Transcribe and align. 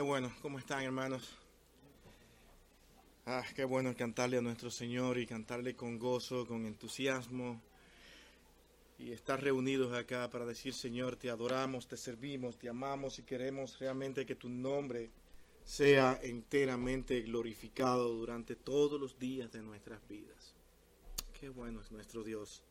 Bueno, 0.00 0.32
¿cómo 0.42 0.58
están 0.58 0.82
hermanos? 0.82 1.28
Ah, 3.26 3.44
qué 3.54 3.64
bueno 3.64 3.94
cantarle 3.96 4.38
a 4.38 4.40
nuestro 4.40 4.70
Señor 4.70 5.18
y 5.18 5.26
cantarle 5.26 5.74
con 5.74 5.98
gozo, 5.98 6.46
con 6.46 6.66
entusiasmo 6.66 7.60
y 8.98 9.10
estar 9.10 9.42
reunidos 9.42 9.92
acá 9.92 10.30
para 10.30 10.46
decir 10.46 10.72
Señor, 10.72 11.16
te 11.16 11.30
adoramos, 11.30 11.88
te 11.88 11.96
servimos, 11.96 12.56
te 12.58 12.68
amamos 12.68 13.18
y 13.18 13.22
queremos 13.22 13.78
realmente 13.80 14.24
que 14.24 14.36
tu 14.36 14.48
nombre 14.48 15.10
sea 15.64 16.20
enteramente 16.22 17.20
glorificado 17.22 18.08
durante 18.14 18.54
todos 18.54 19.00
los 19.00 19.18
días 19.18 19.50
de 19.50 19.62
nuestras 19.62 20.06
vidas. 20.08 20.54
Qué 21.38 21.48
bueno 21.48 21.80
es 21.80 21.90
nuestro 21.90 22.22
Dios. 22.22 22.62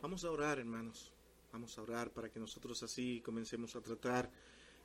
Vamos 0.00 0.24
a 0.24 0.30
orar, 0.30 0.60
hermanos. 0.60 1.12
Vamos 1.52 1.76
a 1.76 1.82
orar 1.82 2.10
para 2.10 2.30
que 2.30 2.38
nosotros 2.38 2.82
así 2.82 3.20
comencemos 3.24 3.74
a 3.74 3.80
tratar 3.80 4.30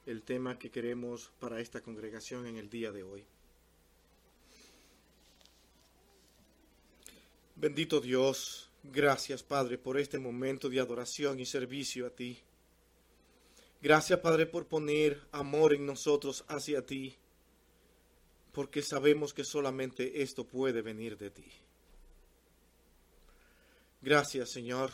el 0.07 0.23
tema 0.23 0.57
que 0.57 0.71
queremos 0.71 1.31
para 1.37 1.59
esta 1.59 1.81
congregación 1.81 2.47
en 2.47 2.55
el 2.55 2.69
día 2.69 2.93
de 2.93 3.03
hoy. 3.03 3.25
Bendito 7.57 7.99
Dios, 7.99 8.69
gracias 8.83 9.43
Padre 9.43 9.77
por 9.77 9.99
este 9.99 10.17
momento 10.17 10.69
de 10.69 10.79
adoración 10.79 11.41
y 11.41 11.45
servicio 11.45 12.07
a 12.07 12.09
ti. 12.09 12.39
Gracias 13.81 14.19
Padre 14.21 14.45
por 14.45 14.67
poner 14.67 15.27
amor 15.33 15.73
en 15.73 15.85
nosotros 15.85 16.45
hacia 16.47 16.85
ti, 16.85 17.17
porque 18.53 18.81
sabemos 18.81 19.33
que 19.33 19.43
solamente 19.43 20.21
esto 20.21 20.45
puede 20.45 20.81
venir 20.81 21.17
de 21.17 21.31
ti. 21.31 21.51
Gracias 24.01 24.51
Señor, 24.51 24.91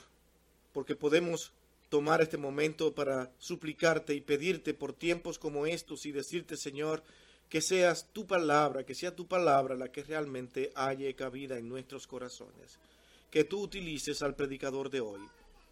porque 0.72 0.96
podemos 0.96 1.54
tomar 1.94 2.24
este 2.24 2.38
momento 2.38 2.96
para 2.96 3.32
suplicarte 3.38 4.16
y 4.16 4.22
pedirte 4.22 4.74
por 4.74 4.94
tiempos 4.94 5.38
como 5.38 5.68
estos 5.68 6.08
y 6.08 6.12
decirte 6.12 6.58
Señor, 6.58 7.04
que 7.50 7.62
seas 7.62 8.08
tu 8.12 8.26
palabra, 8.26 8.84
que 8.84 8.96
sea 8.96 9.16
tu 9.16 9.28
palabra 9.28 9.76
la 9.76 9.92
que 9.92 10.02
realmente 10.02 10.72
haya 10.74 11.16
cabida 11.16 11.60
en 11.60 11.70
nuestros 11.70 12.08
corazones. 12.08 12.80
Que 13.30 13.44
tú 13.44 13.62
utilices 13.62 14.24
al 14.24 14.36
predicador 14.36 14.90
de 14.90 15.02
hoy. 15.02 15.22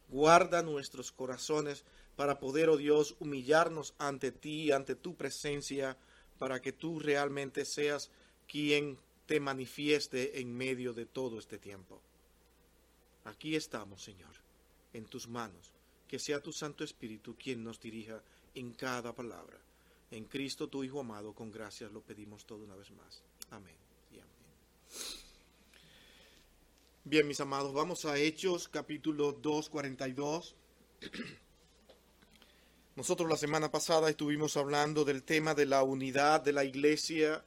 Guarda 0.09 0.61
nuestros 0.61 1.11
corazones 1.11 1.86
para 2.16 2.38
poder, 2.38 2.69
oh 2.69 2.78
Dios, 2.78 3.16
humillarnos 3.19 3.95
ante 3.97 4.31
ti, 4.31 4.72
ante 4.72 4.94
tu 4.94 5.16
presencia, 5.16 5.97
para 6.38 6.61
que 6.61 6.72
tú 6.72 7.00
realmente 7.00 7.66
seas 7.66 8.11
quien 8.47 8.95
te 9.25 9.39
manifieste 9.39 10.39
en 10.39 10.56
medio 10.56 10.94
de 10.94 11.08
todo 11.08 11.39
este 11.39 11.58
tiempo. 11.58 12.00
Aquí 13.23 13.56
estamos, 13.56 14.03
Señor, 14.03 14.35
en 14.94 15.06
tus 15.06 15.28
manos. 15.28 15.80
Que 16.11 16.19
sea 16.19 16.41
tu 16.41 16.51
Santo 16.51 16.83
Espíritu 16.83 17.37
quien 17.37 17.63
nos 17.63 17.79
dirija 17.79 18.21
en 18.53 18.73
cada 18.73 19.15
palabra. 19.15 19.57
En 20.11 20.25
Cristo, 20.25 20.67
tu 20.67 20.83
Hijo 20.83 20.99
amado, 20.99 21.33
con 21.33 21.49
gracias 21.49 21.89
lo 21.89 22.01
pedimos 22.01 22.45
todo 22.45 22.65
una 22.65 22.75
vez 22.75 22.91
más. 22.91 23.23
Amén 23.49 23.77
y 24.11 24.15
amén. 24.15 24.27
Bien, 27.05 27.25
mis 27.25 27.39
amados, 27.39 27.71
vamos 27.71 28.03
a 28.03 28.17
Hechos 28.17 28.67
capítulo 28.67 29.31
2, 29.31 29.69
42. 29.69 30.53
Nosotros 32.97 33.29
la 33.29 33.37
semana 33.37 33.71
pasada 33.71 34.09
estuvimos 34.09 34.57
hablando 34.57 35.05
del 35.05 35.23
tema 35.23 35.55
de 35.55 35.65
la 35.65 35.81
unidad 35.81 36.41
de 36.41 36.51
la 36.51 36.65
iglesia 36.65 37.45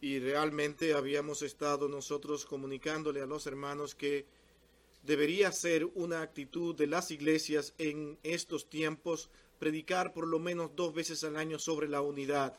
y 0.00 0.20
realmente 0.20 0.94
habíamos 0.94 1.42
estado 1.42 1.88
nosotros 1.88 2.46
comunicándole 2.46 3.22
a 3.22 3.26
los 3.26 3.48
hermanos 3.48 3.96
que 3.96 4.24
debería 5.02 5.52
ser 5.52 5.84
una 5.94 6.22
actitud 6.22 6.74
de 6.74 6.86
las 6.86 7.10
iglesias 7.10 7.74
en 7.78 8.18
estos 8.22 8.68
tiempos 8.68 9.30
predicar 9.58 10.12
por 10.12 10.26
lo 10.26 10.38
menos 10.38 10.74
dos 10.74 10.92
veces 10.94 11.22
al 11.24 11.36
año 11.36 11.58
sobre 11.58 11.88
la 11.88 12.00
unidad. 12.00 12.54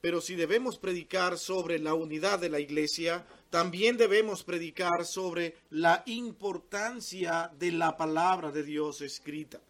Pero 0.00 0.20
si 0.20 0.34
debemos 0.34 0.78
predicar 0.78 1.38
sobre 1.38 1.78
la 1.78 1.94
unidad 1.94 2.38
de 2.38 2.48
la 2.48 2.60
iglesia, 2.60 3.26
también 3.50 3.96
debemos 3.96 4.44
predicar 4.44 5.04
sobre 5.04 5.56
la 5.70 6.02
importancia 6.06 7.50
de 7.58 7.72
la 7.72 7.96
palabra 7.96 8.52
de 8.52 8.62
Dios 8.62 9.00
escrita. 9.00 9.60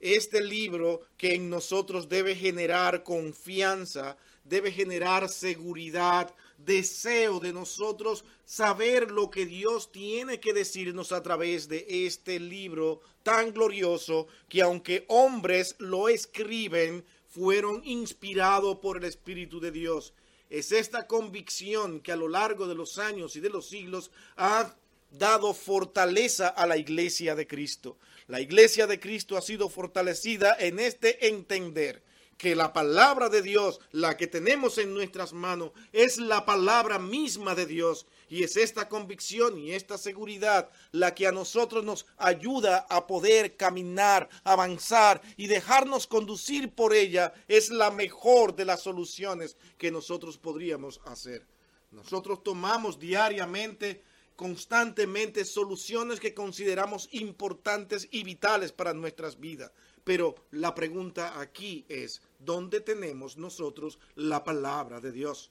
Este 0.00 0.42
libro 0.42 1.02
que 1.16 1.34
en 1.34 1.48
nosotros 1.48 2.08
debe 2.08 2.34
generar 2.34 3.02
confianza, 3.02 4.16
debe 4.44 4.72
generar 4.72 5.28
seguridad, 5.28 6.34
deseo 6.58 7.40
de 7.40 7.52
nosotros 7.52 8.24
saber 8.44 9.10
lo 9.10 9.30
que 9.30 9.46
Dios 9.46 9.92
tiene 9.92 10.40
que 10.40 10.52
decirnos 10.52 11.12
a 11.12 11.22
través 11.22 11.68
de 11.68 11.86
este 11.88 12.40
libro 12.40 13.00
tan 13.22 13.52
glorioso 13.52 14.26
que 14.48 14.62
aunque 14.62 15.04
hombres 15.08 15.74
lo 15.78 16.08
escriben, 16.08 17.04
fueron 17.28 17.82
inspirados 17.84 18.78
por 18.78 18.96
el 18.96 19.04
Espíritu 19.04 19.60
de 19.60 19.70
Dios. 19.70 20.14
Es 20.48 20.72
esta 20.72 21.06
convicción 21.06 22.00
que 22.00 22.12
a 22.12 22.16
lo 22.16 22.28
largo 22.28 22.66
de 22.66 22.74
los 22.74 22.98
años 22.98 23.36
y 23.36 23.40
de 23.40 23.50
los 23.50 23.68
siglos 23.68 24.10
ha 24.36 24.76
dado 25.10 25.54
fortaleza 25.54 26.48
a 26.48 26.66
la 26.66 26.76
iglesia 26.76 27.34
de 27.34 27.46
Cristo. 27.46 27.98
La 28.28 28.40
iglesia 28.40 28.86
de 28.86 29.00
Cristo 29.00 29.36
ha 29.36 29.42
sido 29.42 29.68
fortalecida 29.68 30.56
en 30.58 30.78
este 30.78 31.28
entender 31.28 32.02
que 32.36 32.54
la 32.54 32.72
palabra 32.72 33.28
de 33.28 33.42
Dios, 33.42 33.80
la 33.92 34.16
que 34.16 34.26
tenemos 34.26 34.78
en 34.78 34.92
nuestras 34.92 35.32
manos, 35.32 35.72
es 35.92 36.18
la 36.18 36.44
palabra 36.44 36.98
misma 36.98 37.54
de 37.54 37.66
Dios. 37.66 38.06
Y 38.28 38.42
es 38.42 38.56
esta 38.56 38.88
convicción 38.88 39.58
y 39.58 39.72
esta 39.72 39.96
seguridad 39.98 40.68
la 40.92 41.14
que 41.14 41.26
a 41.26 41.32
nosotros 41.32 41.84
nos 41.84 42.06
ayuda 42.18 42.86
a 42.90 43.06
poder 43.06 43.56
caminar, 43.56 44.28
avanzar 44.44 45.22
y 45.36 45.46
dejarnos 45.46 46.06
conducir 46.06 46.72
por 46.72 46.92
ella. 46.92 47.32
Es 47.48 47.70
la 47.70 47.90
mejor 47.90 48.54
de 48.54 48.64
las 48.64 48.82
soluciones 48.82 49.56
que 49.78 49.90
nosotros 49.90 50.36
podríamos 50.38 51.00
hacer. 51.06 51.46
Nosotros 51.92 52.42
tomamos 52.42 52.98
diariamente 52.98 54.02
constantemente 54.34 55.44
soluciones 55.44 56.20
que 56.20 56.34
consideramos 56.34 57.08
importantes 57.12 58.06
y 58.10 58.22
vitales 58.22 58.70
para 58.70 58.92
nuestras 58.92 59.40
vidas. 59.40 59.72
Pero 60.06 60.36
la 60.52 60.72
pregunta 60.72 61.40
aquí 61.40 61.84
es, 61.88 62.22
¿dónde 62.38 62.80
tenemos 62.80 63.36
nosotros 63.36 63.98
la 64.14 64.44
palabra 64.44 65.00
de 65.00 65.10
Dios? 65.10 65.50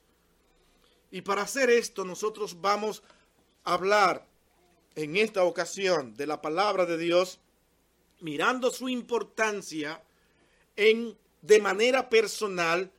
Y 1.11 1.23
para 1.23 1.41
hacer 1.41 1.69
esto 1.69 2.05
nosotros 2.05 2.61
vamos 2.61 3.03
a 3.65 3.73
hablar 3.73 4.25
en 4.95 5.17
esta 5.17 5.43
ocasión 5.43 6.15
de 6.15 6.25
la 6.25 6.41
palabra 6.41 6.85
de 6.85 6.97
Dios 6.97 7.41
mirando 8.21 8.71
su 8.71 8.87
importancia 8.87 10.01
en 10.77 11.17
de 11.41 11.59
manera 11.59 12.09
personal, 12.09 12.89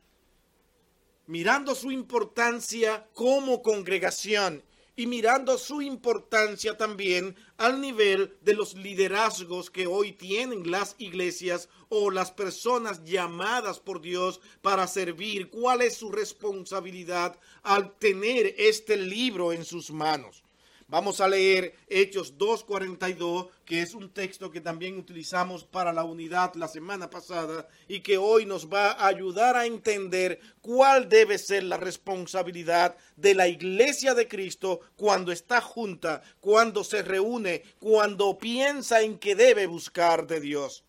mirando 1.25 1.73
su 1.73 1.89
importancia 1.89 3.07
como 3.15 3.63
congregación 3.63 4.61
y 4.97 5.05
mirando 5.05 5.59
su 5.59 5.81
importancia 5.83 6.75
también 6.75 7.35
al 7.57 7.79
nivel 7.79 8.35
de 8.41 8.55
los 8.55 8.73
liderazgos 8.73 9.69
que 9.69 9.85
hoy 9.85 10.11
tienen 10.11 10.69
las 10.71 10.95
iglesias 10.97 11.69
o 11.87 12.09
las 12.09 12.31
personas 12.31 13.03
llamadas 13.05 13.79
por 13.79 14.01
Dios 14.01 14.41
para 14.63 14.87
servir, 14.87 15.49
cuál 15.51 15.83
es 15.83 15.97
su 15.97 16.11
responsabilidad 16.11 17.39
al 17.61 17.95
tener 17.99 18.55
este 18.57 18.97
libro 18.97 19.53
en 19.53 19.63
sus 19.63 19.91
manos. 19.91 20.43
Vamos 20.89 21.19
a 21.19 21.27
leer 21.27 21.75
Hechos 21.89 22.37
2.42, 22.37 23.49
que 23.65 23.81
es 23.81 23.93
un 23.93 24.09
texto 24.13 24.49
que 24.49 24.61
también 24.61 24.97
utilizamos 24.97 25.65
para 25.65 25.91
la 25.91 26.05
unidad 26.05 26.53
la 26.55 26.69
semana 26.69 27.09
pasada 27.09 27.67
y 27.89 27.99
que 27.99 28.17
hoy 28.17 28.45
nos 28.45 28.69
va 28.71 28.91
a 28.91 29.07
ayudar 29.07 29.57
a 29.57 29.65
entender 29.65 30.39
cuál 30.61 31.09
debe 31.09 31.39
ser 31.39 31.63
la 31.63 31.75
responsabilidad 31.75 32.95
de 33.17 33.35
la 33.35 33.49
iglesia 33.49 34.13
de 34.13 34.29
Cristo 34.29 34.79
cuando 34.95 35.33
está 35.33 35.59
junta, 35.59 36.21
cuando 36.39 36.85
se 36.85 37.01
reúne, 37.01 37.63
cuando 37.79 38.37
piensa 38.37 39.01
en 39.01 39.19
que 39.19 39.35
debe 39.35 39.67
buscar 39.67 40.25
de 40.25 40.39
Dios. 40.39 40.85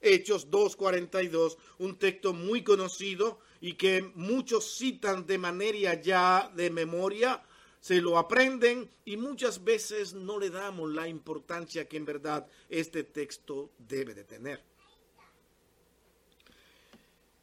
Hechos 0.00 0.48
2.42, 0.50 1.58
un 1.76 1.98
texto 1.98 2.32
muy 2.32 2.64
conocido 2.64 3.38
y 3.60 3.74
que 3.74 4.10
muchos 4.14 4.78
citan 4.78 5.26
de 5.26 5.36
manera 5.36 6.00
ya 6.00 6.50
de 6.56 6.70
memoria 6.70 7.42
se 7.82 8.00
lo 8.00 8.16
aprenden 8.16 8.88
y 9.04 9.16
muchas 9.16 9.64
veces 9.64 10.14
no 10.14 10.38
le 10.38 10.50
damos 10.50 10.88
la 10.92 11.08
importancia 11.08 11.88
que 11.88 11.96
en 11.96 12.04
verdad 12.04 12.46
este 12.68 13.02
texto 13.02 13.72
debe 13.76 14.14
de 14.14 14.22
tener. 14.22 14.62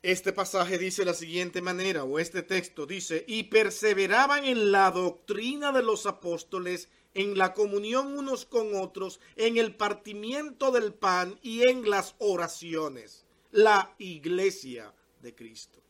Este 0.01 0.31
pasaje 0.31 0.77
dice 0.77 1.03
la 1.03 1.13
siguiente 1.13 1.61
manera, 1.61 2.05
o 2.05 2.19
este 2.19 2.41
texto 2.41 2.85
dice, 2.85 3.25
y 3.27 3.43
perseveraban 3.43 4.45
en 4.45 4.71
la 4.71 4.91
doctrina 4.91 5.73
de 5.73 5.83
los 5.83 6.05
apóstoles, 6.05 6.87
en 7.13 7.37
la 7.37 7.53
comunión 7.53 8.17
unos 8.17 8.45
con 8.45 8.75
otros, 8.75 9.19
en 9.35 9.57
el 9.57 9.75
partimiento 9.75 10.71
del 10.71 10.93
pan 10.93 11.37
y 11.41 11.63
en 11.63 11.89
las 11.89 12.15
oraciones. 12.17 13.25
La 13.51 13.93
iglesia 13.97 14.93
de 15.21 15.35
Cristo. 15.35 15.83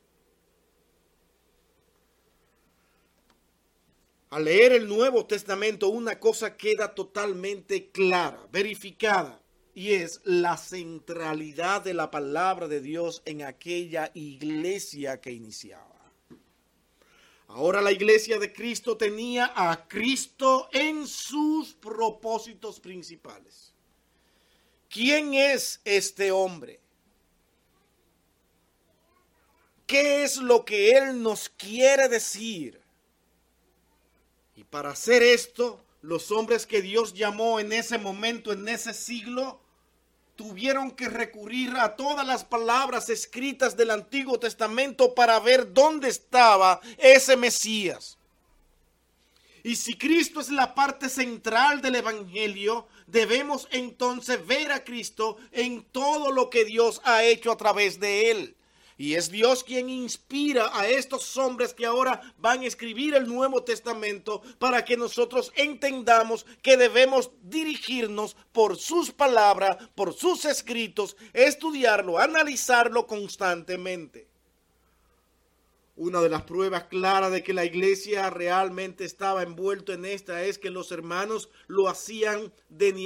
Al 4.30 4.46
leer 4.46 4.74
el 4.74 4.88
Nuevo 4.88 5.26
Testamento 5.26 5.90
una 5.90 6.20
cosa 6.20 6.56
queda 6.56 6.94
totalmente 6.94 7.90
clara, 7.90 8.48
verificada. 8.52 9.42
y 9.74 9.94
es 9.94 10.20
la 10.26 10.58
centralidad 10.58 11.82
de 11.82 11.94
la 11.94 12.12
palabra 12.12 12.68
de 12.68 12.82
Dios 12.82 13.22
en 13.26 13.44
aquella 13.44 14.12
iglesia 14.14 15.22
que 15.22 15.32
iniciaba. 15.32 15.96
Ahora 17.48 17.82
la 17.82 17.92
iglesia 17.92 18.40
de 18.40 18.52
Cristo 18.52 18.98
tenía 18.98 19.54
a 19.56 19.88
Cristo 19.88 20.70
en 20.74 21.08
sus 21.08 21.74
propósitos 21.74 22.80
principales. 22.80 23.74
¿Quién 24.90 25.34
es 25.34 25.80
este 25.86 26.32
hombre? 26.32 26.82
¿Qué 29.88 30.24
es 30.24 30.38
lo 30.38 30.66
que 30.66 30.92
Él 30.92 31.24
nos 31.24 31.48
quiere 31.48 32.10
decir? 32.10 32.79
Y 34.60 34.66
para 34.66 34.90
hacer 34.90 35.24
esto, 35.24 35.82
los 36.02 36.32
hombres 36.32 36.66
que 36.66 36.82
Dios 36.82 37.14
llamó 37.14 37.62
en 37.62 37.72
ese 37.72 37.98
momento, 37.98 38.52
en 38.52 38.68
ese 38.68 38.94
siglo, 38.94 39.62
tuvieron 40.36 40.92
que 40.92 41.08
recurrir 41.08 41.78
a 41.78 41.96
todas 41.96 42.28
las 42.28 42.44
palabras 42.44 43.10
escritas 43.10 43.78
del 43.78 43.90
Antiguo 43.90 44.38
Testamento 44.38 45.16
para 45.16 45.40
ver 45.40 45.72
dónde 45.72 46.10
estaba 46.10 46.82
ese 46.98 47.38
Mesías. 47.38 48.18
Y 49.64 49.78
si 49.78 49.94
Cristo 49.98 50.42
es 50.42 50.50
la 50.50 50.76
parte 50.76 51.08
central 51.08 51.82
del 51.82 51.96
Evangelio, 51.96 52.86
debemos 53.08 53.66
entonces 53.72 54.46
ver 54.46 54.74
a 54.74 54.84
Cristo 54.84 55.38
en 55.54 55.86
todo 55.86 56.34
lo 56.34 56.50
que 56.50 56.66
Dios 56.66 57.00
ha 57.06 57.24
hecho 57.24 57.54
a 57.54 57.56
través 57.56 58.02
de 58.02 58.30
él. 58.30 58.56
Y 59.00 59.16
es 59.16 59.32
Dios 59.32 59.64
quien 59.64 59.88
inspira 59.88 60.78
a 60.78 60.86
estos 60.90 61.38
hombres 61.38 61.74
que 61.74 61.86
ahora 61.86 62.20
van 62.38 62.60
a 62.60 62.66
escribir 62.66 63.16
el 63.16 63.30
Nuevo 63.30 63.64
Testamento 63.64 64.42
para 64.60 64.84
que 64.84 64.98
nosotros 64.98 65.54
entendamos 65.56 66.46
que 66.62 66.76
debemos 66.76 67.32
dirigirnos 67.42 68.36
por 68.52 68.76
sus 68.76 69.12
palabras, 69.12 69.78
por 69.96 70.14
sus 70.14 70.44
escritos, 70.44 71.16
estudiarlo, 71.32 72.20
analizarlo 72.20 73.08
constantemente. 73.08 74.29
Una 76.02 76.22
de 76.22 76.30
las 76.30 76.44
pruebas 76.44 76.86
claras 76.86 77.30
de 77.30 77.44
que 77.44 77.52
la 77.52 77.66
iglesia 77.66 78.30
realmente 78.30 79.04
estaba 79.04 79.44
envuelto 79.44 79.92
en 79.92 80.06
esta 80.06 80.46
es 80.46 80.58
que 80.58 80.70
los 80.70 80.94
hermanos 80.94 81.50
lo 81.68 81.90
hacían 81.90 82.54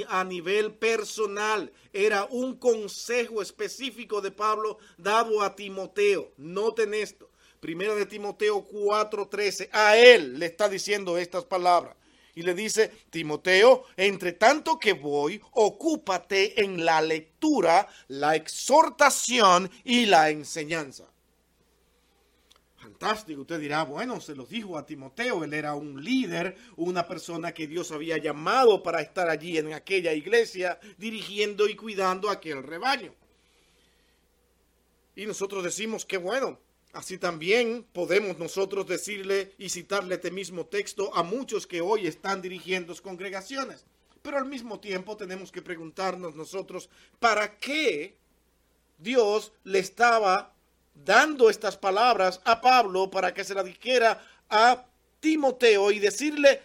a 0.06 0.22
nivel 0.22 0.74
personal. 0.74 1.72
Era 1.92 2.24
un 2.26 2.56
consejo 2.56 3.42
específico 3.42 4.20
de 4.20 4.30
Pablo 4.30 4.78
dado 4.96 5.42
a 5.42 5.56
Timoteo. 5.56 6.30
Noten 6.36 6.94
esto. 6.94 7.28
Primera 7.58 7.96
de 7.96 8.06
Timoteo 8.06 8.64
4:13. 8.64 9.70
A 9.72 9.96
él 9.96 10.38
le 10.38 10.46
está 10.46 10.68
diciendo 10.68 11.18
estas 11.18 11.44
palabras. 11.44 11.96
Y 12.36 12.42
le 12.42 12.54
dice, 12.54 12.92
Timoteo, 13.10 13.86
entre 13.96 14.34
tanto 14.34 14.78
que 14.78 14.92
voy, 14.92 15.40
ocúpate 15.50 16.62
en 16.62 16.84
la 16.84 17.02
lectura, 17.02 17.88
la 18.06 18.36
exhortación 18.36 19.68
y 19.82 20.06
la 20.06 20.30
enseñanza. 20.30 21.12
Usted 23.12 23.60
dirá, 23.60 23.84
bueno, 23.84 24.20
se 24.20 24.34
los 24.34 24.48
dijo 24.48 24.78
a 24.78 24.86
Timoteo, 24.86 25.44
él 25.44 25.52
era 25.52 25.74
un 25.74 26.02
líder, 26.02 26.56
una 26.76 27.06
persona 27.06 27.52
que 27.52 27.66
Dios 27.66 27.92
había 27.92 28.18
llamado 28.18 28.82
para 28.82 29.00
estar 29.00 29.28
allí 29.28 29.58
en 29.58 29.72
aquella 29.72 30.12
iglesia, 30.12 30.78
dirigiendo 30.96 31.68
y 31.68 31.76
cuidando 31.76 32.30
aquel 32.30 32.62
rebaño. 32.62 33.14
Y 35.16 35.26
nosotros 35.26 35.62
decimos 35.62 36.04
que 36.04 36.16
bueno, 36.16 36.58
así 36.92 37.18
también 37.18 37.86
podemos 37.92 38.38
nosotros 38.38 38.86
decirle 38.86 39.52
y 39.58 39.68
citarle 39.68 40.16
este 40.16 40.30
mismo 40.30 40.66
texto 40.66 41.14
a 41.14 41.22
muchos 41.22 41.66
que 41.66 41.80
hoy 41.80 42.06
están 42.06 42.42
dirigiendo 42.42 42.94
congregaciones. 43.02 43.84
Pero 44.22 44.38
al 44.38 44.46
mismo 44.46 44.80
tiempo 44.80 45.16
tenemos 45.16 45.52
que 45.52 45.60
preguntarnos 45.60 46.34
nosotros, 46.34 46.88
¿para 47.20 47.58
qué 47.58 48.16
Dios 48.98 49.52
le 49.64 49.80
estaba 49.80 50.53
dando 50.94 51.50
estas 51.50 51.76
palabras 51.76 52.40
a 52.44 52.60
Pablo 52.60 53.10
para 53.10 53.34
que 53.34 53.44
se 53.44 53.54
las 53.54 53.64
dijera 53.64 54.24
a 54.48 54.84
Timoteo 55.20 55.90
y 55.90 55.98
decirle, 55.98 56.60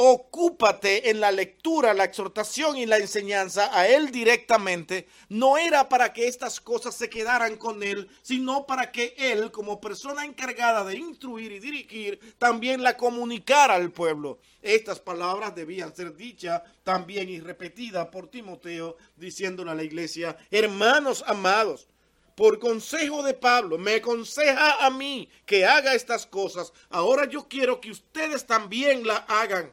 ocúpate 0.00 1.10
en 1.10 1.18
la 1.18 1.32
lectura, 1.32 1.92
la 1.92 2.04
exhortación 2.04 2.76
y 2.76 2.86
la 2.86 2.98
enseñanza 2.98 3.76
a 3.76 3.88
él 3.88 4.12
directamente, 4.12 5.08
no 5.28 5.58
era 5.58 5.88
para 5.88 6.12
que 6.12 6.28
estas 6.28 6.60
cosas 6.60 6.94
se 6.94 7.10
quedaran 7.10 7.56
con 7.56 7.82
él, 7.82 8.08
sino 8.22 8.64
para 8.64 8.92
que 8.92 9.16
él, 9.18 9.50
como 9.50 9.80
persona 9.80 10.24
encargada 10.24 10.84
de 10.84 10.98
instruir 10.98 11.50
y 11.50 11.58
dirigir, 11.58 12.20
también 12.38 12.84
la 12.84 12.96
comunicara 12.96 13.74
al 13.74 13.90
pueblo. 13.90 14.38
Estas 14.62 15.00
palabras 15.00 15.56
debían 15.56 15.92
ser 15.92 16.14
dichas 16.14 16.62
también 16.84 17.28
y 17.28 17.40
repetidas 17.40 18.06
por 18.06 18.28
Timoteo, 18.28 18.96
diciéndole 19.16 19.72
a 19.72 19.74
la 19.74 19.82
iglesia, 19.82 20.36
hermanos 20.52 21.24
amados, 21.26 21.88
por 22.38 22.60
consejo 22.60 23.24
de 23.24 23.34
Pablo, 23.34 23.78
me 23.78 23.96
aconseja 23.96 24.86
a 24.86 24.90
mí 24.90 25.28
que 25.44 25.66
haga 25.66 25.96
estas 25.96 26.24
cosas. 26.24 26.72
Ahora 26.88 27.28
yo 27.28 27.48
quiero 27.48 27.80
que 27.80 27.90
ustedes 27.90 28.46
también 28.46 29.04
la 29.04 29.16
hagan. 29.16 29.72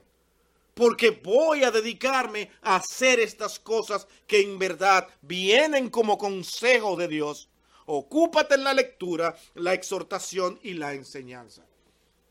Porque 0.73 1.12
voy 1.12 1.63
a 1.63 1.69
dedicarme 1.69 2.50
a 2.63 2.77
hacer 2.77 3.19
estas 3.19 3.59
cosas 3.59 4.07
que 4.25 4.41
en 4.41 4.57
verdad 4.57 5.07
vienen 5.21 5.91
como 5.91 6.17
consejo 6.17 6.95
de 6.95 7.07
Dios. 7.07 7.50
Ocúpate 7.85 8.56
en 8.56 8.63
la 8.63 8.73
lectura, 8.73 9.35
la 9.53 9.75
exhortación 9.75 10.59
y 10.63 10.73
la 10.73 10.95
enseñanza. 10.95 11.63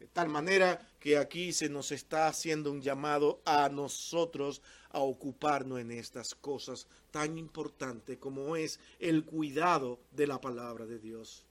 De 0.01 0.09
tal 0.09 0.29
manera 0.29 0.85
que 0.99 1.17
aquí 1.17 1.53
se 1.53 1.69
nos 1.69 1.93
está 1.93 2.27
haciendo 2.27 2.73
un 2.73 2.83
llamado 2.83 3.41
a 3.45 3.69
nosotros 3.69 4.63
a 4.95 5.01
ocuparnos 5.01 5.81
en 5.81 5.91
estas 5.91 6.35
cosas 6.35 6.87
tan 7.11 7.37
importantes 7.37 8.17
como 8.19 8.57
es 8.57 8.81
el 8.99 9.25
cuidado 9.25 9.99
de 10.13 10.27
la 10.27 10.41
palabra 10.41 10.87
de 10.87 10.99
Dios. 10.99 11.45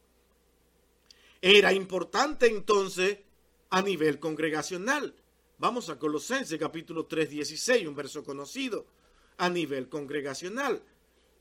Era 1.42 1.74
importante 1.74 2.48
entonces 2.48 3.19
a 3.69 3.81
nivel 3.81 4.19
congregacional. 4.19 5.13
Vamos 5.57 5.90
a 5.90 6.00
Colosenses 6.00 6.57
capítulo 6.57 7.06
3, 7.06 7.30
16, 7.30 7.88
un 7.88 7.95
verso 7.95 8.24
conocido. 8.24 8.86
A 9.38 9.50
nivel 9.50 9.90
congregacional 9.90 10.81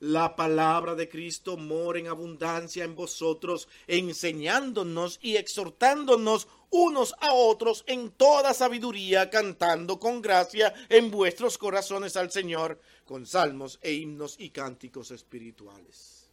la 0.03 0.35
palabra 0.35 0.97
de 0.97 1.09
Cristo 1.09 1.57
mora 1.57 2.01
en 2.01 2.09
abundancia 2.09 2.83
en 2.83 2.97
vosotros, 2.97 3.69
enseñándonos 3.87 5.21
y 5.23 5.37
exhortándonos 5.37 6.49
unos 6.73 7.15
a 7.21 7.33
otros 7.33 7.85
en 7.87 8.11
toda 8.11 8.53
sabiduría, 8.53 9.31
cantando 9.31 10.01
con 10.01 10.21
gracia 10.21 10.75
en 10.89 11.11
vuestros 11.11 11.57
corazones 11.57 12.17
al 12.17 12.33
Señor, 12.33 12.81
con 13.05 13.27
salmos 13.27 13.79
e 13.83 13.93
himnos 13.93 14.35
y 14.39 14.51
cánticos 14.51 15.13
espirituales. 15.13 16.29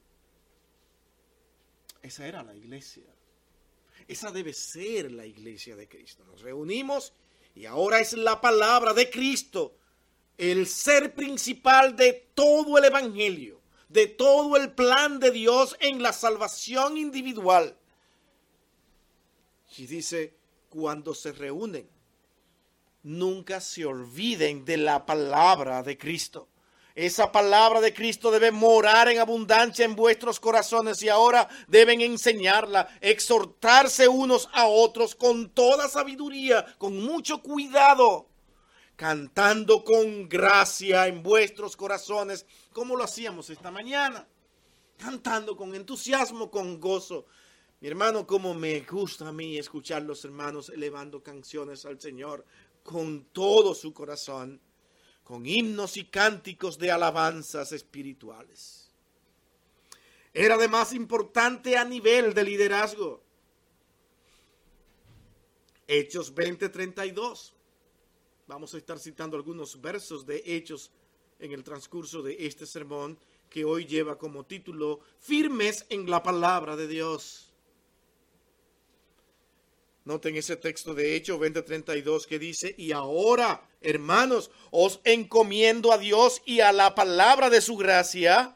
Esa 2.02 2.26
era 2.26 2.42
la 2.42 2.56
iglesia. 2.56 3.04
Esa 4.08 4.32
debe 4.32 4.54
ser 4.54 5.12
la 5.12 5.26
iglesia 5.26 5.76
de 5.76 5.88
Cristo. 5.88 6.24
Nos 6.26 6.42
reunimos 6.42 7.14
y 7.54 7.66
ahora 7.66 8.00
es 8.00 8.14
la 8.14 8.42
palabra 8.42 8.94
de 8.94 9.10
Cristo, 9.10 9.76
el 10.38 10.66
ser 10.66 11.14
principal 11.14 11.96
de 11.96 12.30
todo 12.34 12.78
el 12.78 12.86
Evangelio 12.86 13.60
de 13.90 14.06
todo 14.06 14.56
el 14.56 14.72
plan 14.72 15.20
de 15.20 15.32
Dios 15.32 15.76
en 15.80 16.02
la 16.02 16.14
salvación 16.14 16.98
individual. 16.98 17.76
Y 19.78 19.86
dice, 19.86 20.36
cuando 20.70 21.14
se 21.14 21.32
reúnen, 21.32 21.90
nunca 23.04 23.62
se 23.62 23.86
olviden 23.86 24.66
de 24.66 24.78
la 24.78 25.06
palabra 25.06 25.84
de 25.84 25.98
Cristo. 25.98 26.48
Esa 26.96 27.32
palabra 27.32 27.80
de 27.80 27.94
Cristo 27.94 28.30
debe 28.30 28.52
morar 28.52 29.08
en 29.08 29.20
abundancia 29.20 29.86
en 29.86 29.96
vuestros 29.96 30.40
corazones 30.40 31.02
y 31.02 31.08
ahora 31.08 31.48
deben 31.68 32.02
enseñarla, 32.02 32.90
exhortarse 33.00 34.08
unos 34.08 34.50
a 34.54 34.68
otros 34.68 35.16
con 35.16 35.50
toda 35.52 35.88
sabiduría, 35.88 36.66
con 36.78 36.98
mucho 36.98 37.42
cuidado 37.42 38.30
cantando 39.00 39.86
con 39.86 40.28
gracia 40.28 41.08
en 41.08 41.24
vuestros 41.24 41.78
corazones, 41.78 42.46
como 42.74 42.98
lo 42.98 43.06
hacíamos 43.06 43.50
esta 43.50 43.72
mañana, 43.72 44.28
cantando 44.98 45.56
con 45.56 45.74
entusiasmo, 45.74 46.52
con 46.52 46.82
gozo. 46.82 47.26
Mi 47.82 47.88
hermano, 47.88 48.28
como 48.28 48.54
me 48.54 48.82
gusta 48.82 49.30
a 49.30 49.32
mí 49.32 49.58
escuchar 49.58 50.02
los 50.02 50.26
hermanos 50.26 50.70
elevando 50.70 51.24
canciones 51.24 51.86
al 51.86 52.00
Señor 52.00 52.46
con 52.84 53.26
todo 53.32 53.74
su 53.74 53.94
corazón, 53.94 54.60
con 55.24 55.46
himnos 55.46 55.96
y 55.96 56.06
cánticos 56.06 56.78
de 56.78 56.92
alabanzas 56.92 57.72
espirituales. 57.72 58.92
Era 60.34 60.56
además 60.56 60.94
importante 60.94 61.78
a 61.78 61.86
nivel 61.86 62.34
de 62.34 62.44
liderazgo. 62.44 63.24
Hechos 65.88 66.34
20:32 66.36 67.54
Vamos 68.50 68.74
a 68.74 68.80
estar 68.80 68.98
citando 68.98 69.38
algunos 69.38 69.80
versos 69.80 70.26
de 70.26 70.42
Hechos 70.44 70.90
en 71.38 71.52
el 71.52 71.64
transcurso 71.64 72.24
de 72.24 72.48
este 72.48 72.66
sermón 72.66 73.20
que 73.48 73.64
hoy 73.64 73.86
lleva 73.86 74.18
como 74.18 74.44
título 74.44 75.02
Firmes 75.20 75.86
en 75.90 76.10
la 76.10 76.24
palabra 76.24 76.76
de 76.76 76.88
Dios. 76.88 77.49
Noten 80.06 80.36
ese 80.36 80.56
texto 80.56 80.94
de 80.94 81.16
Hechos 81.16 81.40
20:32 81.40 82.26
que 82.26 82.40
dice, 82.40 82.74
y 82.78 82.92
ahora, 82.92 83.62
hermanos, 83.82 84.50
os 84.72 85.02
encomiendo 85.04 85.92
a 85.92 85.98
Dios 85.98 86.42
y 86.46 86.62
a 86.62 86.72
la 86.72 86.96
palabra 86.96 87.50
de 87.50 87.62
su 87.62 87.78
gracia, 87.78 88.56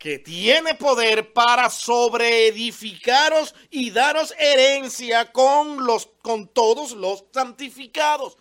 que 0.00 0.18
tiene 0.18 0.74
poder 0.76 1.34
para 1.34 1.68
sobreedificaros 1.68 3.54
y 3.70 3.90
daros 3.90 4.34
herencia 4.38 5.30
con, 5.30 5.84
los, 5.84 6.08
con 6.22 6.48
todos 6.48 6.92
los 6.92 7.24
santificados. 7.34 8.38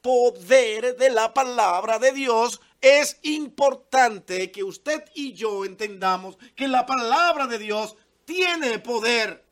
Poder 0.00 0.96
de 0.96 1.10
la 1.10 1.34
palabra 1.34 1.98
de 1.98 2.12
Dios 2.12 2.62
es 2.80 3.18
importante 3.22 4.50
que 4.50 4.64
usted 4.64 5.04
y 5.14 5.34
yo 5.34 5.66
entendamos 5.66 6.38
que 6.56 6.66
la 6.66 6.86
palabra 6.86 7.46
de 7.46 7.58
Dios 7.58 7.94
tiene 8.24 8.78
poder. 8.78 9.44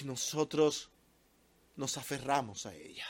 Y 0.00 0.04
nosotros 0.04 0.90
nos 1.76 1.96
aferramos 1.96 2.66
a 2.66 2.74
ella. 2.74 3.06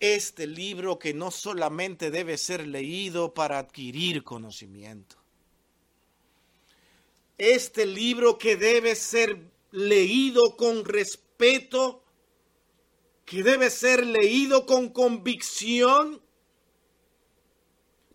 Este 0.00 0.46
libro 0.46 0.98
que 0.98 1.12
no 1.12 1.30
solamente 1.30 2.10
debe 2.10 2.38
ser 2.38 2.66
leído 2.66 3.34
para 3.34 3.58
adquirir 3.58 4.22
conocimiento. 4.22 5.16
Este 7.36 7.86
libro 7.86 8.38
que 8.38 8.56
debe 8.56 8.94
ser 8.94 9.38
leído 9.72 10.56
con 10.56 10.84
respeto 10.84 12.02
que 13.28 13.42
debe 13.42 13.68
ser 13.68 14.06
leído 14.06 14.64
con 14.64 14.88
convicción, 14.88 16.22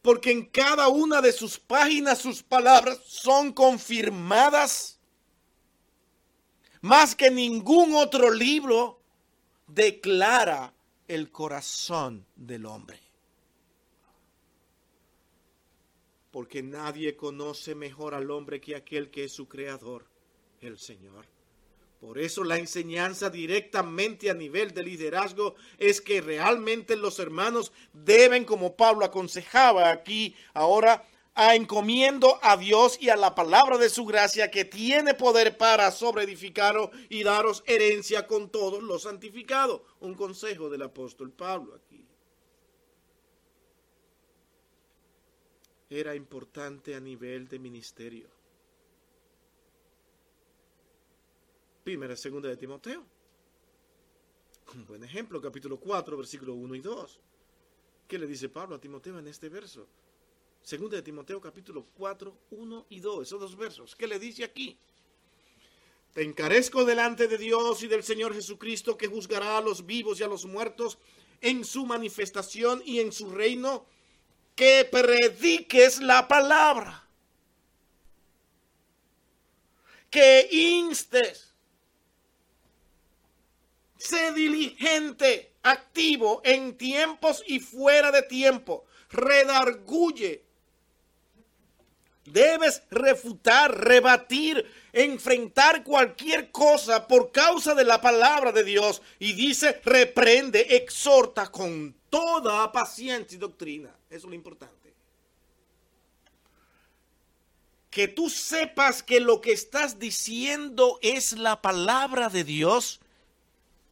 porque 0.02 0.32
en 0.32 0.46
cada 0.48 0.88
una 0.88 1.22
de 1.22 1.32
sus 1.32 1.60
páginas 1.60 2.18
sus 2.18 2.42
palabras 2.42 3.00
son 3.06 3.54
confirmadas. 3.54 4.93
Más 6.84 7.16
que 7.16 7.32
ningún 7.32 7.96
otro 7.96 8.30
libro 8.30 9.00
declara 9.68 10.74
el 11.08 11.32
corazón 11.32 12.26
del 12.36 12.66
hombre. 12.66 13.00
Porque 16.30 16.62
nadie 16.62 17.16
conoce 17.16 17.74
mejor 17.74 18.14
al 18.14 18.30
hombre 18.30 18.60
que 18.60 18.76
aquel 18.76 19.10
que 19.10 19.24
es 19.24 19.32
su 19.32 19.48
creador, 19.48 20.06
el 20.60 20.78
Señor. 20.78 21.26
Por 22.02 22.20
eso 22.20 22.44
la 22.44 22.58
enseñanza 22.58 23.30
directamente 23.30 24.30
a 24.30 24.34
nivel 24.34 24.74
de 24.74 24.84
liderazgo 24.84 25.56
es 25.78 26.02
que 26.02 26.20
realmente 26.20 26.98
los 26.98 27.18
hermanos 27.18 27.72
deben, 27.94 28.44
como 28.44 28.76
Pablo 28.76 29.06
aconsejaba 29.06 29.90
aquí, 29.90 30.36
ahora 30.54 31.08
a 31.36 31.56
encomiendo 31.56 32.40
a 32.42 32.58
Dios 32.58 32.98
y 33.02 33.10
a 33.10 33.16
la 33.16 33.34
palabra 33.34 33.78
de 33.78 33.90
su 33.90 34.06
gracia 34.06 34.52
que 34.52 34.66
tiene 34.66 35.14
poder 35.14 35.58
para 35.58 35.92
sobreedificaros 35.92 36.90
y 37.10 37.24
daros 37.24 37.64
herencia 37.66 38.28
con 38.28 38.50
todos 38.50 38.84
los 38.84 39.04
santificados. 39.04 39.82
Un 40.00 40.14
consejo 40.14 40.70
del 40.70 40.84
apóstol 40.84 41.32
Pablo 41.32 41.76
aquí. 41.76 42.06
Era 45.90 46.16
importante 46.16 46.96
a 46.96 47.00
nivel 47.00 47.48
de 47.48 47.60
ministerio. 47.60 48.28
Primera, 51.84 52.16
segunda 52.16 52.50
de 52.50 52.58
Timoteo. 52.58 53.04
Un 54.74 54.86
buen 54.86 55.04
ejemplo, 55.04 55.42
capítulo 55.42 55.78
4, 55.78 56.18
versículo 56.18 56.54
1 56.56 56.76
y 56.76 56.80
2. 56.82 57.20
¿Qué 58.08 58.18
le 58.18 58.26
dice 58.26 58.50
Pablo 58.50 58.76
a 58.76 58.80
Timoteo 58.80 59.20
en 59.20 59.28
este 59.28 59.50
verso? 59.50 59.88
Segunda 60.64 60.96
de 60.96 61.04
Timoteo, 61.04 61.40
capítulo 61.42 61.86
4, 61.98 62.36
1 62.52 62.86
y 62.90 63.00
2. 63.00 63.28
Esos 63.28 63.40
dos 63.40 63.56
versos. 63.56 63.96
¿Qué 63.96 64.08
le 64.08 64.18
dice 64.18 64.44
aquí? 64.44 64.78
Te 66.14 66.24
encarezco 66.24 66.86
delante 66.86 67.28
de 67.28 67.38
Dios 67.38 67.84
y 67.84 67.88
del 67.88 68.04
Señor 68.04 68.34
Jesucristo 68.34 68.98
que 68.98 69.08
juzgará 69.08 69.58
a 69.58 69.62
los 69.62 69.86
vivos 69.86 70.20
y 70.20 70.24
a 70.24 70.28
los 70.28 70.46
muertos 70.46 70.98
en 71.42 71.66
su 71.66 71.86
manifestación 71.86 72.82
y 72.86 73.00
en 73.00 73.12
su 73.12 73.30
reino, 73.30 73.86
que 74.56 74.88
prediques 74.90 76.00
la 76.00 76.28
palabra, 76.28 77.08
que 80.10 80.48
instes 80.52 81.54
Sé 84.04 84.34
diligente, 84.34 85.54
activo 85.64 86.42
en 86.44 86.78
tiempos 86.78 87.42
y 87.48 87.62
fuera 87.62 88.12
de 88.12 88.24
tiempo. 88.24 88.84
Redarguye. 89.10 90.44
Debes 92.26 92.84
refutar, 92.90 93.78
rebatir, 93.86 94.66
enfrentar 94.94 95.84
cualquier 95.84 96.52
cosa 96.52 97.06
por 97.08 97.32
causa 97.32 97.76
de 97.76 97.84
la 97.84 98.00
palabra 98.00 98.52
de 98.52 98.64
Dios. 98.64 99.02
Y 99.20 99.34
dice, 99.34 99.82
reprende, 99.84 100.62
exhorta 100.78 101.52
con 101.52 101.94
toda 102.10 102.72
paciencia 102.72 103.36
y 103.36 103.40
doctrina. 103.40 103.90
Eso 104.10 104.20
es 104.20 104.24
lo 104.26 104.36
importante. 104.36 104.94
Que 107.90 108.08
tú 108.08 108.30
sepas 108.30 109.04
que 109.04 109.20
lo 109.20 109.42
que 109.42 109.52
estás 109.52 110.00
diciendo 110.00 111.00
es 111.02 111.34
la 111.34 111.62
palabra 111.62 112.30
de 112.30 112.44
Dios 112.44 113.02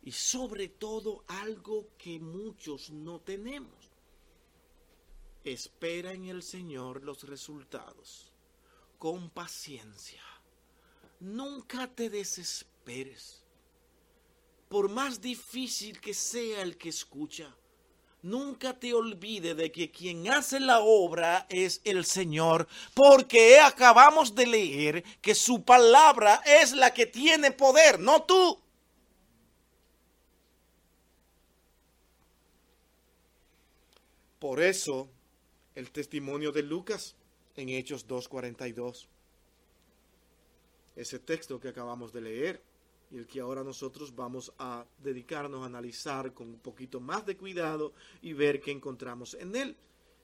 y 0.03 0.11
sobre 0.11 0.69
todo 0.69 1.23
algo 1.27 1.87
que 1.97 2.19
muchos 2.19 2.89
no 2.89 3.19
tenemos. 3.19 3.80
Espera 5.43 6.13
en 6.13 6.25
el 6.25 6.43
Señor 6.43 7.03
los 7.03 7.23
resultados 7.23 8.31
con 8.99 9.31
paciencia. 9.31 10.21
Nunca 11.19 11.87
te 11.87 12.11
desesperes. 12.11 13.43
Por 14.69 14.89
más 14.89 15.19
difícil 15.19 15.99
que 15.99 16.13
sea 16.13 16.61
el 16.61 16.77
que 16.77 16.89
escucha, 16.89 17.55
nunca 18.21 18.79
te 18.79 18.93
olvide 18.93 19.55
de 19.55 19.71
que 19.71 19.89
quien 19.89 20.31
hace 20.31 20.59
la 20.59 20.81
obra 20.81 21.47
es 21.49 21.81
el 21.85 22.05
Señor, 22.05 22.67
porque 22.93 23.59
acabamos 23.59 24.35
de 24.35 24.45
leer 24.45 25.03
que 25.21 25.33
su 25.33 25.63
palabra 25.63 26.43
es 26.45 26.73
la 26.73 26.93
que 26.93 27.07
tiene 27.07 27.51
poder, 27.51 27.99
no 27.99 28.21
tú. 28.23 28.61
Por 34.37 34.61
eso 34.61 35.09
el 35.75 35.91
testimonio 35.91 36.51
de 36.51 36.63
Lucas 36.63 37.15
en 37.55 37.69
Hechos 37.69 38.07
2.42. 38.07 39.07
Ese 40.95 41.19
texto 41.19 41.59
que 41.59 41.69
acabamos 41.69 42.11
de 42.11 42.21
leer 42.21 42.63
y 43.09 43.17
el 43.17 43.27
que 43.27 43.41
ahora 43.41 43.63
nosotros 43.63 44.15
vamos 44.15 44.53
a 44.57 44.85
dedicarnos 44.99 45.63
a 45.63 45.65
analizar 45.65 46.33
con 46.33 46.47
un 46.47 46.59
poquito 46.59 46.99
más 46.99 47.25
de 47.25 47.37
cuidado 47.37 47.93
y 48.21 48.33
ver 48.33 48.61
qué 48.61 48.71
encontramos 48.71 49.33
en 49.35 49.55
él. 49.55 49.77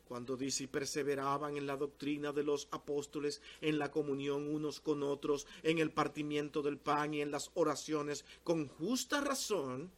Cuando 0.07 0.37
dice 0.37 0.69
perseveraban 0.69 1.57
en 1.57 1.67
la 1.67 1.75
doctrina 1.75 2.31
de 2.31 2.43
los 2.43 2.69
apóstoles, 2.71 3.41
en 3.59 3.77
la 3.77 3.91
comunión 3.91 4.47
unos 4.47 4.79
con 4.79 5.03
otros, 5.03 5.47
en 5.63 5.79
el 5.79 5.91
partimiento 5.91 6.61
del 6.61 6.77
pan 6.77 7.13
y 7.13 7.21
en 7.21 7.31
las 7.31 7.51
oraciones, 7.55 8.23
con 8.43 8.67
justa 8.67 9.19
razón, 9.19 9.91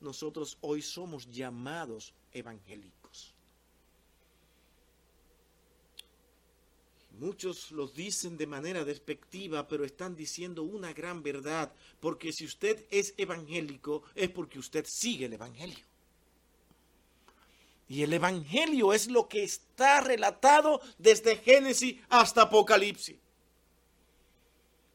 nosotros 0.00 0.58
hoy 0.62 0.82
somos 0.82 1.30
llamados 1.30 2.12
evangélicos. 2.32 3.01
Muchos 7.22 7.70
lo 7.70 7.86
dicen 7.86 8.36
de 8.36 8.48
manera 8.48 8.84
despectiva, 8.84 9.68
pero 9.68 9.84
están 9.84 10.16
diciendo 10.16 10.64
una 10.64 10.92
gran 10.92 11.22
verdad, 11.22 11.72
porque 12.00 12.32
si 12.32 12.44
usted 12.44 12.84
es 12.90 13.14
evangélico 13.16 14.02
es 14.16 14.28
porque 14.28 14.58
usted 14.58 14.84
sigue 14.88 15.26
el 15.26 15.34
Evangelio. 15.34 15.84
Y 17.86 18.02
el 18.02 18.12
Evangelio 18.12 18.92
es 18.92 19.06
lo 19.06 19.28
que 19.28 19.44
está 19.44 20.00
relatado 20.00 20.80
desde 20.98 21.36
Génesis 21.36 22.00
hasta 22.08 22.42
Apocalipsis. 22.42 23.18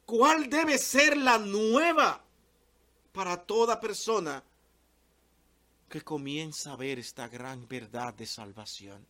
¿Cuál 0.05 0.49
debe 0.49 0.77
ser 0.79 1.15
la 1.15 1.37
nueva 1.37 2.21
para 3.13 3.37
toda 3.37 3.79
persona 3.79 4.43
que 5.87 6.01
comienza 6.01 6.73
a 6.73 6.75
ver 6.75 6.99
esta 6.99 7.29
gran 7.29 7.69
verdad 7.69 8.13
de 8.13 8.25
salvación 8.25 9.07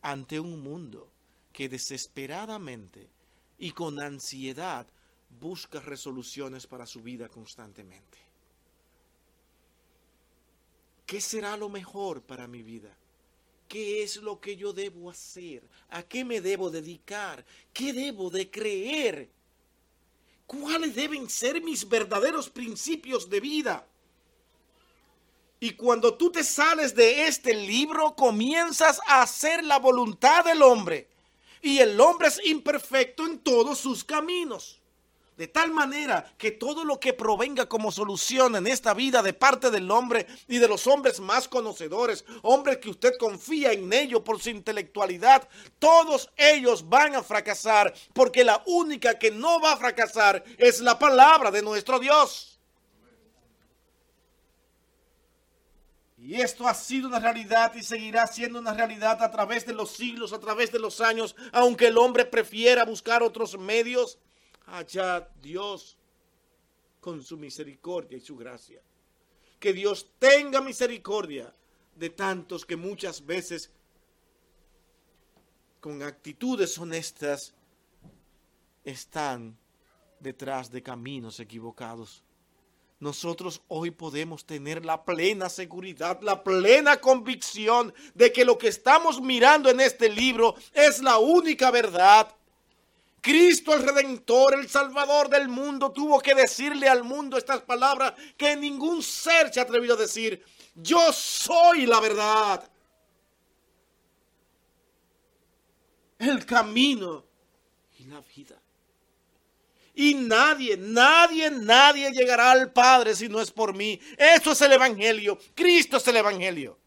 ante 0.00 0.40
un 0.40 0.62
mundo 0.62 1.12
que 1.56 1.70
desesperadamente 1.70 3.08
y 3.58 3.70
con 3.70 3.98
ansiedad 3.98 4.86
busca 5.40 5.80
resoluciones 5.80 6.66
para 6.66 6.84
su 6.84 7.00
vida 7.00 7.30
constantemente. 7.30 8.18
¿Qué 11.06 11.18
será 11.18 11.56
lo 11.56 11.70
mejor 11.70 12.20
para 12.20 12.46
mi 12.46 12.62
vida? 12.62 12.94
¿Qué 13.68 14.02
es 14.02 14.18
lo 14.18 14.38
que 14.38 14.54
yo 14.54 14.74
debo 14.74 15.08
hacer? 15.08 15.62
¿A 15.88 16.02
qué 16.02 16.26
me 16.26 16.42
debo 16.42 16.68
dedicar? 16.68 17.42
¿Qué 17.72 17.94
debo 17.94 18.28
de 18.28 18.50
creer? 18.50 19.30
¿Cuáles 20.46 20.94
deben 20.94 21.30
ser 21.30 21.62
mis 21.62 21.88
verdaderos 21.88 22.50
principios 22.50 23.30
de 23.30 23.40
vida? 23.40 23.86
Y 25.58 25.70
cuando 25.70 26.18
tú 26.18 26.30
te 26.30 26.44
sales 26.44 26.94
de 26.94 27.26
este 27.26 27.54
libro, 27.54 28.14
comienzas 28.14 29.00
a 29.06 29.22
hacer 29.22 29.64
la 29.64 29.78
voluntad 29.78 30.44
del 30.44 30.60
hombre 30.60 31.15
Y 31.62 31.78
el 31.78 32.00
hombre 32.00 32.28
es 32.28 32.40
imperfecto 32.44 33.26
en 33.26 33.38
todos 33.38 33.78
sus 33.78 34.04
caminos. 34.04 34.80
De 35.36 35.48
tal 35.48 35.70
manera 35.70 36.32
que 36.38 36.50
todo 36.50 36.82
lo 36.82 36.98
que 36.98 37.12
provenga 37.12 37.68
como 37.68 37.92
solución 37.92 38.56
en 38.56 38.66
esta 38.66 38.94
vida 38.94 39.22
de 39.22 39.34
parte 39.34 39.70
del 39.70 39.90
hombre 39.90 40.26
y 40.48 40.56
de 40.56 40.66
los 40.66 40.86
hombres 40.86 41.20
más 41.20 41.46
conocedores, 41.46 42.24
hombres 42.40 42.78
que 42.78 42.88
usted 42.88 43.18
confía 43.18 43.72
en 43.72 43.92
ellos 43.92 44.22
por 44.22 44.40
su 44.40 44.48
intelectualidad, 44.48 45.46
todos 45.78 46.30
ellos 46.38 46.88
van 46.88 47.16
a 47.16 47.22
fracasar 47.22 47.92
porque 48.14 48.44
la 48.44 48.62
única 48.66 49.18
que 49.18 49.30
no 49.30 49.60
va 49.60 49.72
a 49.72 49.76
fracasar 49.76 50.42
es 50.56 50.80
la 50.80 50.98
palabra 50.98 51.50
de 51.50 51.60
nuestro 51.60 51.98
Dios. 51.98 52.55
Y 56.26 56.40
esto 56.40 56.66
ha 56.66 56.74
sido 56.74 57.06
una 57.06 57.20
realidad 57.20 57.72
y 57.76 57.84
seguirá 57.84 58.26
siendo 58.26 58.58
una 58.58 58.74
realidad 58.74 59.22
a 59.22 59.30
través 59.30 59.64
de 59.64 59.72
los 59.72 59.92
siglos, 59.92 60.32
a 60.32 60.40
través 60.40 60.72
de 60.72 60.80
los 60.80 61.00
años, 61.00 61.36
aunque 61.52 61.86
el 61.86 61.96
hombre 61.96 62.24
prefiera 62.24 62.84
buscar 62.84 63.22
otros 63.22 63.56
medios 63.56 64.18
allá 64.66 65.28
Dios 65.40 65.96
con 67.00 67.22
su 67.22 67.36
misericordia 67.36 68.18
y 68.18 68.20
su 68.20 68.36
gracia. 68.36 68.82
Que 69.60 69.72
Dios 69.72 70.10
tenga 70.18 70.60
misericordia 70.60 71.54
de 71.94 72.10
tantos 72.10 72.66
que 72.66 72.74
muchas 72.74 73.24
veces 73.24 73.70
con 75.78 76.02
actitudes 76.02 76.76
honestas 76.76 77.54
están 78.82 79.56
detrás 80.18 80.72
de 80.72 80.82
caminos 80.82 81.38
equivocados. 81.38 82.24
Nosotros 82.98 83.60
hoy 83.68 83.90
podemos 83.90 84.46
tener 84.46 84.84
la 84.84 85.04
plena 85.04 85.48
seguridad, 85.48 86.20
la 86.22 86.42
plena 86.42 86.96
convicción 86.98 87.92
de 88.14 88.32
que 88.32 88.44
lo 88.44 88.56
que 88.56 88.68
estamos 88.68 89.20
mirando 89.20 89.68
en 89.68 89.80
este 89.80 90.08
libro 90.08 90.54
es 90.72 91.02
la 91.02 91.18
única 91.18 91.70
verdad 91.70 92.36
Cristo 93.26 93.74
el 93.74 93.82
Redentor, 93.82 94.54
el 94.54 94.68
Salvador 94.68 95.28
del 95.28 95.48
mundo, 95.48 95.90
tuvo 95.90 96.20
que 96.20 96.32
decirle 96.32 96.88
al 96.88 97.02
mundo 97.02 97.36
estas 97.36 97.60
palabras 97.60 98.14
que 98.36 98.54
ningún 98.54 99.02
ser 99.02 99.52
se 99.52 99.58
ha 99.58 99.64
atrevido 99.64 99.94
a 99.94 99.98
decir. 99.98 100.44
Yo 100.76 101.12
soy 101.12 101.86
la 101.86 101.98
verdad. 101.98 102.70
El 106.20 106.46
camino 106.46 107.24
y 107.98 108.04
la 108.04 108.20
vida. 108.20 108.62
Y 109.96 110.14
nadie, 110.14 110.76
nadie, 110.76 111.50
nadie 111.50 112.12
llegará 112.12 112.52
al 112.52 112.72
Padre 112.72 113.16
si 113.16 113.28
no 113.28 113.40
es 113.40 113.50
por 113.50 113.74
mí. 113.74 113.98
Eso 114.16 114.52
es 114.52 114.60
el 114.60 114.72
Evangelio. 114.72 115.38
Cristo 115.54 115.96
es 115.96 116.06
el 116.06 116.16
Evangelio. 116.16 116.78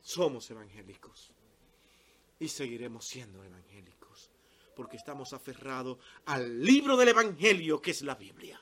Somos 0.00 0.50
evangélicos. 0.50 1.32
Y 2.40 2.48
seguiremos 2.48 3.06
siendo 3.06 3.42
evangélicos 3.44 3.74
porque 4.74 4.96
estamos 4.96 5.32
aferrados 5.32 5.98
al 6.26 6.62
libro 6.62 6.96
del 6.96 7.08
Evangelio 7.08 7.80
que 7.80 7.92
es 7.92 8.02
la 8.02 8.14
Biblia. 8.14 8.60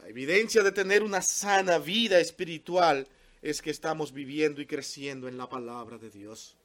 La 0.00 0.08
evidencia 0.08 0.62
de 0.62 0.72
tener 0.72 1.02
una 1.02 1.22
sana 1.22 1.78
vida 1.78 2.20
espiritual 2.20 3.08
es 3.42 3.62
que 3.62 3.70
estamos 3.70 4.12
viviendo 4.12 4.60
y 4.60 4.66
creciendo 4.66 5.28
en 5.28 5.38
la 5.38 5.48
palabra 5.48 5.98
de 5.98 6.10
Dios. 6.10 6.56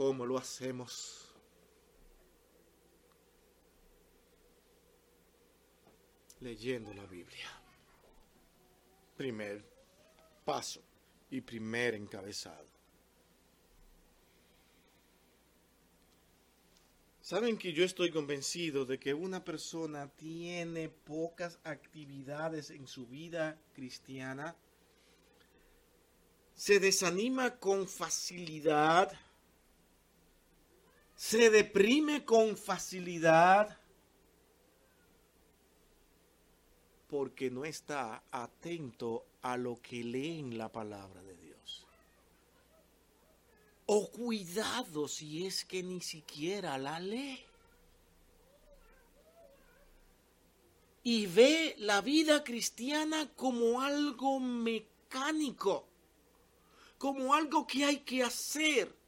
¿Cómo 0.00 0.24
lo 0.24 0.38
hacemos? 0.38 1.28
Leyendo 6.40 6.94
la 6.94 7.04
Biblia. 7.04 7.46
Primer 9.14 9.62
paso 10.42 10.80
y 11.30 11.42
primer 11.42 11.96
encabezado. 11.96 12.66
Saben 17.20 17.58
que 17.58 17.74
yo 17.74 17.84
estoy 17.84 18.10
convencido 18.10 18.86
de 18.86 18.98
que 18.98 19.12
una 19.12 19.44
persona 19.44 20.08
tiene 20.08 20.88
pocas 20.88 21.58
actividades 21.62 22.70
en 22.70 22.86
su 22.86 23.06
vida 23.06 23.60
cristiana, 23.74 24.56
se 26.54 26.80
desanima 26.80 27.58
con 27.58 27.86
facilidad, 27.86 29.12
se 31.20 31.50
deprime 31.50 32.24
con 32.24 32.56
facilidad, 32.56 33.78
porque 37.10 37.50
no 37.50 37.66
está 37.66 38.22
atento 38.30 39.26
a 39.42 39.58
lo 39.58 39.82
que 39.82 40.02
lee 40.02 40.38
en 40.38 40.56
la 40.56 40.72
palabra 40.72 41.22
de 41.22 41.36
Dios. 41.36 41.86
O 43.84 44.10
cuidado 44.10 45.08
si 45.08 45.46
es 45.46 45.66
que 45.66 45.82
ni 45.82 46.00
siquiera 46.00 46.78
la 46.78 46.98
lee. 46.98 47.44
Y 51.02 51.26
ve 51.26 51.74
la 51.76 52.00
vida 52.00 52.42
cristiana 52.42 53.28
como 53.36 53.82
algo 53.82 54.40
mecánico, 54.40 55.86
como 56.96 57.34
algo 57.34 57.66
que 57.66 57.84
hay 57.84 57.98
que 57.98 58.22
hacer. 58.22 58.99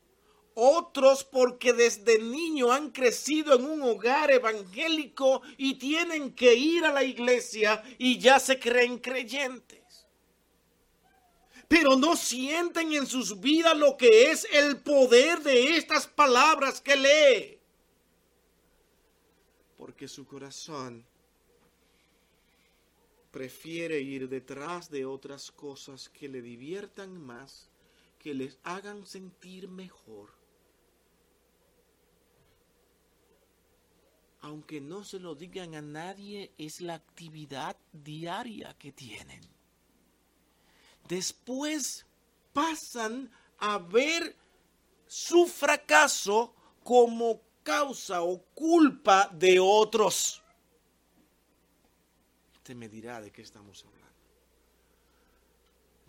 Otros 0.55 1.25
porque 1.25 1.73
desde 1.73 2.19
niño 2.19 2.73
han 2.73 2.91
crecido 2.91 3.57
en 3.57 3.65
un 3.65 3.83
hogar 3.83 4.31
evangélico 4.31 5.43
y 5.57 5.75
tienen 5.75 6.35
que 6.35 6.55
ir 6.55 6.85
a 6.85 6.93
la 6.93 7.05
iglesia 7.05 7.83
y 7.99 8.19
ya 8.19 8.39
se 8.39 8.59
creen 8.59 8.99
creyentes 8.99 9.83
pero 11.73 11.97
no 11.97 12.17
sienten 12.17 12.93
en 12.93 13.07
sus 13.07 13.41
vidas 13.41 13.75
lo 13.75 13.97
que 13.97 14.31
es 14.31 14.47
el 14.53 14.77
poder 14.77 15.43
de 15.43 15.79
estas 15.79 16.07
palabras 16.07 16.83
que 16.83 16.97
lee. 16.97 17.59
Porque 19.79 20.07
su 20.07 20.27
corazón 20.27 21.03
prefiere 23.31 24.01
ir 24.01 24.29
detrás 24.29 24.91
de 24.91 25.07
otras 25.07 25.51
cosas 25.51 26.11
que 26.11 26.29
le 26.29 26.43
diviertan 26.43 27.19
más, 27.19 27.71
que 28.19 28.35
les 28.35 28.59
hagan 28.65 29.07
sentir 29.07 29.67
mejor. 29.67 30.42
Aunque 34.43 34.81
no 34.81 35.05
se 35.05 35.19
lo 35.19 35.35
digan 35.35 35.75
a 35.75 35.83
nadie, 35.83 36.53
es 36.59 36.81
la 36.81 36.95
actividad 36.95 37.77
diaria 37.93 38.77
que 38.79 38.93
tienen 38.93 39.41
después 41.09 42.07
pasan 42.53 43.31
a 43.59 43.79
ver 43.79 44.37
su 45.07 45.47
fracaso 45.47 46.55
como 46.83 47.41
causa 47.63 48.23
o 48.23 48.43
culpa 48.55 49.29
de 49.33 49.61
otros. 49.61 50.43
Usted 52.57 52.75
me 52.75 52.89
dirá 52.89 53.21
de 53.21 53.31
qué 53.31 53.43
estamos 53.43 53.85
hablando. 53.85 54.03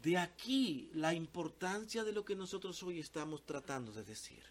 De 0.02 0.18
aquí 0.18 0.90
la 0.94 1.14
importancia 1.14 2.04
de 2.04 2.12
lo 2.12 2.26
que 2.26 2.36
nosotros 2.36 2.82
hoy 2.84 3.00
estamos 3.00 3.46
tratando 3.46 3.92
de 3.92 4.04
decir. 4.04 4.44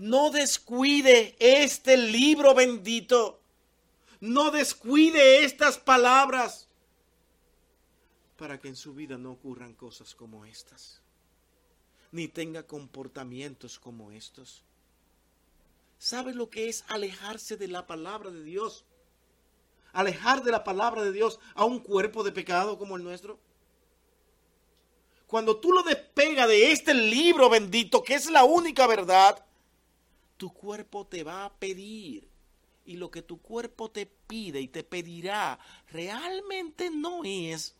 No 0.00 0.30
descuide 0.30 1.36
este 1.38 1.98
libro 1.98 2.54
bendito. 2.54 3.38
No 4.18 4.50
descuide 4.50 5.44
estas 5.44 5.76
palabras 5.76 6.68
para 8.38 8.58
que 8.58 8.68
en 8.68 8.76
su 8.76 8.94
vida 8.94 9.18
no 9.18 9.32
ocurran 9.32 9.74
cosas 9.74 10.14
como 10.14 10.46
estas, 10.46 11.02
ni 12.12 12.28
tenga 12.28 12.62
comportamientos 12.62 13.78
como 13.78 14.10
estos. 14.10 14.62
¿Sabe 15.98 16.32
lo 16.32 16.48
que 16.48 16.70
es 16.70 16.82
alejarse 16.88 17.58
de 17.58 17.68
la 17.68 17.86
palabra 17.86 18.30
de 18.30 18.42
Dios? 18.42 18.86
Alejar 19.92 20.42
de 20.42 20.50
la 20.50 20.64
palabra 20.64 21.02
de 21.02 21.12
Dios 21.12 21.38
a 21.54 21.66
un 21.66 21.78
cuerpo 21.78 22.24
de 22.24 22.32
pecado 22.32 22.78
como 22.78 22.96
el 22.96 23.04
nuestro. 23.04 23.38
Cuando 25.26 25.58
tú 25.58 25.72
lo 25.72 25.82
despegas 25.82 26.48
de 26.48 26.72
este 26.72 26.94
libro 26.94 27.50
bendito, 27.50 28.02
que 28.02 28.14
es 28.14 28.30
la 28.30 28.44
única 28.44 28.86
verdad, 28.86 29.44
tu 30.40 30.54
cuerpo 30.54 31.06
te 31.06 31.22
va 31.22 31.44
a 31.44 31.52
pedir. 31.52 32.26
Y 32.86 32.96
lo 32.96 33.10
que 33.10 33.20
tu 33.20 33.42
cuerpo 33.42 33.90
te 33.90 34.06
pide 34.06 34.58
y 34.58 34.68
te 34.68 34.82
pedirá 34.82 35.58
realmente 35.92 36.88
no 36.88 37.20
es 37.24 37.76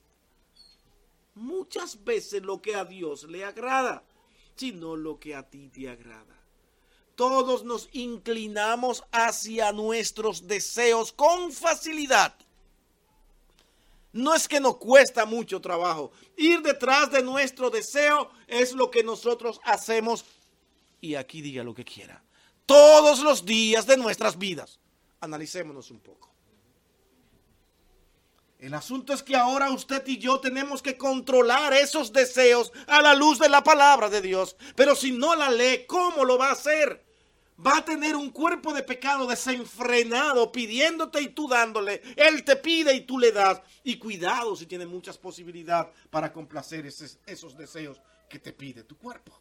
muchas 1.34 2.04
veces 2.04 2.42
lo 2.42 2.60
que 2.60 2.74
a 2.74 2.84
Dios 2.84 3.24
le 3.24 3.46
agrada, 3.46 4.04
sino 4.56 4.94
lo 4.94 5.18
que 5.18 5.34
a 5.34 5.48
ti 5.48 5.70
te 5.70 5.88
agrada. 5.88 6.38
Todos 7.14 7.64
nos 7.64 7.88
inclinamos 7.92 9.04
hacia 9.10 9.72
nuestros 9.72 10.46
deseos 10.46 11.12
con 11.12 11.52
facilidad. 11.52 12.34
No 14.12 14.34
es 14.34 14.46
que 14.46 14.60
nos 14.60 14.76
cuesta 14.76 15.24
mucho 15.24 15.62
trabajo. 15.62 16.12
Ir 16.36 16.60
detrás 16.60 17.10
de 17.10 17.22
nuestro 17.22 17.70
deseo 17.70 18.30
es 18.46 18.74
lo 18.74 18.90
que 18.90 19.02
nosotros 19.02 19.60
hacemos. 19.64 20.26
Y 21.00 21.14
aquí 21.14 21.40
diga 21.40 21.64
lo 21.64 21.74
que 21.74 21.86
quiera. 21.86 22.22
Todos 22.70 23.18
los 23.18 23.44
días 23.44 23.84
de 23.84 23.96
nuestras 23.96 24.38
vidas. 24.38 24.78
Analicémonos 25.18 25.90
un 25.90 25.98
poco. 25.98 26.30
El 28.60 28.74
asunto 28.74 29.12
es 29.12 29.24
que 29.24 29.34
ahora 29.34 29.72
usted 29.72 30.06
y 30.06 30.18
yo 30.18 30.38
tenemos 30.38 30.80
que 30.80 30.96
controlar 30.96 31.72
esos 31.72 32.12
deseos 32.12 32.70
a 32.86 33.02
la 33.02 33.16
luz 33.16 33.40
de 33.40 33.48
la 33.48 33.64
palabra 33.64 34.08
de 34.08 34.20
Dios. 34.20 34.54
Pero 34.76 34.94
si 34.94 35.10
no 35.10 35.34
la 35.34 35.50
lee, 35.50 35.84
¿cómo 35.88 36.24
lo 36.24 36.38
va 36.38 36.50
a 36.50 36.52
hacer? 36.52 37.04
Va 37.66 37.78
a 37.78 37.84
tener 37.84 38.14
un 38.14 38.30
cuerpo 38.30 38.72
de 38.72 38.84
pecado 38.84 39.26
desenfrenado 39.26 40.52
pidiéndote 40.52 41.20
y 41.22 41.30
tú 41.30 41.48
dándole. 41.48 42.00
Él 42.14 42.44
te 42.44 42.54
pide 42.54 42.94
y 42.94 43.00
tú 43.00 43.18
le 43.18 43.32
das. 43.32 43.60
Y 43.82 43.96
cuidado 43.96 44.54
si 44.54 44.66
tiene 44.66 44.86
muchas 44.86 45.18
posibilidades 45.18 45.92
para 46.08 46.32
complacer 46.32 46.86
esos, 46.86 47.18
esos 47.26 47.56
deseos 47.56 48.00
que 48.28 48.38
te 48.38 48.52
pide 48.52 48.84
tu 48.84 48.96
cuerpo. 48.96 49.40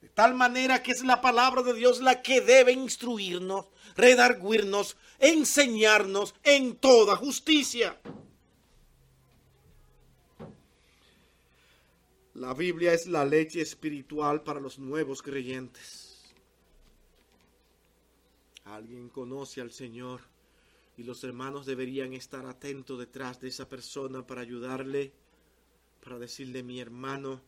De 0.00 0.08
tal 0.08 0.34
manera 0.34 0.82
que 0.82 0.92
es 0.92 1.04
la 1.04 1.20
palabra 1.20 1.62
de 1.62 1.74
Dios 1.74 2.00
la 2.00 2.22
que 2.22 2.40
debe 2.40 2.72
instruirnos, 2.72 3.66
redarguirnos, 3.96 4.96
enseñarnos 5.18 6.34
en 6.42 6.76
toda 6.76 7.16
justicia. 7.16 8.00
La 12.34 12.54
Biblia 12.54 12.94
es 12.94 13.06
la 13.06 13.26
leche 13.26 13.60
espiritual 13.60 14.42
para 14.42 14.60
los 14.60 14.78
nuevos 14.78 15.20
creyentes. 15.20 16.32
Alguien 18.64 19.10
conoce 19.10 19.60
al 19.60 19.72
Señor 19.72 20.22
y 20.96 21.02
los 21.02 21.22
hermanos 21.24 21.66
deberían 21.66 22.14
estar 22.14 22.46
atentos 22.46 22.98
detrás 22.98 23.40
de 23.40 23.48
esa 23.48 23.68
persona 23.68 24.26
para 24.26 24.40
ayudarle, 24.40 25.12
para 26.02 26.18
decirle, 26.18 26.62
mi 26.62 26.80
hermano, 26.80 27.42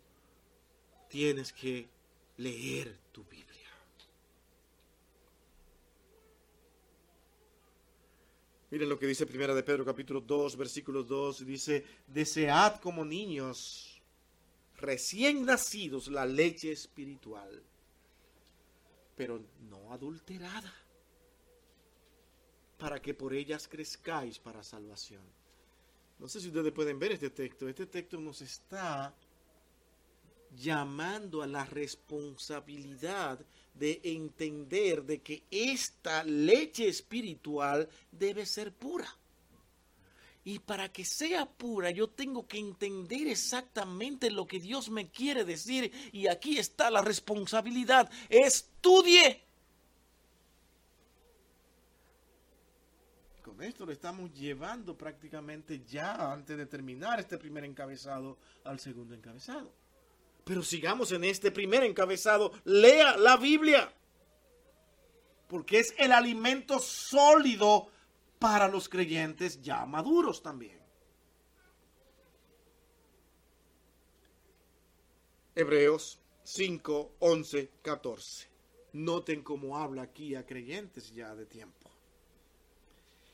tienes 1.09 1.53
que 1.53 1.89
leer 2.37 2.99
tu 3.13 3.25
Biblia. 3.25 3.53
Miren 8.71 8.89
lo 8.89 8.99
que 8.99 9.07
dice 9.07 9.27
Primera 9.27 9.55
de 9.55 9.63
Pedro 9.63 9.85
capítulo 9.85 10.21
2, 10.23 10.57
versículo 10.57 11.03
2, 11.03 11.45
dice, 11.45 11.85
desead 12.07 12.81
como 12.81 13.05
niños 13.05 14.01
recién 14.79 15.45
nacidos 15.45 16.09
la 16.09 16.25
leche 16.25 16.73
espiritual, 16.73 17.63
pero 19.15 19.45
no 19.69 19.93
adulterada, 19.93 20.73
para 22.79 23.01
que 23.01 23.13
por 23.13 23.35
ellas 23.35 23.69
crezcáis 23.69 24.39
para 24.39 24.65
salvación. 24.65 25.23
No 26.19 26.27
sé 26.27 26.41
si 26.41 26.49
ustedes 26.49 26.73
pueden 26.73 26.99
ver 26.99 27.13
este 27.13 27.31
texto. 27.31 27.69
Este 27.69 27.87
texto 27.87 28.19
nos 28.19 28.41
está 28.41 29.15
llamando 30.57 31.43
a 31.43 31.47
la 31.47 31.65
responsabilidad 31.65 33.41
de 33.75 34.01
entender 34.05 35.03
de 35.05 35.21
que 35.21 35.45
esta 35.51 36.25
leche 36.25 36.89
espiritual 36.89 37.89
debe 38.11 38.47
ser 38.47 38.73
pura. 38.73 39.09
Y 40.45 40.59
para 40.59 40.91
que 40.91 41.05
sea 41.05 41.47
pura 41.47 41.91
yo 41.91 42.09
tengo 42.09 42.47
que 42.47 42.59
entender 42.59 43.29
exactamente 43.29 44.31
lo 44.31 44.47
que 44.47 44.59
Dios 44.59 44.91
me 44.91 45.09
quiere 45.09 45.45
decir. 45.45 45.93
Y 46.13 46.27
aquí 46.27 46.59
está 46.59 46.91
la 46.91 47.03
responsabilidad. 47.03 48.11
Estudie. 48.29 49.41
Con 53.45 53.63
esto 53.63 53.87
le 53.87 53.93
estamos 53.93 54.33
llevando 54.33 54.97
prácticamente 54.97 55.83
ya 55.87 56.33
antes 56.33 56.57
de 56.57 56.67
terminar 56.67 57.21
este 57.21 57.39
primer 57.39 57.65
encabezado 57.65 58.39
al 58.65 58.81
segundo 58.81 59.15
encabezado. 59.15 59.82
Pero 60.45 60.63
sigamos 60.63 61.13
en 61.13 61.25
este 61.25 61.51
primer 61.51 61.85
encabezado. 61.85 62.53
Lea 62.65 63.17
la 63.17 63.37
Biblia. 63.37 63.93
Porque 65.49 65.79
es 65.79 65.95
el 65.99 66.13
alimento 66.13 66.79
sólido 66.79 67.89
para 68.39 68.69
los 68.69 68.89
creyentes 68.89 69.61
ya 69.63 69.87
maduros 69.87 70.43
también. 70.43 70.81
Hebreos 75.55 76.19
5, 76.45 77.17
11, 77.21 77.71
14. 77.83 78.49
Noten 78.95 79.43
cómo 79.43 79.79
habla 79.79 80.03
aquí 80.03 80.35
a 80.35 80.45
creyentes 80.45 81.13
ya 81.15 81.35
de 81.35 81.47
tiempo. 81.47 81.91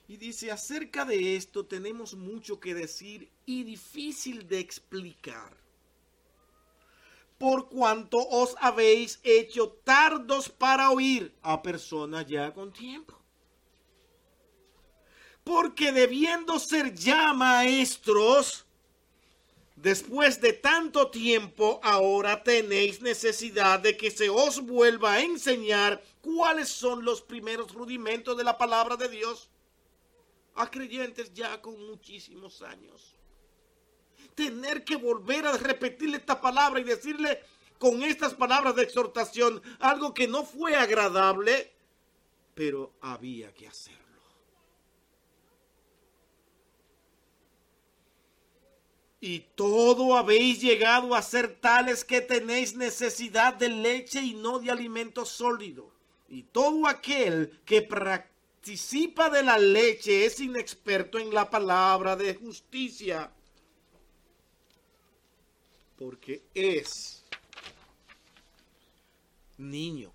Y 0.08 0.16
dice, 0.16 0.50
acerca 0.50 1.04
de 1.04 1.36
esto 1.36 1.66
tenemos 1.66 2.14
mucho 2.14 2.58
que 2.58 2.74
decir 2.74 3.30
y 3.46 3.62
difícil 3.62 4.48
de 4.48 4.58
explicar 4.58 5.56
por 7.38 7.68
cuanto 7.68 8.18
os 8.18 8.54
habéis 8.58 9.20
hecho 9.22 9.68
tardos 9.84 10.48
para 10.48 10.90
oír 10.90 11.32
a 11.42 11.62
personas 11.62 12.26
ya 12.26 12.52
con 12.52 12.72
tiempo. 12.72 13.16
Porque 15.44 15.92
debiendo 15.92 16.58
ser 16.58 16.92
ya 16.94 17.32
maestros, 17.32 18.66
después 19.76 20.40
de 20.40 20.52
tanto 20.52 21.10
tiempo, 21.10 21.80
ahora 21.82 22.42
tenéis 22.42 23.00
necesidad 23.00 23.78
de 23.78 23.96
que 23.96 24.10
se 24.10 24.28
os 24.28 24.60
vuelva 24.60 25.14
a 25.14 25.20
enseñar 25.22 26.02
cuáles 26.20 26.68
son 26.68 27.04
los 27.04 27.22
primeros 27.22 27.72
rudimentos 27.72 28.36
de 28.36 28.44
la 28.44 28.58
palabra 28.58 28.96
de 28.96 29.08
Dios 29.08 29.48
a 30.56 30.68
creyentes 30.68 31.32
ya 31.32 31.62
con 31.62 31.86
muchísimos 31.86 32.62
años 32.62 33.17
tener 34.38 34.84
que 34.84 34.94
volver 34.94 35.44
a 35.48 35.56
repetirle 35.56 36.18
esta 36.18 36.40
palabra 36.40 36.78
y 36.78 36.84
decirle 36.84 37.40
con 37.76 38.04
estas 38.04 38.34
palabras 38.34 38.76
de 38.76 38.84
exhortación 38.84 39.60
algo 39.80 40.14
que 40.14 40.28
no 40.28 40.44
fue 40.44 40.76
agradable, 40.76 41.72
pero 42.54 42.92
había 43.00 43.52
que 43.52 43.66
hacerlo. 43.66 43.98
Y 49.20 49.40
todo 49.56 50.16
habéis 50.16 50.60
llegado 50.60 51.16
a 51.16 51.22
ser 51.22 51.56
tales 51.56 52.04
que 52.04 52.20
tenéis 52.20 52.76
necesidad 52.76 53.54
de 53.54 53.70
leche 53.70 54.22
y 54.22 54.34
no 54.34 54.60
de 54.60 54.70
alimento 54.70 55.24
sólido. 55.24 55.90
Y 56.28 56.44
todo 56.44 56.86
aquel 56.86 57.58
que 57.64 57.82
participa 57.82 59.30
de 59.30 59.42
la 59.42 59.58
leche 59.58 60.26
es 60.26 60.38
inexperto 60.38 61.18
en 61.18 61.34
la 61.34 61.50
palabra 61.50 62.14
de 62.14 62.36
justicia 62.36 63.32
porque 65.98 66.42
es 66.54 67.24
niño. 69.58 70.12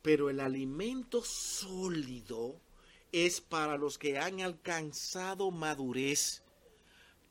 Pero 0.00 0.30
el 0.30 0.40
alimento 0.40 1.22
sólido 1.22 2.56
es 3.10 3.40
para 3.40 3.76
los 3.76 3.98
que 3.98 4.18
han 4.18 4.40
alcanzado 4.40 5.50
madurez, 5.50 6.42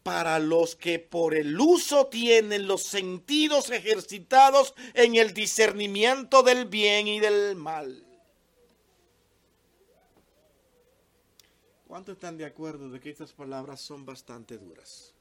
para 0.03 0.39
los 0.39 0.75
que 0.75 0.99
por 0.99 1.35
el 1.35 1.59
uso 1.59 2.07
tienen 2.07 2.67
los 2.67 2.83
sentidos 2.83 3.69
ejercitados 3.71 4.73
en 4.93 5.15
el 5.15 5.33
discernimiento 5.33 6.43
del 6.43 6.65
bien 6.65 7.07
y 7.07 7.19
del 7.19 7.55
mal. 7.55 8.05
¿Cuántos 11.87 12.13
están 12.13 12.37
de 12.37 12.45
acuerdo 12.45 12.89
de 12.89 13.01
que 13.01 13.09
estas 13.09 13.33
palabras 13.33 13.81
son 13.81 14.05
bastante 14.05 14.57
duras? 14.57 15.13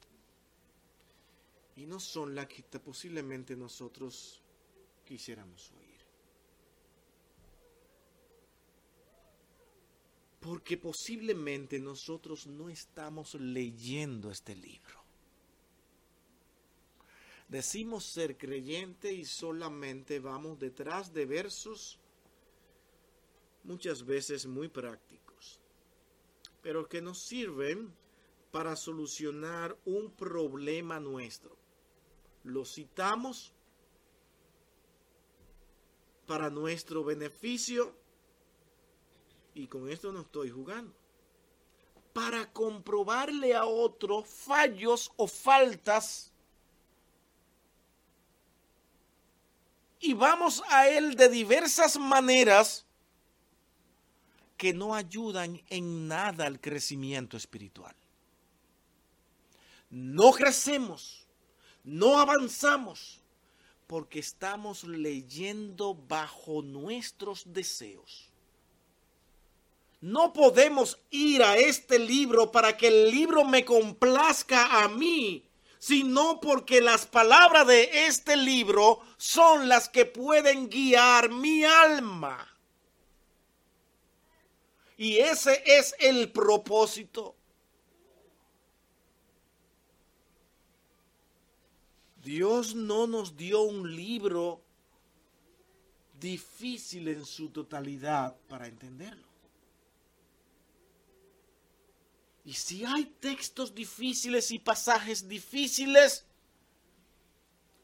Y 1.80 1.86
no 1.86 1.98
son 1.98 2.34
las 2.34 2.46
que 2.46 2.62
posiblemente 2.78 3.56
nosotros 3.56 4.42
quisiéramos 5.02 5.72
oír. 5.72 5.98
Porque 10.40 10.76
posiblemente 10.76 11.78
nosotros 11.78 12.46
no 12.46 12.68
estamos 12.68 13.34
leyendo 13.34 14.30
este 14.30 14.54
libro. 14.54 15.00
Decimos 17.48 18.04
ser 18.04 18.36
creyente 18.36 19.10
y 19.14 19.24
solamente 19.24 20.20
vamos 20.20 20.58
detrás 20.58 21.14
de 21.14 21.24
versos 21.24 21.98
muchas 23.64 24.04
veces 24.04 24.46
muy 24.46 24.68
prácticos, 24.68 25.58
pero 26.60 26.86
que 26.86 27.00
nos 27.00 27.22
sirven 27.22 27.90
para 28.50 28.76
solucionar 28.76 29.78
un 29.86 30.10
problema 30.10 31.00
nuestro 31.00 31.59
lo 32.44 32.64
citamos 32.64 33.52
para 36.26 36.50
nuestro 36.50 37.04
beneficio 37.04 37.94
y 39.54 39.66
con 39.66 39.90
esto 39.90 40.12
no 40.12 40.20
estoy 40.20 40.50
jugando. 40.50 40.94
Para 42.12 42.52
comprobarle 42.52 43.54
a 43.54 43.64
otro 43.64 44.22
fallos 44.22 45.12
o 45.16 45.26
faltas 45.26 46.32
y 50.00 50.14
vamos 50.14 50.62
a 50.68 50.88
él 50.88 51.14
de 51.14 51.28
diversas 51.28 51.98
maneras 51.98 52.86
que 54.56 54.72
no 54.72 54.94
ayudan 54.94 55.62
en 55.68 56.08
nada 56.08 56.46
al 56.46 56.60
crecimiento 56.60 57.36
espiritual. 57.36 57.94
No 59.90 60.32
crecemos 60.32 61.19
no 61.84 62.18
avanzamos 62.18 63.20
porque 63.86 64.20
estamos 64.20 64.84
leyendo 64.84 65.94
bajo 65.94 66.62
nuestros 66.62 67.52
deseos. 67.52 68.28
no 70.00 70.32
podemos 70.32 70.98
ir 71.10 71.42
a 71.42 71.58
este 71.58 71.98
libro 71.98 72.50
para 72.50 72.76
que 72.76 72.88
el 72.88 73.10
libro 73.10 73.44
me 73.44 73.64
complazca 73.66 74.82
a 74.82 74.88
mí, 74.88 75.44
sino 75.78 76.40
porque 76.40 76.80
las 76.80 77.06
palabras 77.06 77.66
de 77.66 78.06
este 78.06 78.36
libro 78.36 79.00
son 79.16 79.68
las 79.68 79.88
que 79.88 80.06
pueden 80.06 80.68
guiar 80.68 81.30
mi 81.30 81.64
alma. 81.64 82.46
Y 84.96 85.16
ese 85.16 85.62
es 85.64 85.94
el 85.98 86.30
propósito. 86.30 87.34
Dios 92.30 92.76
no 92.76 93.08
nos 93.08 93.36
dio 93.36 93.62
un 93.62 93.96
libro 93.96 94.62
difícil 96.20 97.08
en 97.08 97.26
su 97.26 97.48
totalidad 97.48 98.36
para 98.48 98.68
entenderlo. 98.68 99.26
Y 102.44 102.52
si 102.52 102.84
hay 102.84 103.06
textos 103.18 103.74
difíciles 103.74 104.52
y 104.52 104.60
pasajes 104.60 105.26
difíciles, 105.26 106.24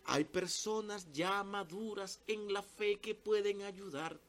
hay 0.04 0.22
personas 0.22 1.12
ya 1.12 1.42
maduras 1.42 2.20
en 2.28 2.52
la 2.52 2.62
fe 2.62 3.00
que 3.00 3.16
pueden 3.16 3.62
ayudarte. 3.62 4.25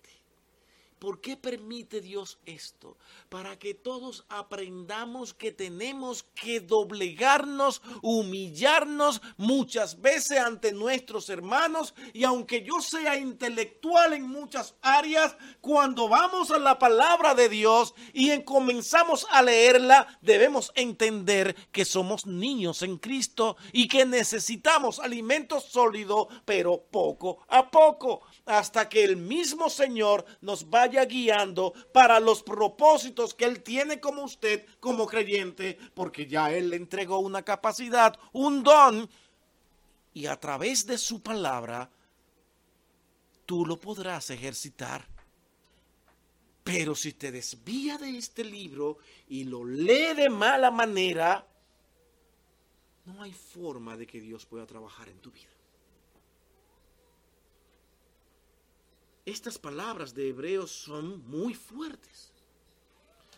¿Por 0.99 1.21
qué 1.21 1.37
permite 1.37 2.01
Dios 2.01 2.39
esto? 2.45 2.97
Para 3.29 3.59
que 3.59 3.75
todos 3.75 4.25
aprendamos 4.29 5.33
que 5.33 5.51
tenemos 5.51 6.23
que 6.23 6.59
doblegarnos, 6.59 7.83
humillarnos 8.01 9.21
muchas 9.37 10.01
veces 10.01 10.39
ante 10.39 10.71
nuestros 10.71 11.29
hermanos. 11.29 11.93
Y 12.13 12.23
aunque 12.23 12.63
yo 12.63 12.81
sea 12.81 13.15
intelectual 13.17 14.13
en 14.13 14.27
muchas 14.27 14.73
áreas, 14.81 15.35
cuando 15.61 16.09
vamos 16.09 16.49
a 16.49 16.57
la 16.57 16.79
palabra 16.79 17.35
de 17.35 17.47
Dios 17.47 17.93
y 18.13 18.41
comenzamos 18.43 19.27
a 19.29 19.43
leerla, 19.43 20.17
debemos 20.21 20.71
entender 20.73 21.55
que 21.71 21.85
somos 21.85 22.25
niños 22.25 22.81
en 22.81 22.97
Cristo 22.97 23.55
y 23.71 23.87
que 23.87 24.05
necesitamos 24.05 24.99
alimento 24.99 25.59
sólido, 25.59 26.27
pero 26.45 26.81
poco 26.89 27.45
a 27.47 27.69
poco, 27.69 28.21
hasta 28.45 28.89
que 28.89 29.03
el 29.03 29.17
mismo 29.17 29.69
Señor 29.69 30.25
nos 30.41 30.69
vaya 30.69 30.86
guiando 30.87 31.73
para 31.93 32.19
los 32.19 32.43
propósitos 32.43 33.33
que 33.33 33.45
Él 33.45 33.63
tiene 33.63 33.99
como 33.99 34.23
usted, 34.23 34.65
como 34.79 35.07
creyente, 35.07 35.77
porque 35.93 36.25
ya 36.25 36.51
Él 36.51 36.69
le 36.69 36.75
entregó 36.75 37.19
una 37.19 37.43
capacidad, 37.43 38.17
un 38.33 38.63
don, 38.63 39.09
y 40.13 40.25
a 40.25 40.39
través 40.39 40.85
de 40.85 40.97
su 40.97 41.21
palabra, 41.21 41.89
tú 43.45 43.65
lo 43.65 43.79
podrás 43.79 44.29
ejercitar. 44.29 45.07
Pero 46.63 46.95
si 46.95 47.13
te 47.13 47.31
desvía 47.31 47.97
de 47.97 48.17
este 48.17 48.43
libro 48.43 48.97
y 49.29 49.45
lo 49.45 49.63
lee 49.63 50.13
de 50.15 50.29
mala 50.29 50.69
manera, 50.69 51.47
no 53.05 53.21
hay 53.21 53.31
forma 53.31 53.95
de 53.95 54.05
que 54.05 54.19
Dios 54.19 54.45
pueda 54.45 54.65
trabajar 54.65 55.07
en 55.07 55.19
tu 55.19 55.31
vida. 55.31 55.56
Estas 59.27 59.57
palabras 59.57 60.13
de 60.13 60.29
Hebreos 60.29 60.71
son 60.71 61.21
muy 61.27 61.53
fuertes. 61.53 62.31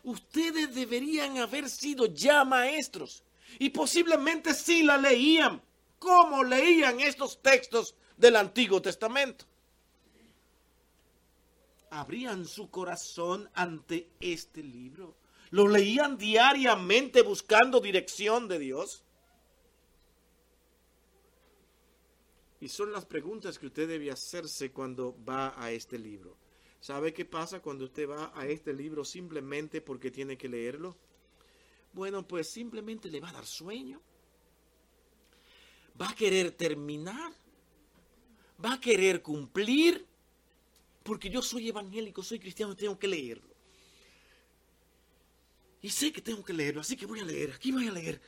Ustedes 0.04 0.75
deberían 0.75 1.39
haber 1.39 1.67
sido 1.67 2.06
ya 2.06 2.45
maestros 2.45 3.23
y 3.58 3.71
posiblemente 3.71 4.54
sí 4.54 4.84
la 4.84 4.97
leían. 4.97 5.60
¿Cómo 5.97 6.43
leían 6.43 6.99
estos 6.99 7.41
textos 7.41 7.95
del 8.15 8.36
Antiguo 8.36 8.80
Testamento? 8.80 9.45
Abrían 11.89 12.45
su 12.45 12.69
corazón 12.69 13.49
ante 13.56 14.12
este 14.19 14.62
libro. 14.62 15.17
Lo 15.49 15.67
leían 15.67 16.19
diariamente 16.19 17.23
buscando 17.23 17.82
dirección 17.82 18.47
de 18.47 18.60
Dios. 18.60 19.04
Y 22.62 22.67
son 22.67 22.91
las 22.91 23.06
preguntas 23.06 23.58
que 23.58 23.67
usted 23.67 23.88
debe 23.88 24.12
hacerse 24.12 24.72
cuando 24.72 25.15
va 25.24 25.54
a 25.62 25.72
este 25.72 25.98
libro. 25.98 26.38
¿Sabe 26.82 27.13
qué 27.13 27.26
pasa 27.26 27.62
cuando 27.62 27.86
usted 27.86 28.10
va 28.10 28.32
a 28.36 28.48
este 28.48 28.74
libro 28.74 29.04
simplemente 29.04 29.82
porque 29.82 30.12
tiene 30.12 30.38
que 30.38 30.50
leerlo? 30.50 30.95
Bueno, 31.93 32.28
pues 32.28 32.50
simplemente 32.50 33.10
le 33.10 33.19
va 33.19 33.30
a 33.30 33.34
dar 33.34 33.45
sueño. 33.45 34.02
Va 36.00 36.10
a 36.10 36.15
querer 36.15 36.52
terminar. 36.52 37.34
Va 38.63 38.74
a 38.74 38.80
querer 38.80 39.22
cumplir. 39.22 40.06
Porque 41.04 41.30
yo 41.30 41.41
soy 41.41 41.69
evangélico, 41.69 42.22
soy 42.24 42.39
cristiano, 42.39 42.76
tengo 42.76 43.00
que 43.00 43.08
leerlo. 43.08 43.50
Y 45.82 45.89
sé 45.89 46.12
que 46.12 46.22
tengo 46.22 46.43
que 46.43 46.54
leerlo, 46.54 46.82
así 46.82 46.98
que 46.98 47.06
voy 47.06 47.19
a 47.19 47.26
leer. 47.26 47.54
Aquí 47.54 47.72
voy 47.72 47.88
a 47.88 47.91
leer. 47.91 48.22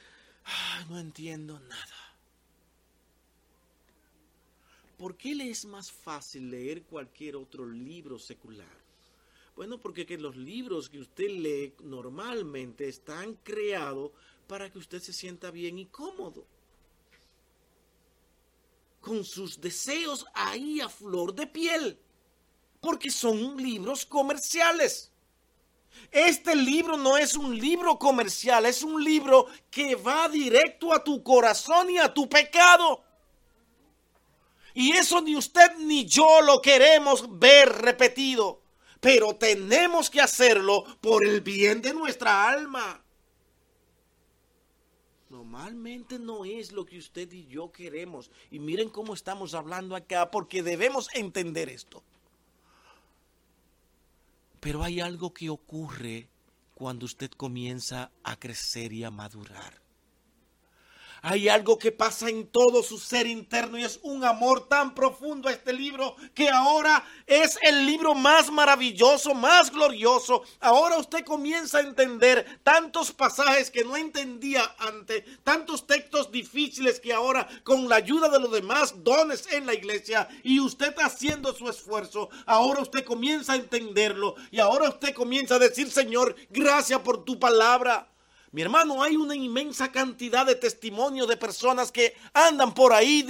no 0.90 0.98
entiendo 0.98 1.60
nada. 1.60 2.01
¿Por 5.02 5.18
qué 5.18 5.34
le 5.34 5.50
es 5.50 5.66
más 5.66 5.92
fácil 5.92 6.52
leer 6.52 6.84
cualquier 6.84 7.36
otro 7.36 7.66
libro 7.66 8.20
secular? 8.20 8.78
Bueno, 9.56 9.80
porque 9.80 10.06
que 10.06 10.16
los 10.16 10.36
libros 10.36 10.90
que 10.90 11.00
usted 11.00 11.28
lee 11.28 11.74
normalmente 11.82 12.88
están 12.88 13.34
creados 13.42 14.12
para 14.46 14.72
que 14.72 14.78
usted 14.78 15.02
se 15.02 15.12
sienta 15.12 15.50
bien 15.50 15.80
y 15.80 15.88
cómodo. 15.88 16.46
Con 19.00 19.24
sus 19.24 19.60
deseos 19.60 20.24
ahí 20.36 20.80
a 20.82 20.88
flor 20.88 21.34
de 21.34 21.48
piel. 21.48 21.98
Porque 22.80 23.10
son 23.10 23.58
libros 23.58 24.06
comerciales. 24.06 25.12
Este 26.12 26.56
libro 26.56 26.96
no 26.96 27.18
es 27.18 27.34
un 27.34 27.58
libro 27.58 27.98
comercial, 27.98 28.68
es 28.68 28.84
un 28.84 29.04
libro 29.04 29.48
que 29.72 29.96
va 29.96 30.30
directo 30.30 30.94
a 30.94 31.04
tu 31.04 31.24
corazón 31.24 31.90
y 31.90 31.98
a 31.98 32.14
tu 32.14 32.30
pecado. 32.30 33.04
Y 34.74 34.92
eso 34.92 35.22
ni 35.22 35.36
usted 35.36 35.76
ni 35.80 36.06
yo 36.06 36.42
lo 36.42 36.62
queremos 36.62 37.40
ver 37.40 37.70
repetido. 37.70 38.62
Pero 39.00 39.36
tenemos 39.36 40.10
que 40.10 40.22
hacerlo 40.22 40.86
por 41.02 41.26
el 41.26 41.42
bien 41.42 41.82
de 41.82 41.94
nuestra 41.94 42.48
alma. 42.50 43.04
Normalmente 45.30 46.20
no 46.20 46.46
es 46.46 46.72
lo 46.72 46.86
que 46.86 47.00
usted 47.00 47.32
y 47.32 47.48
yo 47.48 47.72
queremos. 47.72 48.30
Y 48.52 48.60
miren 48.60 48.90
cómo 48.90 49.14
estamos 49.14 49.54
hablando 49.54 49.96
acá, 49.96 50.30
porque 50.30 50.62
debemos 50.62 51.08
entender 51.14 51.70
esto. 51.70 52.04
Pero 54.60 54.84
hay 54.84 55.00
algo 55.00 55.34
que 55.34 55.50
ocurre 55.50 56.30
cuando 56.76 57.06
usted 57.06 57.32
comienza 57.32 58.12
a 58.24 58.38
crecer 58.38 58.94
y 58.94 59.04
a 59.04 59.10
madurar. 59.10 59.81
Hay 61.24 61.50
algo 61.50 61.78
que 61.78 61.92
pasa 61.92 62.30
en 62.30 62.48
todo 62.48 62.82
su 62.82 62.98
ser 62.98 63.28
interno 63.28 63.78
y 63.78 63.84
es 63.84 64.00
un 64.02 64.26
amor 64.26 64.68
tan 64.68 64.96
profundo 64.96 65.50
a 65.50 65.52
este 65.52 65.72
libro 65.72 66.16
que 66.34 66.50
ahora 66.50 67.06
es 67.28 67.60
el 67.62 67.86
libro 67.86 68.16
más 68.16 68.52
maravilloso, 68.52 69.36
más 69.36 69.72
glorioso. 69.72 70.42
Ahora 70.60 70.98
usted 70.98 71.24
comienza 71.24 71.78
a 71.78 71.82
entender 71.82 72.60
tantos 72.64 73.12
pasajes 73.12 73.70
que 73.70 73.84
no 73.84 73.96
entendía 73.96 74.64
antes, 74.80 75.24
tantos 75.44 75.86
textos 75.86 76.32
difíciles 76.32 77.00
que 77.00 77.14
ahora 77.14 77.48
con 77.64 77.88
la 77.88 77.98
ayuda 77.98 78.28
de 78.28 78.40
los 78.40 78.52
demás 78.52 79.04
dones 79.04 79.48
en 79.52 79.68
la 79.68 79.76
iglesia 79.76 80.28
y 80.44 80.60
usted 80.60 80.96
haciendo 80.98 81.54
su 81.54 81.70
esfuerzo, 81.70 82.30
ahora 82.48 82.82
usted 82.82 83.06
comienza 83.06 83.54
a 83.54 83.58
entenderlo 83.58 84.34
y 84.50 84.60
ahora 84.60 84.90
usted 84.90 85.14
comienza 85.14 85.56
a 85.56 85.60
decir, 85.60 85.92
Señor, 85.92 86.36
gracias 86.50 87.00
por 87.02 87.24
tu 87.24 87.40
palabra. 87.40 88.11
Mi 88.54 88.62
hermano, 88.62 89.02
hay 89.02 89.16
una 89.16 89.34
inmensa 89.34 89.94
cantidad 89.94 90.46
de 90.46 90.56
testimonios 90.56 91.26
de 91.30 91.38
personas 91.38 91.90
que 91.90 92.16
andan 92.34 92.74
por 92.74 92.92
ahí 92.92 93.26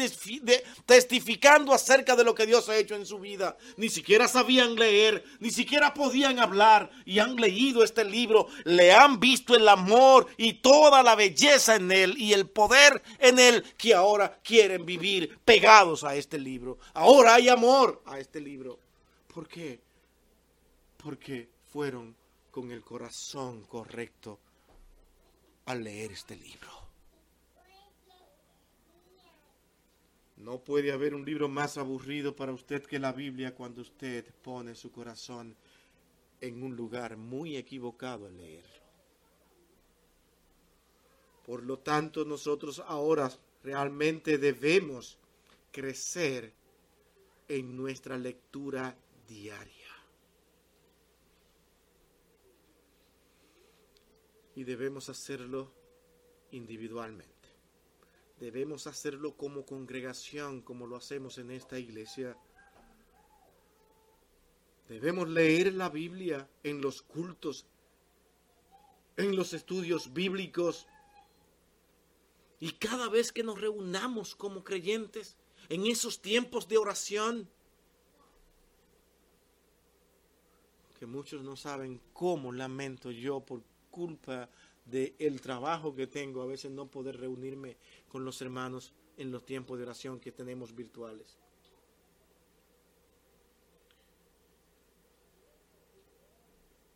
testificando 0.87 1.73
acerca 1.73 2.15
de 2.15 2.23
lo 2.23 2.33
que 2.33 2.47
Dios 2.47 2.67
ha 2.69 2.75
hecho 2.75 2.95
en 2.95 3.05
su 3.05 3.19
vida. 3.19 3.55
Ni 3.77 3.89
siquiera 3.89 4.27
sabían 4.27 4.73
leer, 4.73 5.23
ni 5.39 5.51
siquiera 5.51 5.93
podían 5.93 6.39
hablar 6.39 6.89
y 7.05 7.19
han 7.19 7.35
leído 7.35 7.83
este 7.83 8.03
libro, 8.03 8.47
le 8.63 8.93
han 8.93 9.19
visto 9.19 9.55
el 9.55 9.67
amor 9.69 10.25
y 10.37 10.53
toda 10.53 11.03
la 11.03 11.13
belleza 11.13 11.75
en 11.75 11.91
él 11.91 12.15
y 12.17 12.33
el 12.33 12.49
poder 12.49 13.03
en 13.19 13.37
él 13.37 13.63
que 13.77 13.93
ahora 13.93 14.39
quieren 14.43 14.87
vivir 14.87 15.37
pegados 15.45 16.03
a 16.03 16.15
este 16.15 16.39
libro. 16.39 16.79
Ahora 16.95 17.35
hay 17.35 17.47
amor 17.47 18.01
a 18.07 18.19
este 18.19 18.41
libro. 18.41 18.79
¿Por 19.31 19.47
qué? 19.47 19.79
Porque 20.97 21.47
fueron 21.71 22.15
con 22.49 22.71
el 22.71 22.81
corazón 22.81 23.61
correcto 23.65 24.39
leer 25.75 26.11
este 26.11 26.35
libro. 26.35 26.69
No 30.37 30.59
puede 30.59 30.91
haber 30.91 31.13
un 31.13 31.23
libro 31.23 31.47
más 31.47 31.77
aburrido 31.77 32.35
para 32.35 32.51
usted 32.51 32.83
que 32.83 32.97
la 32.97 33.11
Biblia 33.11 33.53
cuando 33.53 33.81
usted 33.81 34.25
pone 34.41 34.73
su 34.73 34.91
corazón 34.91 35.55
en 36.39 36.63
un 36.63 36.75
lugar 36.75 37.15
muy 37.15 37.57
equivocado 37.57 38.25
al 38.25 38.37
leerlo. 38.37 38.81
Por 41.45 41.63
lo 41.63 41.77
tanto, 41.79 42.25
nosotros 42.25 42.81
ahora 42.87 43.31
realmente 43.63 44.37
debemos 44.37 45.17
crecer 45.71 46.51
en 47.47 47.75
nuestra 47.75 48.17
lectura 48.17 48.95
diaria. 49.27 49.80
Y 54.55 54.63
debemos 54.63 55.09
hacerlo 55.09 55.71
individualmente. 56.51 57.31
Debemos 58.39 58.87
hacerlo 58.87 59.37
como 59.37 59.65
congregación, 59.65 60.61
como 60.61 60.87
lo 60.87 60.95
hacemos 60.95 61.37
en 61.37 61.51
esta 61.51 61.77
iglesia. 61.77 62.35
Debemos 64.89 65.29
leer 65.29 65.73
la 65.73 65.89
Biblia 65.89 66.49
en 66.63 66.81
los 66.81 67.01
cultos, 67.01 67.65
en 69.15 69.35
los 69.35 69.53
estudios 69.53 70.11
bíblicos. 70.11 70.87
Y 72.59 72.71
cada 72.73 73.09
vez 73.09 73.31
que 73.31 73.43
nos 73.43 73.61
reunamos 73.61 74.35
como 74.35 74.63
creyentes, 74.63 75.37
en 75.69 75.85
esos 75.85 76.21
tiempos 76.21 76.67
de 76.67 76.77
oración, 76.77 77.47
que 80.99 81.05
muchos 81.05 81.41
no 81.43 81.55
saben 81.55 82.01
cómo 82.13 82.51
lamento 82.51 83.11
yo 83.11 83.39
por 83.39 83.63
culpa 83.91 84.49
del 84.85 85.39
trabajo 85.41 85.93
que 85.93 86.07
tengo, 86.07 86.41
a 86.41 86.47
veces 86.47 86.71
no 86.71 86.89
poder 86.89 87.19
reunirme 87.19 87.77
con 88.07 88.25
los 88.25 88.41
hermanos 88.41 88.93
en 89.17 89.31
los 89.31 89.45
tiempos 89.45 89.77
de 89.77 89.83
oración 89.83 90.19
que 90.19 90.31
tenemos 90.31 90.73
virtuales. 90.73 91.37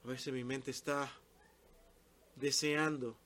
A 0.04 0.08
veces 0.08 0.34
mi 0.34 0.44
mente 0.44 0.72
está 0.72 1.12
deseando, 2.36 3.18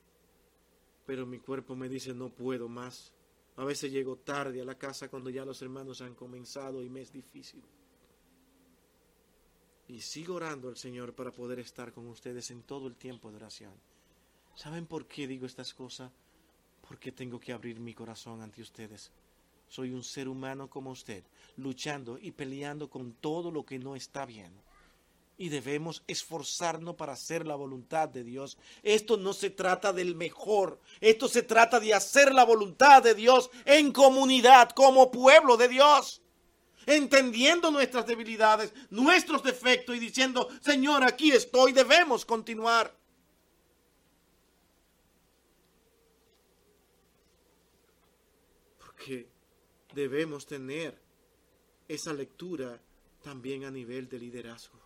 pero 1.05 1.25
mi 1.25 1.39
cuerpo 1.39 1.75
me 1.75 1.89
dice 1.89 2.13
no 2.13 2.29
puedo 2.29 2.69
más. 2.69 3.11
A 3.57 3.65
veces 3.65 3.91
llego 3.91 4.15
tarde 4.15 4.61
a 4.61 4.65
la 4.65 4.77
casa 4.77 5.09
cuando 5.09 5.29
ya 5.29 5.43
los 5.43 5.61
hermanos 5.61 6.01
han 6.01 6.15
comenzado 6.15 6.81
y 6.81 6.89
me 6.89 7.01
es 7.01 7.11
difícil. 7.11 7.61
Y 9.89 10.01
sigo 10.01 10.35
orando 10.35 10.69
al 10.69 10.77
Señor 10.77 11.13
para 11.13 11.31
poder 11.31 11.59
estar 11.59 11.91
con 11.91 12.07
ustedes 12.07 12.51
en 12.51 12.61
todo 12.61 12.87
el 12.87 12.95
tiempo 12.95 13.31
de 13.31 13.37
oración. 13.37 13.73
¿Saben 14.53 14.85
por 14.85 15.07
qué 15.07 15.25
digo 15.25 15.47
estas 15.47 15.73
cosas? 15.73 16.11
Porque 16.87 17.11
tengo 17.11 17.39
que 17.39 17.51
abrir 17.51 17.79
mi 17.79 17.95
corazón 17.95 18.43
ante 18.43 18.61
ustedes. 18.61 19.09
Soy 19.67 19.89
un 19.89 20.03
ser 20.03 20.27
humano 20.27 20.69
como 20.69 20.91
usted, 20.91 21.23
luchando 21.57 22.19
y 22.19 22.31
peleando 22.31 22.87
con 22.87 23.13
todo 23.13 23.49
lo 23.49 23.65
que 23.65 23.79
no 23.79 23.95
está 23.95 24.27
bien. 24.27 24.53
Y 25.39 25.49
debemos 25.49 26.03
esforzarnos 26.05 26.95
para 26.95 27.13
hacer 27.13 27.47
la 27.47 27.55
voluntad 27.55 28.09
de 28.09 28.23
Dios. 28.23 28.59
Esto 28.83 29.17
no 29.17 29.33
se 29.33 29.49
trata 29.49 29.91
del 29.91 30.13
mejor, 30.13 30.79
esto 31.01 31.27
se 31.27 31.41
trata 31.41 31.79
de 31.79 31.95
hacer 31.95 32.31
la 32.35 32.45
voluntad 32.45 33.01
de 33.01 33.15
Dios 33.15 33.49
en 33.65 33.91
comunidad, 33.91 34.69
como 34.69 35.09
pueblo 35.09 35.57
de 35.57 35.67
Dios 35.67 36.21
entendiendo 36.85 37.71
nuestras 37.71 38.05
debilidades, 38.05 38.73
nuestros 38.89 39.43
defectos 39.43 39.95
y 39.95 39.99
diciendo, 39.99 40.49
Señor, 40.61 41.03
aquí 41.03 41.31
estoy, 41.31 41.73
debemos 41.73 42.25
continuar. 42.25 42.99
que 48.99 49.29
debemos 49.93 50.45
tener 50.45 50.99
esa 51.87 52.13
lectura 52.13 52.79
también 53.23 53.63
a 53.63 53.71
nivel 53.71 54.09
de 54.09 54.19
liderazgo. 54.19 54.77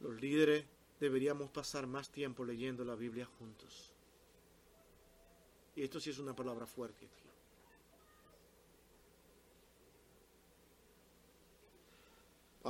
Los 0.00 0.20
líderes 0.20 0.64
deberíamos 1.00 1.50
pasar 1.50 1.86
más 1.86 2.10
tiempo 2.10 2.44
leyendo 2.44 2.84
la 2.84 2.94
Biblia 2.94 3.26
juntos. 3.38 3.92
Y 5.74 5.82
esto 5.82 5.98
sí 5.98 6.10
es 6.10 6.18
una 6.18 6.34
palabra 6.34 6.66
fuerte 6.66 7.06
aquí. 7.06 7.20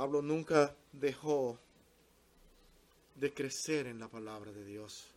Pablo 0.01 0.23
nunca 0.23 0.75
dejó 0.93 1.59
de 3.13 3.31
crecer 3.35 3.85
en 3.85 3.99
la 3.99 4.07
palabra 4.07 4.51
de 4.51 4.65
Dios. 4.65 5.11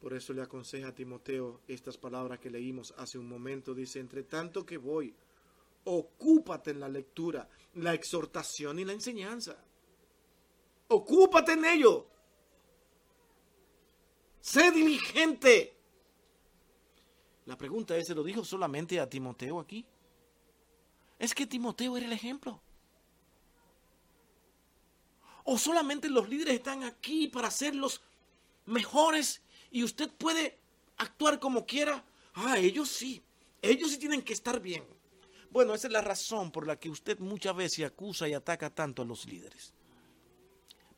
Por 0.00 0.14
eso 0.14 0.32
le 0.32 0.42
aconseja 0.42 0.88
a 0.88 0.94
Timoteo 0.96 1.60
estas 1.68 1.96
palabras 1.96 2.40
que 2.40 2.50
leímos 2.50 2.92
hace 2.98 3.18
un 3.18 3.28
momento. 3.28 3.76
Dice, 3.76 4.00
entre 4.00 4.24
tanto 4.24 4.66
que 4.66 4.78
voy, 4.78 5.14
ocúpate 5.84 6.72
en 6.72 6.80
la 6.80 6.88
lectura, 6.88 7.48
la 7.74 7.94
exhortación 7.94 8.80
y 8.80 8.84
la 8.84 8.94
enseñanza. 8.94 9.56
Ocúpate 10.88 11.52
en 11.52 11.64
ello. 11.64 12.04
Sé 14.40 14.72
diligente. 14.72 15.76
La 17.46 17.56
pregunta 17.56 17.96
es, 17.96 18.08
¿se 18.08 18.14
lo 18.16 18.24
dijo 18.24 18.44
solamente 18.44 18.98
a 18.98 19.08
Timoteo 19.08 19.60
aquí? 19.60 19.86
Es 21.20 21.32
que 21.32 21.46
Timoteo 21.46 21.96
era 21.96 22.06
el 22.06 22.12
ejemplo. 22.12 22.60
O 25.50 25.56
solamente 25.56 26.10
los 26.10 26.28
líderes 26.28 26.56
están 26.56 26.82
aquí 26.82 27.26
para 27.26 27.50
ser 27.50 27.74
los 27.74 28.02
mejores 28.66 29.40
y 29.70 29.82
usted 29.82 30.10
puede 30.10 30.58
actuar 30.98 31.40
como 31.40 31.64
quiera. 31.64 32.04
Ah, 32.34 32.58
ellos 32.58 32.90
sí, 32.90 33.22
ellos 33.62 33.90
sí 33.90 33.96
tienen 33.96 34.20
que 34.20 34.34
estar 34.34 34.60
bien. 34.60 34.84
Bueno, 35.48 35.72
esa 35.72 35.86
es 35.86 35.92
la 35.94 36.02
razón 36.02 36.50
por 36.50 36.66
la 36.66 36.78
que 36.78 36.90
usted 36.90 37.18
muchas 37.20 37.56
veces 37.56 37.86
acusa 37.86 38.28
y 38.28 38.34
ataca 38.34 38.68
tanto 38.68 39.00
a 39.00 39.06
los 39.06 39.24
líderes. 39.24 39.72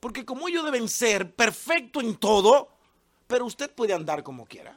Porque 0.00 0.24
como 0.24 0.48
ellos 0.48 0.64
deben 0.64 0.88
ser 0.88 1.32
perfectos 1.32 2.02
en 2.02 2.16
todo, 2.16 2.76
pero 3.28 3.46
usted 3.46 3.72
puede 3.72 3.94
andar 3.94 4.24
como 4.24 4.46
quiera. 4.46 4.76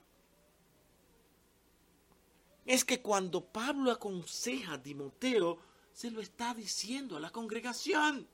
Es 2.64 2.86
que 2.86 3.02
cuando 3.02 3.44
Pablo 3.44 3.90
aconseja 3.90 4.74
a 4.74 4.84
Timoteo, 4.84 5.58
se 5.92 6.12
lo 6.12 6.22
está 6.22 6.54
diciendo 6.54 7.18
a 7.18 7.20
la 7.20 7.32
congregación. 7.32 8.28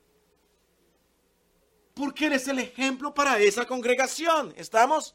Porque 2.00 2.26
eres 2.26 2.48
el 2.48 2.58
ejemplo 2.58 3.14
para 3.14 3.38
esa 3.38 3.66
congregación. 3.66 4.52
¿Estamos? 4.56 5.14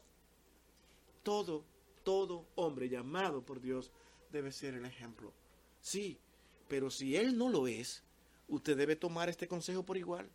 todo, 1.26 1.64
todo 2.04 2.46
hombre 2.54 2.88
llamado 2.88 3.44
por 3.44 3.60
Dios 3.60 3.90
debe 4.30 4.52
ser 4.52 4.74
el 4.74 4.84
ejemplo. 4.84 5.32
Sí, 5.80 6.20
pero 6.68 6.88
si 6.88 7.16
él 7.16 7.36
no 7.36 7.48
lo 7.48 7.66
es, 7.66 8.04
usted 8.46 8.76
debe 8.76 8.94
tomar 8.94 9.28
este 9.28 9.48
consejo 9.48 9.82
por 9.82 9.96
igual. 9.96 10.30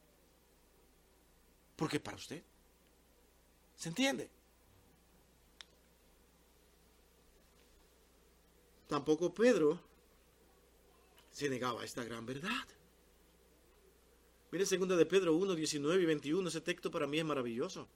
Porque 1.78 2.02
para 2.02 2.18
usted. 2.18 2.44
¿Se 3.78 3.88
entiende? 3.88 4.30
Tampoco 8.90 9.34
Pedro 9.34 9.80
se 11.32 11.48
negaba 11.48 11.84
a 11.84 11.86
esta 11.86 12.04
gran 12.04 12.26
verdad. 12.26 12.68
Mire, 14.52 14.66
segunda 14.66 14.96
de 14.96 15.06
Pedro 15.06 15.36
1, 15.36 15.56
19 15.56 16.04
y 16.04 16.06
21, 16.06 16.50
ese 16.50 16.62
texto 16.62 16.92
para 16.92 17.08
mí 17.08 17.20
es 17.20 17.26
maravilloso 17.26 17.88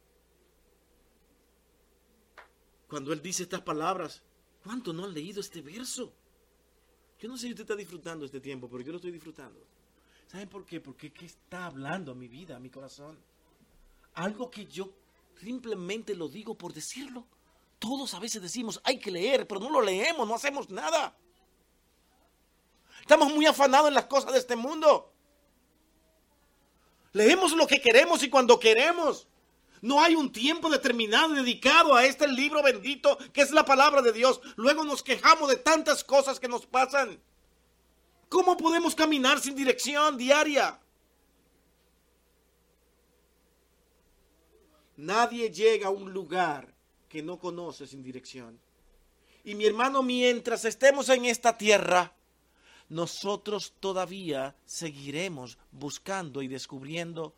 cuando 2.87 3.11
él 3.11 3.21
dice 3.21 3.43
estas 3.43 3.61
palabras. 3.61 4.21
¿Cuánto 4.63 4.93
no 4.93 5.03
han 5.03 5.13
leído 5.13 5.41
este 5.41 5.61
verso? 5.61 6.13
Yo 7.19 7.27
no 7.27 7.37
sé 7.37 7.47
si 7.47 7.51
usted 7.51 7.63
está 7.63 7.75
disfrutando 7.75 8.25
este 8.25 8.39
tiempo, 8.39 8.69
pero 8.69 8.83
yo 8.83 8.91
lo 8.91 8.97
estoy 8.97 9.11
disfrutando. 9.11 9.59
¿Saben 10.27 10.49
por 10.49 10.65
qué? 10.65 10.79
Porque 10.79 11.11
¿qué 11.11 11.25
está 11.25 11.65
hablando 11.65 12.11
a 12.11 12.15
mi 12.15 12.27
vida, 12.27 12.55
a 12.55 12.59
mi 12.59 12.69
corazón? 12.69 13.17
Algo 14.13 14.49
que 14.49 14.65
yo 14.65 14.91
simplemente 15.39 16.15
lo 16.15 16.27
digo 16.27 16.55
por 16.55 16.73
decirlo. 16.73 17.27
Todos 17.79 18.13
a 18.13 18.19
veces 18.19 18.41
decimos, 18.41 18.79
hay 18.83 18.97
que 18.97 19.11
leer, 19.11 19.47
pero 19.47 19.59
no 19.59 19.69
lo 19.69 19.81
leemos, 19.81 20.27
no 20.27 20.33
hacemos 20.33 20.69
nada. 20.69 21.15
Estamos 23.01 23.33
muy 23.33 23.45
afanados 23.45 23.89
en 23.89 23.93
las 23.93 24.05
cosas 24.05 24.31
de 24.33 24.39
este 24.39 24.55
mundo. 24.55 25.14
Leemos 27.15 27.53
lo 27.53 27.65
que 27.65 27.79
queremos 27.79 28.23
y 28.23 28.29
cuando 28.29 28.59
queremos. 28.59 29.25
No 29.79 30.01
hay 30.01 30.15
un 30.15 30.33
tiempo 30.33 30.69
determinado 30.69 31.33
dedicado 31.33 31.95
a 31.95 32.05
este 32.05 32.27
libro 32.27 32.61
bendito 32.61 33.17
que 33.31 33.41
es 33.41 33.51
la 33.51 33.63
palabra 33.63 34.01
de 34.01 34.11
Dios. 34.11 34.41
Luego 34.57 34.83
nos 34.83 35.01
quejamos 35.01 35.47
de 35.47 35.55
tantas 35.55 36.03
cosas 36.03 36.41
que 36.41 36.49
nos 36.49 36.65
pasan. 36.65 37.17
¿Cómo 38.27 38.57
podemos 38.57 38.95
caminar 38.95 39.39
sin 39.39 39.55
dirección 39.55 40.17
diaria? 40.17 40.77
Nadie 44.97 45.49
llega 45.49 45.87
a 45.87 45.91
un 45.91 46.11
lugar 46.11 46.73
que 47.07 47.23
no 47.23 47.39
conoce 47.39 47.87
sin 47.87 48.03
dirección. 48.03 48.59
Y 49.45 49.55
mi 49.55 49.65
hermano, 49.65 50.03
mientras 50.03 50.65
estemos 50.65 51.07
en 51.07 51.23
esta 51.23 51.57
tierra, 51.57 52.13
nosotros 52.89 53.73
todavía 53.79 54.55
seguiremos 54.65 55.57
buscando 55.71 56.41
y 56.41 56.47
descubriendo 56.47 57.33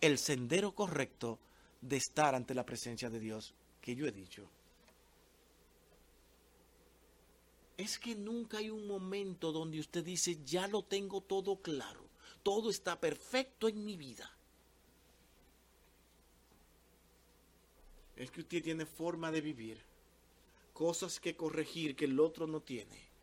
el 0.00 0.18
sendero 0.18 0.74
correcto 0.74 1.38
de 1.80 1.96
estar 1.96 2.34
ante 2.34 2.54
la 2.54 2.66
presencia 2.66 3.08
de 3.08 3.20
Dios 3.20 3.54
que 3.80 3.94
yo 3.94 4.06
he 4.06 4.12
dicho. 4.12 4.48
Es 7.76 7.98
que 7.98 8.14
nunca 8.14 8.58
hay 8.58 8.70
un 8.70 8.86
momento 8.86 9.50
donde 9.50 9.80
usted 9.80 10.04
dice, 10.04 10.38
ya 10.44 10.68
lo 10.68 10.82
tengo 10.82 11.22
todo 11.22 11.56
claro, 11.56 12.04
todo 12.42 12.70
está 12.70 13.00
perfecto 13.00 13.68
en 13.68 13.84
mi 13.84 13.96
vida. 13.96 14.30
Es 18.16 18.30
que 18.30 18.42
usted 18.42 18.62
tiene 18.62 18.86
forma 18.86 19.32
de 19.32 19.40
vivir, 19.40 19.82
cosas 20.72 21.18
que 21.18 21.34
corregir 21.34 21.96
que 21.96 22.04
el 22.04 22.20
otro 22.20 22.46
no 22.46 22.60
tiene, 22.60 23.13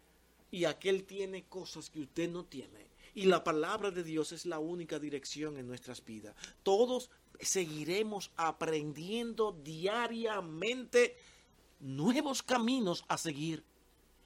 y 0.51 0.65
aquel 0.65 1.05
tiene 1.05 1.45
cosas 1.45 1.89
que 1.89 2.01
usted 2.01 2.29
no 2.29 2.43
tiene. 2.45 2.91
Y 3.15 3.23
la 3.25 3.43
palabra 3.43 3.91
de 3.91 4.03
Dios 4.03 4.31
es 4.31 4.45
la 4.45 4.59
única 4.59 4.99
dirección 4.99 5.57
en 5.57 5.67
nuestras 5.67 6.03
vidas. 6.03 6.35
Todos 6.63 7.09
seguiremos 7.39 8.31
aprendiendo 8.35 9.57
diariamente 9.63 11.17
nuevos 11.79 12.43
caminos 12.43 13.03
a 13.07 13.17
seguir. 13.17 13.63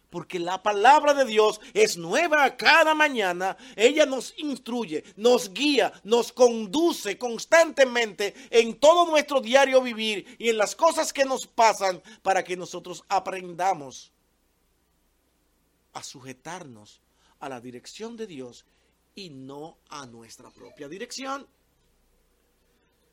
Porque 0.09 0.39
la 0.39 0.61
palabra 0.63 1.13
de 1.13 1.25
Dios 1.25 1.59
es 1.73 1.97
nueva 1.97 2.55
cada 2.55 2.93
mañana. 2.93 3.57
Ella 3.75 4.05
nos 4.05 4.33
instruye, 4.37 5.03
nos 5.17 5.51
guía, 5.51 5.91
nos 6.03 6.31
conduce 6.31 7.17
constantemente 7.17 8.33
en 8.49 8.79
todo 8.79 9.09
nuestro 9.09 9.41
diario 9.41 9.81
vivir 9.81 10.37
y 10.39 10.49
en 10.49 10.57
las 10.57 10.75
cosas 10.75 11.11
que 11.11 11.25
nos 11.25 11.47
pasan 11.47 12.01
para 12.21 12.43
que 12.43 12.55
nosotros 12.55 13.03
aprendamos 13.09 14.14
a 15.95 16.03
sujetarnos 16.03 17.01
a 17.39 17.49
la 17.49 17.59
dirección 17.59 18.15
de 18.15 18.27
Dios 18.27 18.65
y 19.15 19.29
no 19.29 19.79
a 19.89 20.05
nuestra 20.05 20.51
propia 20.51 20.87
dirección. 20.87 21.47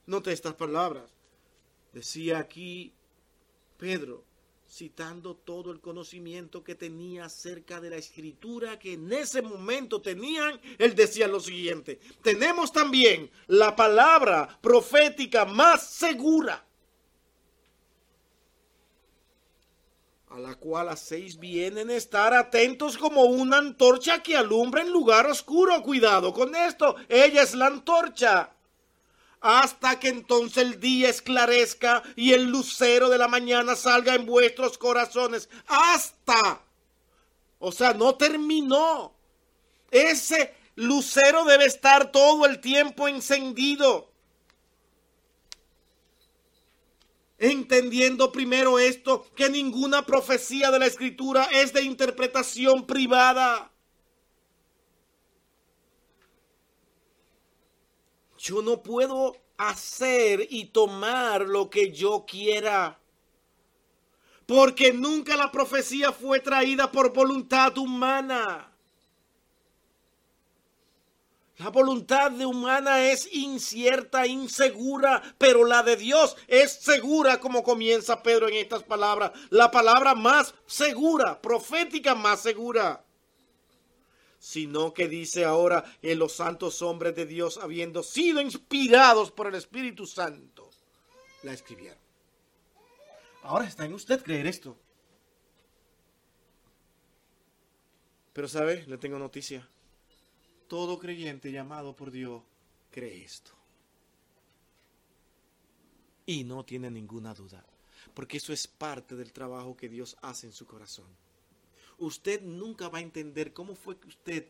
Note 0.06 0.32
estas 0.32 0.54
palabras. 0.54 1.10
Decía 1.92 2.38
aquí 2.38 2.92
Pedro, 3.78 4.24
citando 4.68 5.36
todo 5.36 5.70
el 5.70 5.80
conocimiento 5.80 6.64
que 6.64 6.74
tenía 6.74 7.26
acerca 7.26 7.80
de 7.80 7.90
la 7.90 7.96
escritura 7.96 8.78
que 8.78 8.94
en 8.94 9.12
ese 9.12 9.42
momento 9.42 10.00
tenían, 10.00 10.60
él 10.78 10.94
decía 10.94 11.28
lo 11.28 11.40
siguiente, 11.40 12.00
tenemos 12.22 12.72
también 12.72 13.30
la 13.46 13.76
palabra 13.76 14.58
profética 14.60 15.44
más 15.44 15.90
segura, 15.90 16.66
a 20.32 20.38
la 20.38 20.54
cual 20.54 20.88
hacéis 20.88 21.38
bien 21.38 21.76
en 21.76 21.90
estar 21.90 22.32
atentos 22.32 22.96
como 22.96 23.24
una 23.24 23.58
antorcha 23.58 24.22
que 24.22 24.34
alumbra 24.34 24.80
en 24.80 24.90
lugar 24.90 25.26
oscuro. 25.26 25.82
Cuidado 25.82 26.32
con 26.32 26.54
esto, 26.54 26.96
ella 27.08 27.42
es 27.42 27.54
la 27.54 27.66
antorcha 27.66 28.50
hasta 29.42 30.00
que 30.00 30.08
entonces 30.08 30.56
el 30.58 30.80
día 30.80 31.10
esclarezca 31.10 32.02
y 32.16 32.32
el 32.32 32.44
lucero 32.44 33.10
de 33.10 33.18
la 33.18 33.28
mañana 33.28 33.76
salga 33.76 34.14
en 34.14 34.24
vuestros 34.24 34.78
corazones. 34.78 35.50
Hasta. 35.66 36.62
O 37.58 37.70
sea, 37.70 37.92
no 37.92 38.14
terminó. 38.14 39.12
Ese 39.90 40.54
lucero 40.76 41.44
debe 41.44 41.66
estar 41.66 42.10
todo 42.10 42.46
el 42.46 42.60
tiempo 42.60 43.06
encendido. 43.06 44.11
Entendiendo 47.42 48.30
primero 48.30 48.78
esto, 48.78 49.26
que 49.34 49.50
ninguna 49.50 50.06
profecía 50.06 50.70
de 50.70 50.78
la 50.78 50.86
escritura 50.86 51.48
es 51.50 51.72
de 51.72 51.82
interpretación 51.82 52.86
privada. 52.86 53.72
Yo 58.38 58.62
no 58.62 58.80
puedo 58.84 59.36
hacer 59.56 60.46
y 60.50 60.66
tomar 60.66 61.42
lo 61.42 61.68
que 61.68 61.90
yo 61.90 62.24
quiera. 62.24 63.00
Porque 64.46 64.92
nunca 64.92 65.36
la 65.36 65.50
profecía 65.50 66.12
fue 66.12 66.38
traída 66.38 66.92
por 66.92 67.12
voluntad 67.12 67.76
humana. 67.76 68.71
La 71.62 71.70
voluntad 71.70 72.32
de 72.32 72.44
humana 72.44 73.08
es 73.08 73.32
incierta, 73.32 74.26
insegura, 74.26 75.22
pero 75.38 75.64
la 75.64 75.84
de 75.84 75.96
Dios 75.96 76.36
es 76.48 76.72
segura, 76.72 77.38
como 77.38 77.62
comienza 77.62 78.20
Pedro 78.20 78.48
en 78.48 78.54
estas 78.54 78.82
palabras. 78.82 79.30
La 79.50 79.70
palabra 79.70 80.16
más 80.16 80.56
segura, 80.66 81.40
profética 81.40 82.14
más 82.14 82.40
segura 82.40 83.04
sino 84.40 84.92
que 84.92 85.06
dice 85.06 85.44
ahora 85.44 85.84
en 86.02 86.18
los 86.18 86.32
santos 86.32 86.82
hombres 86.82 87.14
de 87.14 87.26
Dios, 87.26 87.58
habiendo 87.58 88.02
sido 88.02 88.40
inspirados 88.40 89.30
por 89.30 89.46
el 89.46 89.54
Espíritu 89.54 90.04
Santo, 90.04 90.68
la 91.44 91.52
escribieron. 91.52 91.96
Ahora 93.44 93.68
está 93.68 93.84
en 93.84 93.94
usted 93.94 94.20
creer 94.20 94.48
esto. 94.48 94.76
Pero 98.32 98.48
sabe, 98.48 98.84
le 98.88 98.98
tengo 98.98 99.16
noticia. 99.16 99.68
Todo 100.72 100.98
creyente 100.98 101.52
llamado 101.52 101.94
por 101.94 102.10
Dios 102.10 102.42
cree 102.90 103.22
esto. 103.22 103.52
Y 106.24 106.44
no 106.44 106.64
tiene 106.64 106.90
ninguna 106.90 107.34
duda, 107.34 107.62
porque 108.14 108.38
eso 108.38 108.54
es 108.54 108.66
parte 108.66 109.14
del 109.14 109.32
trabajo 109.32 109.76
que 109.76 109.90
Dios 109.90 110.16
hace 110.22 110.46
en 110.46 110.52
su 110.52 110.64
corazón 110.64 111.06
usted 112.06 112.42
nunca 112.42 112.88
va 112.88 112.98
a 112.98 113.02
entender 113.02 113.52
cómo 113.52 113.74
fue 113.74 113.98
que 113.98 114.08
usted 114.08 114.48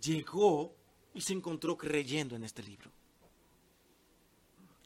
llegó 0.00 0.74
y 1.14 1.20
se 1.20 1.32
encontró 1.32 1.76
creyendo 1.76 2.36
en 2.36 2.44
este 2.44 2.62
libro. 2.62 2.90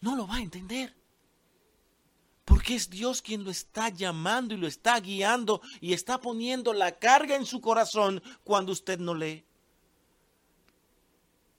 No 0.00 0.16
lo 0.16 0.26
va 0.26 0.36
a 0.36 0.42
entender. 0.42 0.94
Porque 2.44 2.74
es 2.74 2.90
Dios 2.90 3.22
quien 3.22 3.44
lo 3.44 3.50
está 3.50 3.88
llamando 3.88 4.54
y 4.54 4.56
lo 4.56 4.66
está 4.66 4.98
guiando 4.98 5.60
y 5.80 5.92
está 5.92 6.20
poniendo 6.20 6.72
la 6.72 6.98
carga 6.98 7.36
en 7.36 7.46
su 7.46 7.60
corazón 7.60 8.20
cuando 8.42 8.72
usted 8.72 8.98
no 8.98 9.14
lee. 9.14 9.44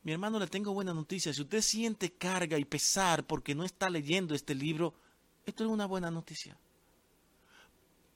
Mi 0.04 0.12
hermano, 0.12 0.38
le 0.38 0.48
tengo 0.48 0.74
buena 0.74 0.94
noticia. 0.94 1.34
Si 1.34 1.42
usted 1.42 1.62
siente 1.62 2.12
carga 2.12 2.58
y 2.58 2.66
pesar 2.66 3.26
porque 3.26 3.56
no 3.56 3.64
está 3.64 3.90
leyendo 3.90 4.36
este 4.36 4.54
libro, 4.54 4.94
esto 5.46 5.64
es 5.64 5.70
una 5.70 5.86
buena 5.86 6.12
noticia. 6.12 6.58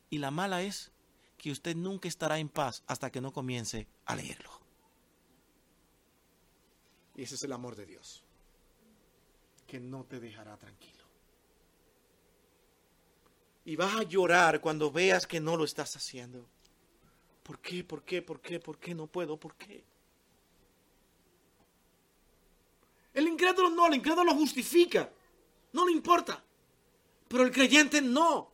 Y 0.10 0.18
la 0.18 0.32
mala 0.32 0.62
es 0.62 0.92
que 1.38 1.52
usted 1.52 1.76
nunca 1.76 2.08
estará 2.08 2.40
en 2.40 2.50
paz 2.50 2.84
hasta 2.88 3.10
que 3.10 3.22
no 3.22 3.32
comience 3.32 3.88
a 4.06 4.16
leerlo. 4.16 4.52
Y 7.16 7.24
ese 7.24 7.36
es 7.36 7.44
el 7.44 7.54
amor 7.54 7.76
de 7.76 7.86
Dios, 7.86 8.24
que 9.66 9.80
no 9.80 10.04
te 10.04 10.20
dejará 10.20 10.58
tranquilo. 10.58 11.04
Y 13.66 13.76
vas 13.76 13.96
a 13.96 14.04
llorar 14.04 14.62
cuando 14.62 14.92
veas 14.92 15.26
que 15.26 15.40
no 15.40 15.56
lo 15.58 15.64
estás 15.64 15.96
haciendo. 15.96 16.46
¿Por 17.44 17.60
qué? 17.60 17.84
¿Por 17.84 18.04
qué? 18.04 18.22
¿Por 18.22 18.42
qué? 18.42 18.60
¿Por 18.60 18.78
qué 18.78 18.94
no 18.94 19.08
puedo? 19.08 19.38
¿Por 19.38 19.56
qué? 19.56 19.84
El 23.18 23.28
incrédulo 23.28 23.72
no, 23.72 23.88
el 23.88 23.96
incrédulo 23.96 24.26
lo 24.26 24.36
justifica. 24.36 25.10
No 25.74 25.88
le 25.88 25.92
importa. 25.92 26.40
Pero 27.28 27.44
el 27.44 27.52
creyente 27.52 28.00
no. 28.00 28.52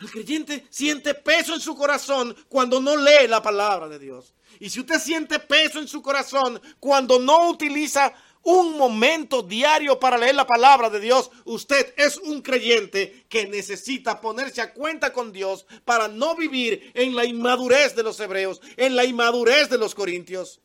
El 0.00 0.10
creyente 0.10 0.66
siente 0.70 1.12
peso 1.12 1.52
en 1.52 1.60
su 1.60 1.76
corazón 1.76 2.34
cuando 2.48 2.80
no 2.80 2.96
lee 2.96 3.28
la 3.28 3.42
palabra 3.42 3.90
de 3.90 3.98
Dios. 3.98 4.32
Y 4.60 4.70
si 4.70 4.80
usted 4.80 4.98
siente 4.98 5.38
peso 5.40 5.78
en 5.78 5.88
su 5.88 6.00
corazón 6.00 6.58
cuando 6.80 7.18
no 7.18 7.50
utiliza 7.50 8.14
un 8.44 8.78
momento 8.78 9.42
diario 9.42 10.00
para 10.00 10.16
leer 10.16 10.36
la 10.36 10.46
palabra 10.46 10.88
de 10.88 10.98
Dios, 10.98 11.30
usted 11.44 11.92
es 11.98 12.16
un 12.16 12.40
creyente 12.40 13.26
que 13.28 13.46
necesita 13.46 14.22
ponerse 14.22 14.62
a 14.62 14.72
cuenta 14.72 15.12
con 15.12 15.32
Dios 15.32 15.66
para 15.84 16.08
no 16.08 16.34
vivir 16.34 16.92
en 16.94 17.14
la 17.14 17.26
inmadurez 17.26 17.94
de 17.94 18.04
los 18.04 18.18
hebreos, 18.20 18.62
en 18.78 18.96
la 18.96 19.04
inmadurez 19.04 19.68
de 19.68 19.76
los 19.76 19.94
corintios. 19.94 20.62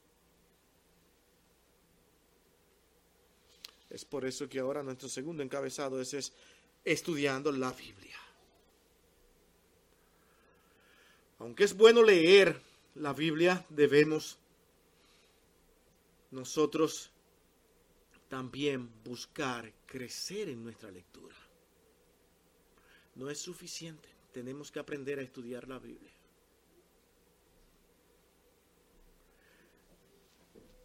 Es 3.97 4.05
por 4.05 4.25
eso 4.25 4.47
que 4.47 4.59
ahora 4.59 4.83
nuestro 4.83 5.09
segundo 5.09 5.41
encabezado 5.41 5.99
es, 5.99 6.13
es 6.13 6.31
estudiando 6.85 7.51
la 7.51 7.71
Biblia. 7.71 8.15
Aunque 11.39 11.63
es 11.63 11.75
bueno 11.75 12.03
leer 12.03 12.61
la 12.93 13.11
Biblia, 13.13 13.65
debemos 13.69 14.37
nosotros 16.29 17.09
también 18.29 18.87
buscar 19.03 19.73
crecer 19.87 20.49
en 20.49 20.63
nuestra 20.63 20.91
lectura. 20.91 21.35
No 23.15 23.31
es 23.31 23.39
suficiente, 23.39 24.09
tenemos 24.31 24.69
que 24.69 24.77
aprender 24.77 25.17
a 25.17 25.23
estudiar 25.23 25.67
la 25.67 25.79
Biblia. 25.79 26.13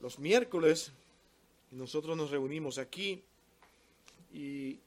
Los 0.00 0.18
miércoles 0.18 0.92
nosotros 1.72 2.16
nos 2.16 2.30
reunimos 2.30 2.78
aquí 2.78 3.22
y 4.32 4.78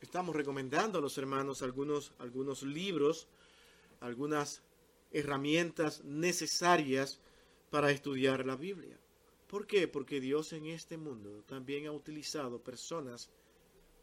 estamos 0.00 0.36
recomendando 0.36 0.98
a 0.98 1.02
los 1.02 1.16
hermanos 1.18 1.62
algunos, 1.62 2.12
algunos 2.18 2.62
libros 2.62 3.28
algunas 4.00 4.62
herramientas 5.10 6.04
necesarias 6.04 7.20
para 7.70 7.90
estudiar 7.90 8.46
la 8.46 8.56
Biblia. 8.56 8.98
¿Por 9.46 9.66
qué? 9.66 9.88
Porque 9.88 10.20
Dios 10.20 10.52
en 10.52 10.66
este 10.66 10.96
mundo 10.96 11.42
también 11.46 11.86
ha 11.86 11.92
utilizado 11.92 12.62
personas 12.62 13.30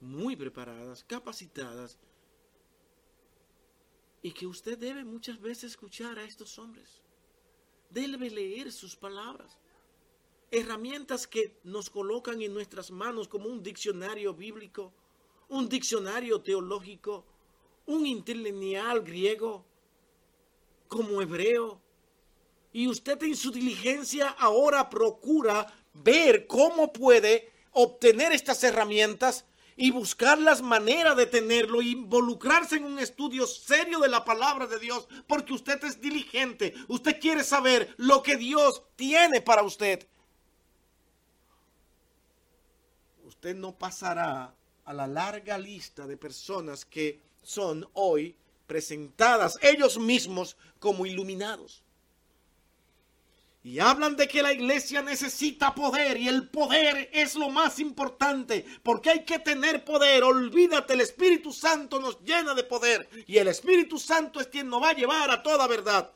muy 0.01 0.35
preparadas, 0.35 1.03
capacitadas, 1.03 1.97
y 4.21 4.31
que 4.31 4.47
usted 4.47 4.77
debe 4.77 5.05
muchas 5.05 5.39
veces 5.39 5.71
escuchar 5.71 6.17
a 6.17 6.23
estos 6.23 6.57
hombres. 6.57 7.01
Debe 7.91 8.31
leer 8.31 8.71
sus 8.71 8.95
palabras. 8.95 9.59
Herramientas 10.51 11.27
que 11.27 11.57
nos 11.63 11.89
colocan 11.89 12.41
en 12.41 12.53
nuestras 12.53 12.91
manos 12.91 13.27
como 13.27 13.49
un 13.49 13.63
diccionario 13.63 14.33
bíblico, 14.33 14.93
un 15.49 15.67
diccionario 15.67 16.41
teológico, 16.41 17.25
un 17.85 18.05
interlineal 18.05 19.01
griego, 19.01 19.65
como 20.87 21.21
hebreo. 21.21 21.81
Y 22.71 22.87
usted 22.87 23.21
en 23.23 23.35
su 23.35 23.51
diligencia 23.51 24.29
ahora 24.29 24.89
procura 24.89 25.73
ver 25.93 26.47
cómo 26.47 26.91
puede 26.91 27.51
obtener 27.71 28.31
estas 28.31 28.63
herramientas 28.63 29.45
y 29.77 29.91
buscar 29.91 30.39
las 30.39 30.61
maneras 30.61 31.17
de 31.17 31.25
tenerlo, 31.25 31.81
involucrarse 31.81 32.77
en 32.77 32.85
un 32.85 32.99
estudio 32.99 33.45
serio 33.45 33.99
de 33.99 34.07
la 34.07 34.23
palabra 34.23 34.67
de 34.67 34.79
Dios, 34.79 35.07
porque 35.27 35.53
usted 35.53 35.83
es 35.83 35.99
diligente, 35.99 36.73
usted 36.87 37.19
quiere 37.19 37.43
saber 37.43 37.93
lo 37.97 38.23
que 38.23 38.37
Dios 38.37 38.83
tiene 38.95 39.41
para 39.41 39.63
usted. 39.63 40.07
Usted 43.45 43.57
no 43.57 43.77
pasará 43.77 44.55
a 44.85 44.91
la 44.91 45.05
larga 45.05 45.59
lista 45.59 46.07
de 46.07 46.17
personas 46.17 46.83
que 46.83 47.21
son 47.43 47.87
hoy 47.93 48.35
presentadas 48.65 49.59
ellos 49.61 49.99
mismos 49.99 50.57
como 50.79 51.05
iluminados. 51.05 51.83
Y 53.63 53.77
hablan 53.77 54.15
de 54.15 54.27
que 54.27 54.41
la 54.41 54.51
iglesia 54.51 55.03
necesita 55.03 55.75
poder 55.75 56.17
y 56.17 56.27
el 56.27 56.49
poder 56.49 57.11
es 57.13 57.35
lo 57.35 57.51
más 57.51 57.77
importante 57.77 58.65
porque 58.81 59.11
hay 59.11 59.25
que 59.25 59.37
tener 59.37 59.85
poder. 59.85 60.23
Olvídate, 60.23 60.93
el 60.93 61.01
Espíritu 61.01 61.53
Santo 61.53 61.99
nos 61.99 62.19
llena 62.21 62.55
de 62.55 62.63
poder 62.63 63.07
y 63.27 63.37
el 63.37 63.47
Espíritu 63.47 63.99
Santo 63.99 64.41
es 64.41 64.47
quien 64.47 64.67
nos 64.69 64.81
va 64.81 64.89
a 64.89 64.95
llevar 64.95 65.29
a 65.29 65.43
toda 65.43 65.67
verdad. 65.67 66.11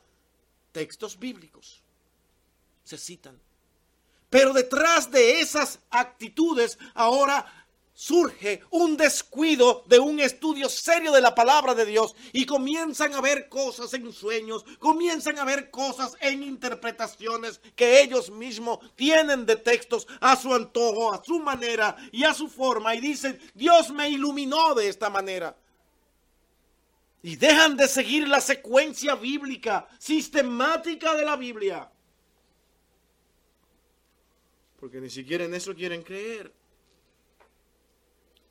Textos 0.72 1.16
bíblicos 1.16 1.80
se 2.82 2.98
citan. 2.98 3.40
Pero 4.30 4.52
detrás 4.52 5.10
de 5.10 5.40
esas 5.40 5.80
actitudes 5.90 6.78
ahora 6.94 7.44
surge 7.92 8.62
un 8.70 8.96
descuido 8.96 9.84
de 9.86 9.98
un 9.98 10.20
estudio 10.20 10.70
serio 10.70 11.12
de 11.12 11.20
la 11.20 11.34
palabra 11.34 11.74
de 11.74 11.84
Dios 11.84 12.14
y 12.32 12.46
comienzan 12.46 13.12
a 13.12 13.20
ver 13.20 13.50
cosas 13.50 13.92
en 13.92 14.10
sueños, 14.10 14.64
comienzan 14.78 15.38
a 15.38 15.44
ver 15.44 15.70
cosas 15.70 16.16
en 16.20 16.42
interpretaciones 16.42 17.60
que 17.76 18.00
ellos 18.00 18.30
mismos 18.30 18.78
tienen 18.94 19.44
de 19.44 19.56
textos 19.56 20.06
a 20.20 20.34
su 20.36 20.54
antojo, 20.54 21.12
a 21.12 21.22
su 21.22 21.40
manera 21.40 21.94
y 22.10 22.24
a 22.24 22.32
su 22.32 22.48
forma 22.48 22.94
y 22.94 23.00
dicen, 23.00 23.38
Dios 23.52 23.90
me 23.90 24.08
iluminó 24.08 24.74
de 24.74 24.88
esta 24.88 25.10
manera. 25.10 25.54
Y 27.22 27.36
dejan 27.36 27.76
de 27.76 27.86
seguir 27.86 28.26
la 28.28 28.40
secuencia 28.40 29.14
bíblica, 29.14 29.88
sistemática 29.98 31.14
de 31.16 31.24
la 31.26 31.36
Biblia. 31.36 31.90
Porque 34.80 35.00
ni 35.00 35.10
siquiera 35.10 35.44
en 35.44 35.54
eso 35.54 35.74
quieren 35.74 36.02
creer 36.02 36.52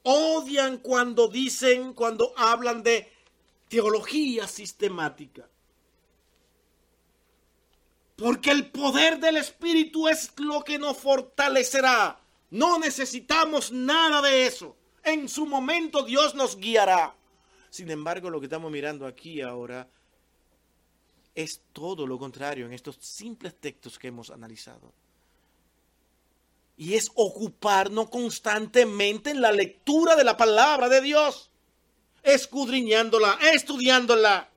odian 0.03 0.77
cuando 0.77 1.27
dicen, 1.27 1.93
cuando 1.93 2.33
hablan 2.37 2.83
de 2.83 3.11
teología 3.67 4.47
sistemática. 4.47 5.47
Porque 8.15 8.51
el 8.51 8.69
poder 8.71 9.19
del 9.19 9.37
Espíritu 9.37 10.07
es 10.07 10.33
lo 10.37 10.63
que 10.63 10.77
nos 10.77 10.97
fortalecerá. 10.97 12.19
No 12.49 12.79
necesitamos 12.79 13.71
nada 13.71 14.21
de 14.21 14.45
eso. 14.45 14.75
En 15.03 15.29
su 15.29 15.45
momento 15.45 16.03
Dios 16.03 16.35
nos 16.35 16.57
guiará. 16.57 17.15
Sin 17.69 17.89
embargo, 17.91 18.29
lo 18.29 18.39
que 18.39 18.47
estamos 18.47 18.71
mirando 18.71 19.05
aquí 19.05 19.41
ahora 19.41 19.87
es 21.35 21.61
todo 21.71 22.05
lo 22.05 22.17
contrario 22.17 22.65
en 22.65 22.73
estos 22.73 22.97
simples 22.99 23.55
textos 23.55 23.97
que 23.97 24.07
hemos 24.07 24.31
analizado 24.31 24.91
y 26.79 26.95
es 26.95 27.11
ocuparnos 27.13 28.09
constantemente 28.09 29.31
en 29.31 29.41
la 29.41 29.51
lectura 29.51 30.15
de 30.15 30.23
la 30.23 30.37
palabra 30.37 30.87
de 30.87 31.01
Dios, 31.01 31.51
escudriñándola, 32.23 33.37
estudiándola. 33.53 34.49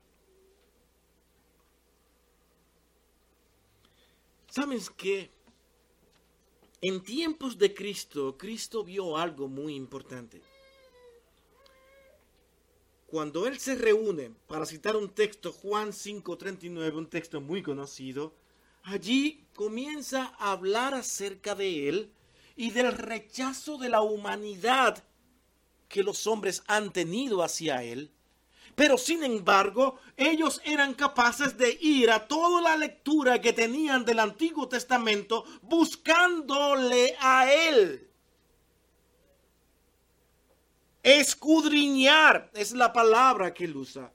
¿Sabes 4.49 4.89
qué? 4.89 5.31
En 6.79 7.03
tiempos 7.03 7.57
de 7.57 7.73
Cristo, 7.73 8.37
Cristo 8.37 8.85
vio 8.85 9.17
algo 9.17 9.49
muy 9.49 9.75
importante. 9.75 10.41
Cuando 13.07 13.47
Él 13.47 13.59
se 13.59 13.75
reúne, 13.75 14.31
para 14.47 14.65
citar 14.65 14.95
un 14.95 15.09
texto, 15.09 15.51
Juan 15.51 15.91
5:39, 15.91 16.95
un 16.95 17.09
texto 17.09 17.41
muy 17.41 17.61
conocido, 17.61 18.33
allí 18.83 19.47
comienza 19.55 20.33
a 20.37 20.51
hablar 20.51 20.93
acerca 20.93 21.55
de 21.55 21.89
él 21.89 22.13
y 22.55 22.71
del 22.71 22.91
rechazo 22.91 23.77
de 23.77 23.89
la 23.89 24.01
humanidad 24.01 25.03
que 25.87 26.03
los 26.03 26.27
hombres 26.27 26.63
han 26.67 26.91
tenido 26.91 27.43
hacia 27.43 27.83
él. 27.83 28.11
Pero 28.75 28.97
sin 28.97 29.23
embargo, 29.23 29.99
ellos 30.17 30.59
eran 30.65 30.95
capaces 30.95 31.57
de 31.57 31.77
ir 31.79 32.09
a 32.09 32.27
toda 32.27 32.61
la 32.61 32.75
lectura 32.75 33.39
que 33.39 33.53
tenían 33.53 34.03
del 34.03 34.19
Antiguo 34.19 34.67
Testamento 34.67 35.45
buscándole 35.61 37.15
a 37.19 37.51
él. 37.51 38.09
Escudriñar 41.03 42.49
es 42.53 42.71
la 42.71 42.91
palabra 42.91 43.53
que 43.53 43.65
él 43.65 43.75
usa. 43.75 44.11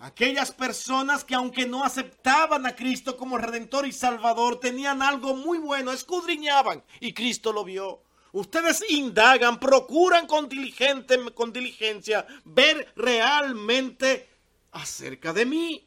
Aquellas 0.00 0.50
personas 0.50 1.24
que 1.24 1.34
aunque 1.34 1.66
no 1.66 1.84
aceptaban 1.84 2.64
a 2.64 2.74
Cristo 2.74 3.18
como 3.18 3.36
Redentor 3.36 3.86
y 3.86 3.92
Salvador, 3.92 4.58
tenían 4.58 5.02
algo 5.02 5.36
muy 5.36 5.58
bueno, 5.58 5.92
escudriñaban 5.92 6.82
y 7.00 7.12
Cristo 7.12 7.52
lo 7.52 7.64
vio. 7.64 8.00
Ustedes 8.32 8.82
indagan, 8.88 9.60
procuran 9.60 10.26
con, 10.26 10.48
diligente, 10.48 11.18
con 11.34 11.52
diligencia 11.52 12.26
ver 12.46 12.90
realmente 12.96 14.26
acerca 14.72 15.34
de 15.34 15.44
mí. 15.44 15.86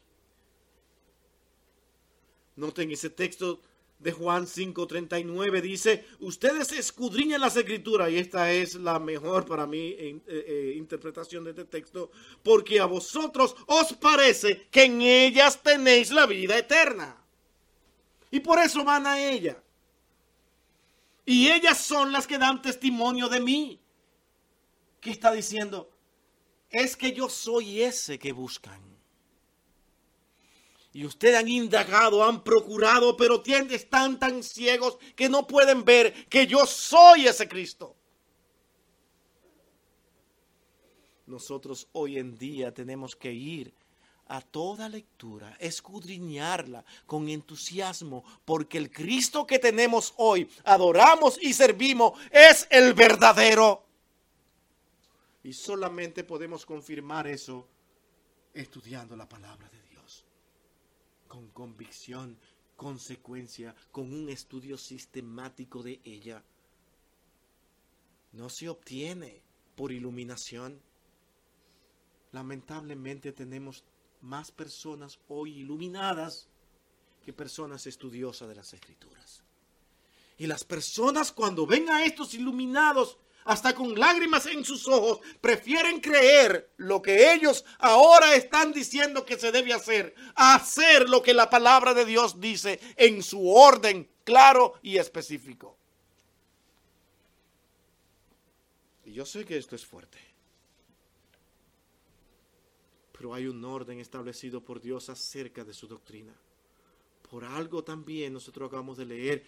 Noten 2.54 2.92
ese 2.92 3.10
texto 3.10 3.60
de 4.04 4.12
Juan 4.12 4.46
5:39 4.46 5.62
dice, 5.62 6.04
ustedes 6.20 6.72
escudriñan 6.72 7.40
las 7.40 7.56
escrituras, 7.56 8.10
y 8.10 8.18
esta 8.18 8.52
es 8.52 8.74
la 8.74 8.98
mejor 8.98 9.46
para 9.46 9.66
mí 9.66 9.96
eh, 9.98 10.20
eh, 10.28 10.74
interpretación 10.76 11.42
de 11.42 11.50
este 11.50 11.64
texto, 11.64 12.10
porque 12.42 12.78
a 12.80 12.84
vosotros 12.84 13.56
os 13.66 13.94
parece 13.94 14.68
que 14.70 14.84
en 14.84 15.00
ellas 15.00 15.62
tenéis 15.62 16.10
la 16.10 16.26
vida 16.26 16.58
eterna. 16.58 17.16
Y 18.30 18.40
por 18.40 18.58
eso 18.58 18.84
van 18.84 19.06
a 19.06 19.18
ella. 19.18 19.56
Y 21.24 21.48
ellas 21.48 21.78
son 21.78 22.12
las 22.12 22.26
que 22.26 22.36
dan 22.36 22.60
testimonio 22.60 23.30
de 23.30 23.40
mí. 23.40 23.80
¿Qué 25.00 25.12
está 25.12 25.32
diciendo? 25.32 25.90
Es 26.68 26.94
que 26.94 27.12
yo 27.12 27.30
soy 27.30 27.80
ese 27.82 28.18
que 28.18 28.32
buscan. 28.32 28.83
Y 30.94 31.04
ustedes 31.04 31.36
han 31.36 31.48
indagado, 31.48 32.22
han 32.22 32.44
procurado, 32.44 33.16
pero 33.16 33.42
están 33.44 34.16
tan 34.16 34.44
ciegos 34.44 34.96
que 35.16 35.28
no 35.28 35.44
pueden 35.44 35.84
ver 35.84 36.28
que 36.28 36.46
yo 36.46 36.64
soy 36.66 37.26
ese 37.26 37.48
Cristo. 37.48 37.96
Nosotros 41.26 41.88
hoy 41.92 42.16
en 42.18 42.38
día 42.38 42.72
tenemos 42.72 43.16
que 43.16 43.32
ir 43.32 43.74
a 44.28 44.40
toda 44.40 44.88
lectura, 44.88 45.56
escudriñarla 45.58 46.84
con 47.06 47.28
entusiasmo, 47.28 48.22
porque 48.44 48.78
el 48.78 48.92
Cristo 48.92 49.48
que 49.48 49.58
tenemos 49.58 50.14
hoy, 50.16 50.48
adoramos 50.62 51.42
y 51.42 51.54
servimos, 51.54 52.12
es 52.30 52.68
el 52.70 52.94
verdadero. 52.94 53.84
Y 55.42 55.52
solamente 55.52 56.22
podemos 56.22 56.64
confirmar 56.64 57.26
eso 57.26 57.66
estudiando 58.54 59.16
la 59.16 59.28
palabra 59.28 59.68
de 59.70 59.73
con 61.48 61.68
convicción, 61.68 62.38
consecuencia, 62.76 63.74
con 63.90 64.12
un 64.12 64.28
estudio 64.28 64.76
sistemático 64.78 65.82
de 65.82 66.00
ella. 66.04 66.42
No 68.32 68.48
se 68.48 68.68
obtiene 68.68 69.42
por 69.76 69.92
iluminación. 69.92 70.80
Lamentablemente 72.32 73.32
tenemos 73.32 73.84
más 74.20 74.50
personas 74.50 75.18
hoy 75.28 75.60
iluminadas 75.60 76.48
que 77.24 77.32
personas 77.32 77.86
estudiosas 77.86 78.48
de 78.48 78.54
las 78.54 78.72
escrituras. 78.72 79.42
Y 80.36 80.46
las 80.46 80.64
personas 80.64 81.32
cuando 81.32 81.66
ven 81.66 81.88
a 81.90 82.04
estos 82.04 82.34
iluminados 82.34 83.18
hasta 83.44 83.74
con 83.74 83.98
lágrimas 83.98 84.46
en 84.46 84.64
sus 84.64 84.88
ojos, 84.88 85.20
prefieren 85.40 86.00
creer 86.00 86.72
lo 86.78 87.02
que 87.02 87.32
ellos 87.32 87.64
ahora 87.78 88.34
están 88.34 88.72
diciendo 88.72 89.24
que 89.24 89.38
se 89.38 89.52
debe 89.52 89.72
hacer, 89.72 90.14
hacer 90.34 91.08
lo 91.08 91.22
que 91.22 91.34
la 91.34 91.50
palabra 91.50 91.94
de 91.94 92.04
Dios 92.04 92.40
dice 92.40 92.80
en 92.96 93.22
su 93.22 93.48
orden 93.50 94.08
claro 94.24 94.74
y 94.82 94.96
específico. 94.96 95.76
Y 99.04 99.12
yo 99.12 99.26
sé 99.26 99.44
que 99.44 99.58
esto 99.58 99.76
es 99.76 99.84
fuerte, 99.84 100.18
pero 103.12 103.34
hay 103.34 103.46
un 103.46 103.62
orden 103.62 104.00
establecido 104.00 104.62
por 104.62 104.80
Dios 104.80 105.10
acerca 105.10 105.62
de 105.64 105.74
su 105.74 105.86
doctrina. 105.86 106.34
Por 107.30 107.44
algo 107.44 107.84
también 107.84 108.32
nosotros 108.32 108.68
acabamos 108.68 108.96
de 108.96 109.04
leer 109.04 109.44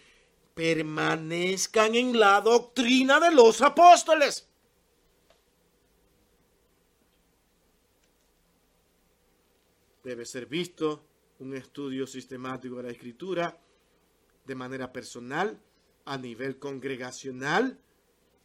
permanezcan 0.56 1.94
en 1.94 2.18
la 2.18 2.40
doctrina 2.40 3.20
de 3.20 3.30
los 3.30 3.60
apóstoles. 3.60 4.48
Debe 10.02 10.24
ser 10.24 10.46
visto 10.46 11.04
un 11.40 11.54
estudio 11.54 12.06
sistemático 12.06 12.76
de 12.76 12.84
la 12.84 12.90
escritura 12.90 13.60
de 14.46 14.54
manera 14.54 14.90
personal, 14.90 15.60
a 16.06 16.16
nivel 16.16 16.58
congregacional 16.58 17.78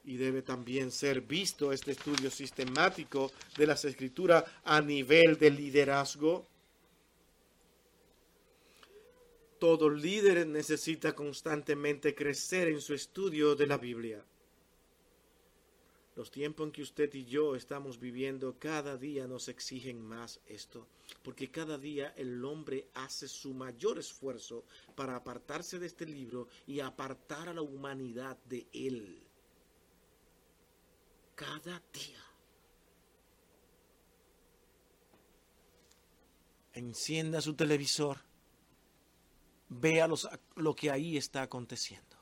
y 0.03 0.17
debe 0.17 0.41
también 0.41 0.91
ser 0.91 1.21
visto 1.21 1.71
este 1.71 1.91
estudio 1.91 2.29
sistemático 2.29 3.31
de 3.55 3.67
las 3.67 3.85
escrituras 3.85 4.43
a 4.65 4.81
nivel 4.81 5.37
de 5.37 5.51
liderazgo. 5.51 6.45
Todo 9.61 9.91
líder 9.91 10.47
necesita 10.47 11.13
constantemente 11.13 12.15
crecer 12.15 12.67
en 12.67 12.81
su 12.81 12.95
estudio 12.95 13.53
de 13.53 13.67
la 13.67 13.77
Biblia. 13.77 14.25
Los 16.15 16.31
tiempos 16.31 16.65
en 16.65 16.71
que 16.71 16.81
usted 16.81 17.13
y 17.13 17.25
yo 17.25 17.55
estamos 17.55 17.99
viviendo 17.99 18.57
cada 18.57 18.97
día 18.97 19.27
nos 19.27 19.49
exigen 19.49 20.01
más 20.01 20.39
esto, 20.47 20.87
porque 21.21 21.51
cada 21.51 21.77
día 21.77 22.11
el 22.17 22.43
hombre 22.43 22.87
hace 22.95 23.27
su 23.27 23.53
mayor 23.53 23.99
esfuerzo 23.99 24.65
para 24.95 25.15
apartarse 25.15 25.77
de 25.77 25.85
este 25.85 26.07
libro 26.07 26.47
y 26.65 26.79
apartar 26.79 27.47
a 27.47 27.53
la 27.53 27.61
humanidad 27.61 28.39
de 28.45 28.65
él. 28.73 29.21
Cada 31.35 31.83
día. 31.93 32.25
Encienda 36.73 37.41
su 37.41 37.53
televisor. 37.53 38.30
Vea 39.73 40.05
lo 40.55 40.75
que 40.75 40.91
ahí 40.91 41.15
está 41.15 41.43
aconteciendo. 41.43 42.17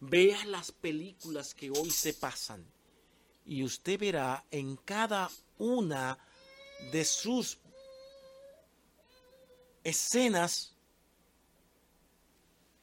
Vea 0.00 0.46
las 0.46 0.72
películas 0.72 1.54
que 1.54 1.70
hoy 1.70 1.90
se 1.90 2.14
pasan 2.14 2.64
y 3.44 3.62
usted 3.64 4.00
verá 4.00 4.46
en 4.50 4.76
cada 4.76 5.30
una 5.58 6.18
de 6.90 7.04
sus 7.04 7.58
escenas 9.84 10.74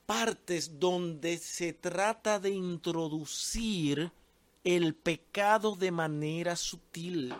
partes 0.05 0.79
donde 0.79 1.39
se 1.39 1.73
trata 1.73 2.39
de 2.39 2.51
introducir 2.51 4.11
el 4.63 4.93
pecado 4.93 5.75
de 5.75 5.89
manera 5.89 6.55
sutil, 6.55 7.33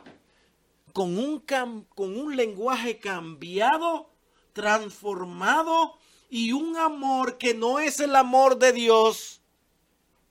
con 0.91 1.19
un 1.19 2.35
lenguaje 2.35 2.97
cambiado, 2.97 4.09
transformado 4.53 5.99
y 6.29 6.51
un 6.51 6.77
amor 6.77 7.37
que 7.37 7.53
no 7.53 7.79
es 7.79 7.99
el 7.99 8.15
amor 8.15 8.57
de 8.57 8.73
Dios, 8.73 9.41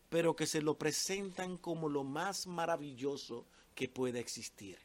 pero 0.09 0.37
que 0.37 0.47
se 0.47 0.63
lo 0.63 0.77
presentan 0.77 1.57
como 1.57 1.89
lo 1.89 2.05
más 2.05 2.47
maravilloso 2.47 3.45
que 3.75 3.89
puede 3.89 4.21
existir. 4.21 4.79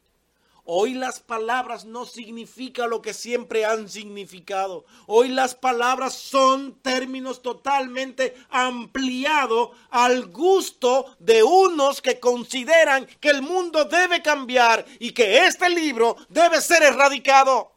Hoy 0.64 0.94
las 0.94 1.18
palabras 1.18 1.84
no 1.84 2.06
significan 2.06 2.88
lo 2.88 3.02
que 3.02 3.14
siempre 3.14 3.64
han 3.64 3.88
significado. 3.88 4.84
Hoy 5.06 5.26
las 5.28 5.56
palabras 5.56 6.14
son 6.14 6.78
términos 6.82 7.42
totalmente 7.42 8.36
ampliados 8.48 9.70
al 9.90 10.26
gusto 10.26 11.16
de 11.18 11.42
unos 11.42 12.00
que 12.00 12.20
consideran 12.20 13.06
que 13.20 13.30
el 13.30 13.42
mundo 13.42 13.86
debe 13.86 14.22
cambiar 14.22 14.86
y 15.00 15.10
que 15.10 15.46
este 15.46 15.68
libro 15.68 16.16
debe 16.28 16.60
ser 16.60 16.84
erradicado. 16.84 17.72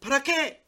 ¿Para 0.00 0.20
qué? 0.24 0.60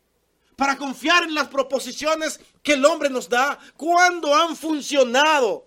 Para 0.62 0.78
confiar 0.78 1.24
en 1.24 1.34
las 1.34 1.48
proposiciones 1.48 2.38
que 2.62 2.74
el 2.74 2.84
hombre 2.84 3.10
nos 3.10 3.28
da. 3.28 3.58
¿Cuándo 3.76 4.32
han 4.32 4.54
funcionado 4.54 5.66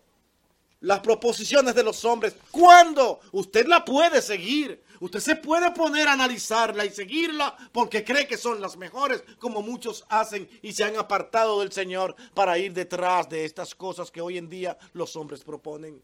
las 0.79 1.01
proposiciones 1.01 1.75
de 1.75 1.83
los 1.83 2.05
hombres? 2.05 2.37
¿Cuándo? 2.49 3.19
Usted 3.33 3.67
la 3.67 3.83
puede 3.83 4.21
seguir. 4.21 4.81
Usted 5.01 5.19
se 5.19 5.35
puede 5.35 5.71
poner 5.71 6.07
a 6.07 6.13
analizarla 6.13 6.85
y 6.85 6.91
seguirla 6.91 7.57
porque 7.73 8.05
cree 8.05 8.25
que 8.25 8.37
son 8.37 8.61
las 8.61 8.77
mejores, 8.77 9.21
como 9.37 9.61
muchos 9.61 10.05
hacen 10.07 10.49
y 10.61 10.71
se 10.71 10.85
han 10.85 10.95
apartado 10.95 11.59
del 11.59 11.73
Señor 11.73 12.15
para 12.33 12.57
ir 12.57 12.71
detrás 12.71 13.27
de 13.27 13.43
estas 13.43 13.75
cosas 13.75 14.09
que 14.09 14.21
hoy 14.21 14.37
en 14.37 14.47
día 14.47 14.77
los 14.93 15.17
hombres 15.17 15.43
proponen. 15.43 16.01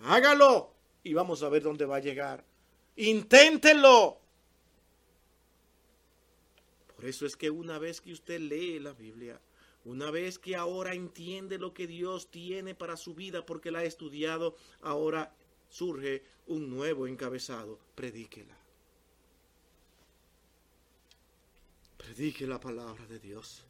Hágalo 0.00 0.74
y 1.02 1.14
vamos 1.14 1.42
a 1.42 1.48
ver 1.48 1.62
dónde 1.62 1.86
va 1.86 1.96
a 1.96 2.00
llegar. 2.00 2.44
Inténtelo 2.96 4.20
por 7.00 7.08
eso 7.08 7.24
es 7.24 7.34
que 7.34 7.48
una 7.48 7.78
vez 7.78 8.02
que 8.02 8.12
usted 8.12 8.38
lee 8.38 8.78
la 8.78 8.92
Biblia, 8.92 9.40
una 9.86 10.10
vez 10.10 10.38
que 10.38 10.54
ahora 10.54 10.92
entiende 10.92 11.56
lo 11.56 11.72
que 11.72 11.86
Dios 11.86 12.30
tiene 12.30 12.74
para 12.74 12.98
su 12.98 13.14
vida 13.14 13.46
porque 13.46 13.70
la 13.70 13.78
ha 13.78 13.84
estudiado, 13.84 14.54
ahora 14.82 15.34
surge 15.70 16.22
un 16.46 16.68
nuevo 16.68 17.06
encabezado. 17.06 17.78
Predíquela. 17.94 18.54
Predique 21.96 22.46
la 22.46 22.60
palabra 22.60 23.06
de 23.06 23.18
Dios. 23.18 23.64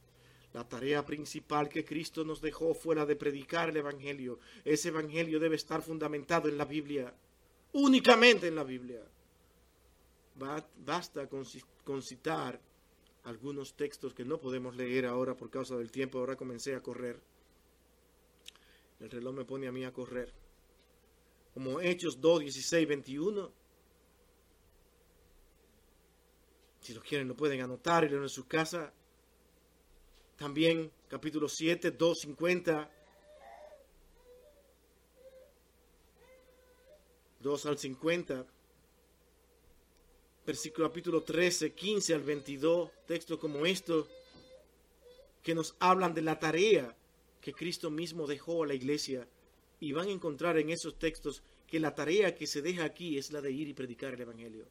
La 0.52 0.68
tarea 0.68 1.06
principal 1.06 1.68
que 1.68 1.84
Cristo 1.84 2.24
nos 2.24 2.40
dejó 2.40 2.74
fue 2.74 2.96
la 2.96 3.06
de 3.06 3.14
predicar 3.14 3.68
el 3.68 3.76
Evangelio. 3.76 4.40
Ese 4.64 4.88
Evangelio 4.88 5.38
debe 5.38 5.54
estar 5.54 5.82
fundamentado 5.82 6.48
en 6.48 6.58
la 6.58 6.64
Biblia, 6.64 7.14
únicamente 7.74 8.48
en 8.48 8.56
la 8.56 8.64
Biblia. 8.64 9.04
Basta 10.84 11.28
con 11.28 12.02
citar 12.02 12.69
algunos 13.24 13.74
textos 13.74 14.14
que 14.14 14.24
no 14.24 14.38
podemos 14.38 14.76
leer 14.76 15.06
ahora 15.06 15.36
por 15.36 15.50
causa 15.50 15.76
del 15.76 15.90
tiempo. 15.90 16.18
Ahora 16.18 16.36
comencé 16.36 16.74
a 16.74 16.82
correr. 16.82 17.20
El 19.00 19.10
reloj 19.10 19.34
me 19.34 19.44
pone 19.44 19.66
a 19.66 19.72
mí 19.72 19.84
a 19.84 19.92
correr. 19.92 20.32
Como 21.54 21.80
Hechos 21.80 22.20
2, 22.20 22.40
16, 22.40 22.88
21. 22.88 23.52
Si 26.80 26.94
lo 26.94 27.00
quieren, 27.02 27.28
lo 27.28 27.36
pueden 27.36 27.60
anotar 27.60 28.04
y 28.04 28.08
leer 28.08 28.22
en 28.22 28.28
su 28.28 28.46
casa. 28.46 28.92
También 30.36 30.90
capítulo 31.08 31.48
7, 31.48 31.90
2, 31.90 32.20
50. 32.20 32.90
2 37.40 37.66
al 37.66 37.78
50 37.78 38.46
versículo 40.50 40.88
capítulo 40.88 41.22
13, 41.22 41.74
15 41.74 42.12
al 42.12 42.22
22, 42.22 42.90
textos 43.06 43.38
como 43.38 43.64
estos 43.64 44.08
que 45.44 45.54
nos 45.54 45.76
hablan 45.78 46.12
de 46.12 46.22
la 46.22 46.40
tarea 46.40 46.96
que 47.40 47.52
Cristo 47.52 47.88
mismo 47.88 48.26
dejó 48.26 48.64
a 48.64 48.66
la 48.66 48.74
iglesia 48.74 49.28
y 49.78 49.92
van 49.92 50.08
a 50.08 50.10
encontrar 50.10 50.58
en 50.58 50.70
esos 50.70 50.98
textos 50.98 51.44
que 51.68 51.78
la 51.78 51.94
tarea 51.94 52.34
que 52.34 52.48
se 52.48 52.62
deja 52.62 52.82
aquí 52.82 53.16
es 53.16 53.30
la 53.30 53.40
de 53.40 53.52
ir 53.52 53.68
y 53.68 53.74
predicar 53.74 54.14
el 54.14 54.22
Evangelio. 54.22 54.66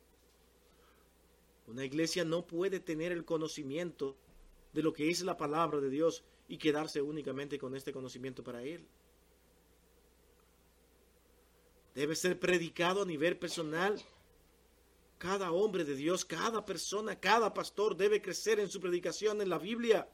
Una 1.67 1.85
iglesia 1.85 2.25
no 2.25 2.45
puede 2.45 2.81
tener 2.81 3.13
el 3.13 3.23
conocimiento 3.23 4.17
de 4.73 4.83
lo 4.83 4.91
que 4.91 5.09
es 5.09 5.21
la 5.21 5.37
palabra 5.37 5.79
de 5.79 5.89
Dios 5.89 6.25
y 6.49 6.57
quedarse 6.57 7.01
únicamente 7.01 7.57
con 7.57 7.73
este 7.73 7.93
conocimiento 7.93 8.43
para 8.43 8.63
Él. 8.63 8.85
Debe 11.95 12.17
ser 12.17 12.37
predicado 12.37 13.03
a 13.03 13.05
nivel 13.05 13.37
personal 13.37 14.03
cada 15.19 15.51
hombre 15.51 15.83
de 15.83 15.95
Dios, 15.95 16.23
cada 16.23 16.65
persona, 16.65 17.19
cada 17.19 17.53
pastor 17.53 17.95
debe 17.95 18.21
crecer 18.21 18.59
en 18.59 18.69
su 18.69 18.79
predicación 18.79 19.41
en 19.41 19.49
la 19.49 19.59
Biblia. 19.59 20.07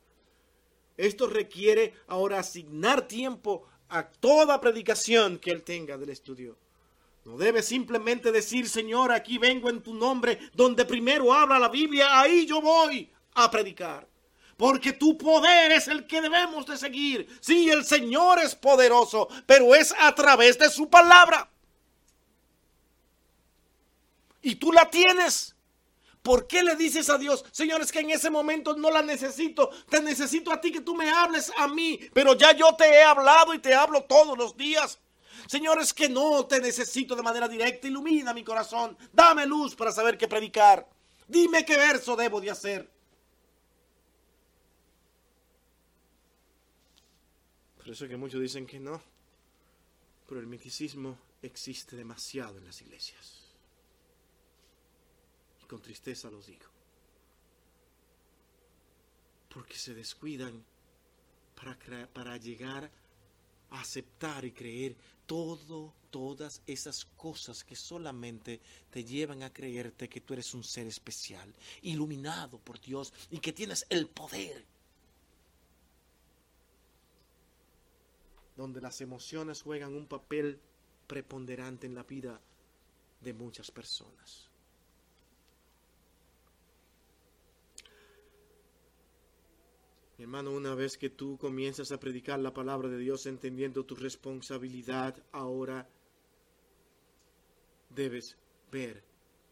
Esto 0.97 1.27
requiere 1.27 1.93
ahora 2.07 2.39
asignar 2.39 3.07
tiempo 3.07 3.67
a 3.87 4.07
toda 4.09 4.59
predicación 4.59 5.37
que 5.37 5.51
él 5.51 5.63
tenga 5.63 5.97
del 5.97 6.09
estudio. 6.09 6.57
No 7.23 7.37
debe 7.37 7.61
simplemente 7.61 8.31
decir, 8.31 8.67
Señor, 8.67 9.11
aquí 9.11 9.37
vengo 9.37 9.69
en 9.69 9.81
tu 9.81 9.93
nombre, 9.93 10.39
donde 10.53 10.85
primero 10.85 11.31
habla 11.31 11.59
la 11.59 11.69
Biblia, 11.69 12.19
ahí 12.19 12.47
yo 12.47 12.59
voy 12.59 13.09
a 13.35 13.49
predicar. 13.51 14.07
Porque 14.57 14.93
tu 14.93 15.17
poder 15.17 15.71
es 15.71 15.87
el 15.87 16.07
que 16.07 16.21
debemos 16.21 16.65
de 16.65 16.77
seguir. 16.77 17.27
Sí, 17.41 17.69
el 17.69 17.85
Señor 17.85 18.39
es 18.39 18.55
poderoso, 18.55 19.27
pero 19.45 19.75
es 19.75 19.93
a 19.99 20.15
través 20.15 20.57
de 20.57 20.69
su 20.69 20.89
palabra 20.89 21.49
y 24.45 24.55
tú 24.55 24.71
la 24.71 24.89
tienes. 24.89 25.55
¿Por 26.21 26.47
qué 26.47 26.63
le 26.63 26.75
dices 26.75 27.09
a 27.09 27.17
Dios, 27.17 27.43
señores, 27.51 27.91
que 27.91 27.99
en 27.99 28.11
ese 28.11 28.29
momento 28.29 28.75
no 28.75 28.91
la 28.91 29.01
necesito? 29.01 29.69
Te 29.89 30.01
necesito 30.01 30.51
a 30.51 30.61
ti 30.61 30.71
que 30.71 30.81
tú 30.81 30.95
me 30.95 31.09
hables 31.09 31.51
a 31.57 31.67
mí, 31.67 31.99
pero 32.13 32.35
ya 32.35 32.51
yo 32.51 32.75
te 32.75 32.85
he 32.85 33.03
hablado 33.03 33.53
y 33.53 33.59
te 33.59 33.73
hablo 33.73 34.03
todos 34.03 34.37
los 34.37 34.55
días. 34.55 34.99
Señores, 35.47 35.93
que 35.93 36.09
no 36.09 36.45
te 36.45 36.59
necesito 36.59 37.15
de 37.15 37.23
manera 37.23 37.47
directa, 37.47 37.87
ilumina 37.87 38.33
mi 38.33 38.43
corazón, 38.43 38.95
dame 39.11 39.45
luz 39.47 39.75
para 39.75 39.91
saber 39.91 40.17
qué 40.17 40.27
predicar. 40.27 40.87
Dime 41.27 41.65
qué 41.65 41.75
verso 41.75 42.15
debo 42.15 42.39
de 42.39 42.51
hacer. 42.51 42.89
Por 47.77 47.89
eso 47.89 48.05
es 48.05 48.11
que 48.11 48.17
muchos 48.17 48.41
dicen 48.41 48.67
que 48.67 48.79
no. 48.79 49.01
Pero 50.27 50.39
el 50.39 50.47
misticismo 50.47 51.17
existe 51.41 51.95
demasiado 51.95 52.57
en 52.57 52.65
las 52.65 52.81
iglesias 52.81 53.44
con 55.67 55.81
tristeza 55.81 56.29
los 56.29 56.47
digo. 56.47 56.65
Porque 59.53 59.75
se 59.75 59.93
descuidan 59.93 60.63
para, 61.55 62.07
para 62.07 62.37
llegar 62.37 62.91
a 63.71 63.81
aceptar 63.81 64.45
y 64.45 64.51
creer 64.51 64.95
todo, 65.25 65.93
todas 66.11 66.61
esas 66.67 67.05
cosas 67.05 67.63
que 67.63 67.75
solamente 67.75 68.59
te 68.89 69.03
llevan 69.03 69.43
a 69.43 69.53
creerte 69.53 70.09
que 70.09 70.21
tú 70.21 70.33
eres 70.33 70.53
un 70.53 70.63
ser 70.63 70.87
especial, 70.87 71.53
iluminado 71.81 72.59
por 72.59 72.79
Dios 72.79 73.13
y 73.31 73.39
que 73.39 73.53
tienes 73.53 73.85
el 73.89 74.07
poder. 74.07 74.65
donde 78.55 78.81
las 78.81 79.01
emociones 79.01 79.61
juegan 79.61 79.93
un 79.93 80.07
papel 80.07 80.59
preponderante 81.07 81.87
en 81.87 81.95
la 81.95 82.03
vida 82.03 82.39
de 83.21 83.33
muchas 83.33 83.69
personas. 83.69 84.44
Mi 90.17 90.23
hermano, 90.23 90.51
una 90.51 90.75
vez 90.75 90.97
que 90.97 91.09
tú 91.09 91.37
comienzas 91.37 91.91
a 91.91 91.99
predicar 91.99 92.39
la 92.39 92.53
palabra 92.53 92.87
de 92.87 92.97
Dios 92.97 93.25
entendiendo 93.25 93.85
tu 93.85 93.95
responsabilidad, 93.95 95.21
ahora 95.33 95.89
debes 97.89 98.37
ver 98.71 99.03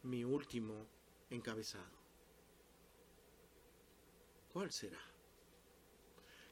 mi 0.03 0.24
último 0.24 0.88
encabezado. 1.30 1.97
¿Cuál 4.53 4.72
será? 4.72 4.99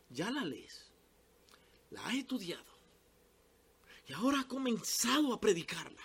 Ya 0.09 0.29
la 0.29 0.43
lees, 0.43 0.91
la 1.91 2.05
has 2.05 2.15
estudiado 2.15 2.71
y 4.07 4.13
ahora 4.13 4.41
ha 4.41 4.47
comenzado 4.47 5.33
a 5.33 5.39
predicarla. 5.39 6.03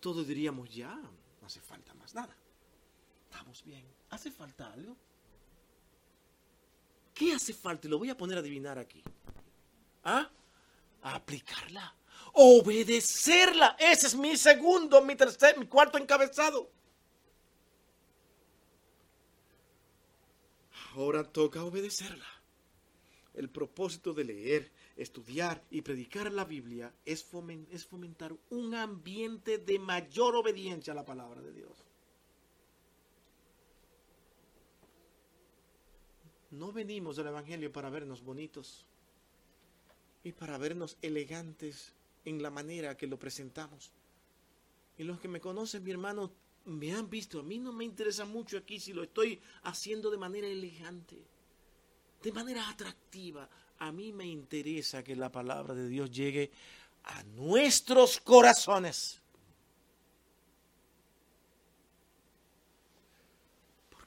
Todos 0.00 0.26
diríamos, 0.26 0.74
ya, 0.74 0.94
no 0.96 1.46
hace 1.46 1.60
falta 1.60 1.92
más 1.94 2.14
nada. 2.14 2.34
Estamos 3.24 3.62
bien. 3.62 3.86
¿Hace 4.08 4.30
falta 4.30 4.72
algo? 4.72 4.96
¿Qué 7.14 7.32
hace 7.32 7.52
falta? 7.52 7.88
Lo 7.88 7.98
voy 7.98 8.10
a 8.10 8.16
poner 8.16 8.36
a 8.36 8.40
adivinar 8.40 8.78
aquí. 8.78 9.02
¿Ah? 10.04 10.30
A 11.02 11.14
aplicarla. 11.14 11.94
Obedecerla. 12.34 13.76
Ese 13.78 14.06
es 14.06 14.14
mi 14.14 14.36
segundo, 14.36 15.02
mi 15.02 15.14
tercer, 15.16 15.58
mi 15.58 15.66
cuarto 15.66 15.98
encabezado. 15.98 16.70
Ahora 20.94 21.24
toca 21.24 21.64
obedecerla. 21.64 22.26
El 23.34 23.48
propósito 23.48 24.12
de 24.12 24.24
leer, 24.24 24.72
estudiar 24.96 25.62
y 25.70 25.80
predicar 25.80 26.30
la 26.32 26.44
Biblia 26.44 26.94
es 27.04 27.24
fomentar 27.24 28.34
un 28.50 28.74
ambiente 28.74 29.56
de 29.56 29.78
mayor 29.78 30.36
obediencia 30.36 30.92
a 30.92 30.96
la 30.96 31.04
palabra 31.04 31.40
de 31.40 31.52
Dios. 31.52 31.91
No 36.52 36.70
venimos 36.70 37.16
del 37.16 37.28
Evangelio 37.28 37.72
para 37.72 37.88
vernos 37.88 38.22
bonitos 38.22 38.84
y 40.22 40.32
para 40.32 40.58
vernos 40.58 40.98
elegantes 41.00 41.94
en 42.26 42.42
la 42.42 42.50
manera 42.50 42.94
que 42.94 43.06
lo 43.06 43.18
presentamos. 43.18 43.90
Y 44.98 45.04
los 45.04 45.18
que 45.18 45.28
me 45.28 45.40
conocen, 45.40 45.82
mi 45.82 45.92
hermano, 45.92 46.30
me 46.66 46.92
han 46.92 47.08
visto. 47.08 47.40
A 47.40 47.42
mí 47.42 47.58
no 47.58 47.72
me 47.72 47.84
interesa 47.84 48.26
mucho 48.26 48.58
aquí 48.58 48.78
si 48.78 48.92
lo 48.92 49.02
estoy 49.02 49.40
haciendo 49.62 50.10
de 50.10 50.18
manera 50.18 50.46
elegante, 50.46 51.16
de 52.22 52.32
manera 52.32 52.68
atractiva. 52.68 53.48
A 53.78 53.90
mí 53.90 54.12
me 54.12 54.26
interesa 54.26 55.02
que 55.02 55.16
la 55.16 55.32
palabra 55.32 55.72
de 55.72 55.88
Dios 55.88 56.10
llegue 56.10 56.50
a 57.04 57.22
nuestros 57.22 58.20
corazones. 58.20 59.21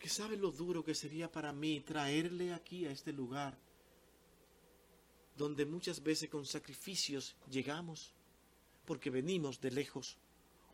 Sabe 0.07 0.37
lo 0.37 0.51
duro 0.51 0.83
que 0.83 0.95
sería 0.95 1.31
para 1.31 1.51
mí 1.51 1.81
traerle 1.81 2.53
aquí 2.53 2.85
a 2.85 2.91
este 2.91 3.11
lugar 3.11 3.57
donde 5.37 5.65
muchas 5.65 6.01
veces 6.01 6.29
con 6.29 6.45
sacrificios 6.45 7.35
llegamos 7.49 8.13
porque 8.85 9.09
venimos 9.09 9.59
de 9.59 9.71
lejos 9.71 10.17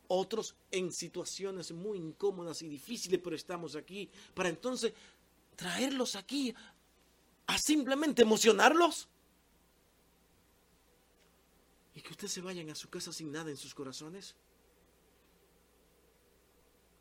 otros 0.08 0.56
en 0.70 0.92
situaciones 0.92 1.72
muy 1.72 1.98
incómodas 1.98 2.62
y 2.62 2.68
difíciles, 2.68 3.22
pero 3.24 3.36
estamos 3.36 3.76
aquí 3.76 4.10
para 4.34 4.50
entonces 4.50 4.94
traerlos 5.56 6.16
aquí 6.16 6.54
a 7.48 7.58
simplemente 7.58 8.24
emocionarlos. 8.24 9.08
Y 11.96 12.02
que 12.02 12.12
ustedes 12.12 12.34
se 12.34 12.42
vayan 12.42 12.70
a 12.70 12.76
su 12.76 12.90
casa 12.90 13.14
sin 13.14 13.32
nada 13.32 13.50
en 13.50 13.58
sus 13.58 13.74
corazones. 13.74 14.36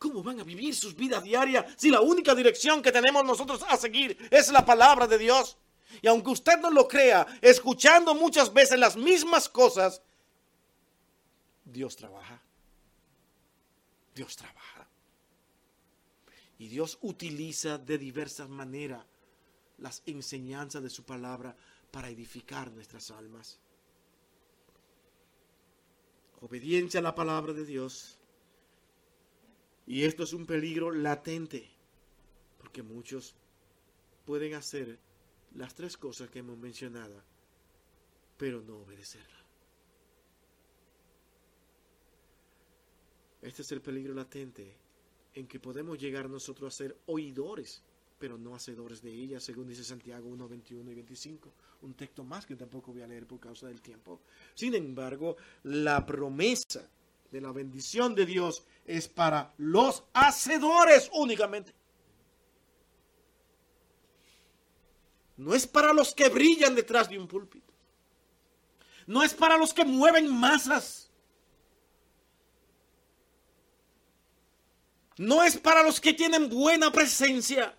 ¿Cómo 0.00 0.22
van 0.22 0.40
a 0.40 0.44
vivir 0.44 0.74
sus 0.74 0.96
vidas 0.96 1.22
diarias 1.22 1.74
si 1.76 1.90
la 1.90 2.00
única 2.00 2.34
dirección 2.34 2.80
que 2.80 2.90
tenemos 2.90 3.22
nosotros 3.22 3.62
a 3.68 3.76
seguir 3.76 4.16
es 4.30 4.50
la 4.50 4.64
palabra 4.64 5.06
de 5.06 5.18
Dios? 5.18 5.58
Y 6.00 6.08
aunque 6.08 6.30
usted 6.30 6.58
no 6.58 6.70
lo 6.70 6.88
crea, 6.88 7.26
escuchando 7.42 8.14
muchas 8.14 8.50
veces 8.50 8.78
las 8.78 8.96
mismas 8.96 9.46
cosas, 9.46 10.00
Dios 11.66 11.96
trabaja. 11.96 12.40
Dios 14.14 14.34
trabaja. 14.36 14.88
Y 16.58 16.68
Dios 16.68 16.96
utiliza 17.02 17.76
de 17.76 17.98
diversas 17.98 18.48
maneras 18.48 19.04
las 19.76 20.02
enseñanzas 20.06 20.82
de 20.82 20.88
su 20.88 21.04
palabra 21.04 21.54
para 21.90 22.08
edificar 22.08 22.70
nuestras 22.70 23.10
almas. 23.10 23.58
Obediencia 26.40 27.00
a 27.00 27.02
la 27.02 27.14
palabra 27.14 27.52
de 27.52 27.66
Dios. 27.66 28.16
Y 29.90 30.04
esto 30.04 30.22
es 30.22 30.32
un 30.32 30.46
peligro 30.46 30.92
latente, 30.92 31.68
porque 32.58 32.80
muchos 32.80 33.34
pueden 34.24 34.54
hacer 34.54 35.00
las 35.56 35.74
tres 35.74 35.96
cosas 35.96 36.30
que 36.30 36.38
hemos 36.38 36.56
mencionado, 36.56 37.20
pero 38.36 38.62
no 38.62 38.76
obedecerla. 38.76 39.44
Este 43.42 43.62
es 43.62 43.72
el 43.72 43.80
peligro 43.80 44.14
latente 44.14 44.76
en 45.34 45.48
que 45.48 45.58
podemos 45.58 45.98
llegar 45.98 46.30
nosotros 46.30 46.72
a 46.72 46.76
ser 46.76 46.96
oidores, 47.06 47.82
pero 48.16 48.38
no 48.38 48.54
hacedores 48.54 49.02
de 49.02 49.12
ella, 49.12 49.40
según 49.40 49.66
dice 49.66 49.82
Santiago 49.82 50.28
1, 50.28 50.48
21 50.48 50.88
y 50.88 50.94
25. 50.94 51.52
Un 51.82 51.94
texto 51.94 52.22
más 52.22 52.46
que 52.46 52.54
tampoco 52.54 52.92
voy 52.92 53.02
a 53.02 53.08
leer 53.08 53.26
por 53.26 53.40
causa 53.40 53.66
del 53.66 53.80
tiempo. 53.80 54.20
Sin 54.54 54.72
embargo, 54.72 55.36
la 55.64 56.06
promesa 56.06 56.88
de 57.30 57.40
la 57.40 57.52
bendición 57.52 58.14
de 58.14 58.26
Dios 58.26 58.64
es 58.90 59.06
para 59.06 59.54
los 59.56 60.02
hacedores 60.12 61.08
únicamente. 61.12 61.72
No 65.36 65.54
es 65.54 65.66
para 65.66 65.92
los 65.92 66.12
que 66.12 66.28
brillan 66.28 66.74
detrás 66.74 67.08
de 67.08 67.16
un 67.16 67.28
púlpito. 67.28 67.72
No 69.06 69.22
es 69.22 69.32
para 69.32 69.56
los 69.56 69.72
que 69.72 69.84
mueven 69.84 70.28
masas. 70.28 71.08
No 75.16 75.44
es 75.44 75.56
para 75.56 75.84
los 75.84 76.00
que 76.00 76.12
tienen 76.12 76.48
buena 76.48 76.90
presencia. 76.90 77.76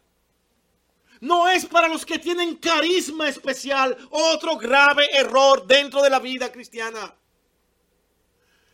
No 1.19 1.49
es 1.49 1.65
para 1.65 1.89
los 1.89 2.05
que 2.05 2.19
tienen 2.19 2.55
carisma 2.55 3.27
especial. 3.27 3.97
Otro 4.11 4.57
grave 4.57 5.09
error 5.11 5.67
dentro 5.67 6.01
de 6.01 6.09
la 6.09 6.19
vida 6.19 6.51
cristiana. 6.51 7.13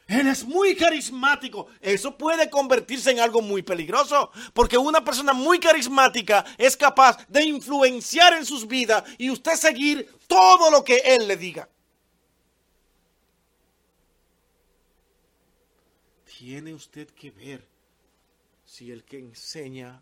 Él 0.08 0.28
es 0.28 0.46
muy 0.46 0.76
carismático. 0.76 1.68
Eso 1.82 2.18
puede 2.18 2.50
convertirse 2.50 3.12
en 3.12 3.20
algo 3.20 3.42
muy 3.42 3.62
peligroso. 3.62 4.32
Porque 4.54 4.78
una 4.78 5.04
persona 5.04 5.34
muy 5.34 5.60
carismática 5.60 6.46
es 6.58 6.78
capaz 6.78 7.28
de 7.28 7.44
influenciar 7.44 8.34
en 8.34 8.46
sus 8.46 8.66
vidas 8.66 9.04
y 9.18 9.30
usted 9.30 9.56
seguir 9.56 10.10
todo 10.28 10.72
lo 10.72 10.84
que 10.84 10.98
él 11.06 11.28
le 11.28 11.36
diga. 11.36 11.68
Tiene 16.38 16.74
usted 16.74 17.10
que 17.10 17.32
ver 17.32 17.68
si 18.64 18.92
el 18.92 19.04
que 19.04 19.20
enseña 19.20 20.02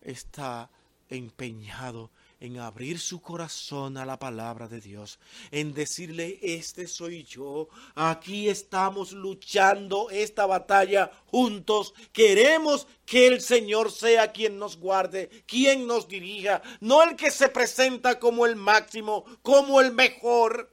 está 0.00 0.70
empeñado 1.08 2.10
en 2.44 2.58
abrir 2.58 3.00
su 3.00 3.22
corazón 3.22 3.96
a 3.96 4.04
la 4.04 4.18
palabra 4.18 4.68
de 4.68 4.78
Dios, 4.78 5.18
en 5.50 5.72
decirle, 5.72 6.38
este 6.42 6.86
soy 6.86 7.24
yo, 7.24 7.68
aquí 7.94 8.50
estamos 8.50 9.12
luchando 9.12 10.10
esta 10.10 10.44
batalla 10.44 11.10
juntos, 11.26 11.94
queremos 12.12 12.86
que 13.06 13.28
el 13.28 13.40
Señor 13.40 13.90
sea 13.90 14.30
quien 14.32 14.58
nos 14.58 14.76
guarde, 14.76 15.30
quien 15.46 15.86
nos 15.86 16.06
dirija, 16.06 16.60
no 16.80 17.02
el 17.02 17.16
que 17.16 17.30
se 17.30 17.48
presenta 17.48 18.18
como 18.18 18.44
el 18.44 18.56
máximo, 18.56 19.24
como 19.42 19.80
el 19.80 19.92
mejor. 19.92 20.70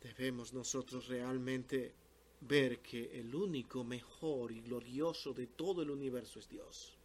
debemos 0.00 0.52
nosotros 0.52 1.06
realmente 1.06 1.94
ver 2.40 2.80
que 2.80 3.18
el 3.18 3.34
único 3.34 3.84
mejor 3.84 4.52
y 4.52 4.60
glorioso 4.60 5.32
de 5.32 5.46
todo 5.48 5.82
el 5.82 5.90
universo 5.90 6.38
es 6.38 6.48
Dios. 6.48 6.96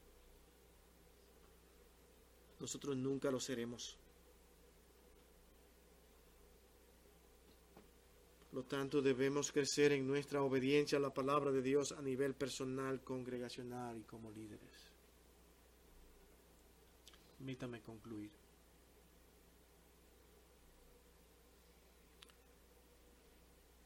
Nosotros 2.59 2.95
nunca 2.95 3.31
lo 3.31 3.39
seremos. 3.39 3.97
Por 8.49 8.61
lo 8.61 8.63
tanto, 8.65 9.01
debemos 9.01 9.51
crecer 9.51 9.93
en 9.93 10.07
nuestra 10.07 10.43
obediencia 10.43 10.99
a 10.99 11.01
la 11.01 11.13
palabra 11.13 11.51
de 11.51 11.63
Dios 11.63 11.91
a 11.91 12.01
nivel 12.01 12.35
personal, 12.35 13.01
congregacional 13.01 13.97
y 13.97 14.03
como 14.03 14.29
líderes. 14.29 14.91
Permítame 17.37 17.81
concluir. 17.81 18.42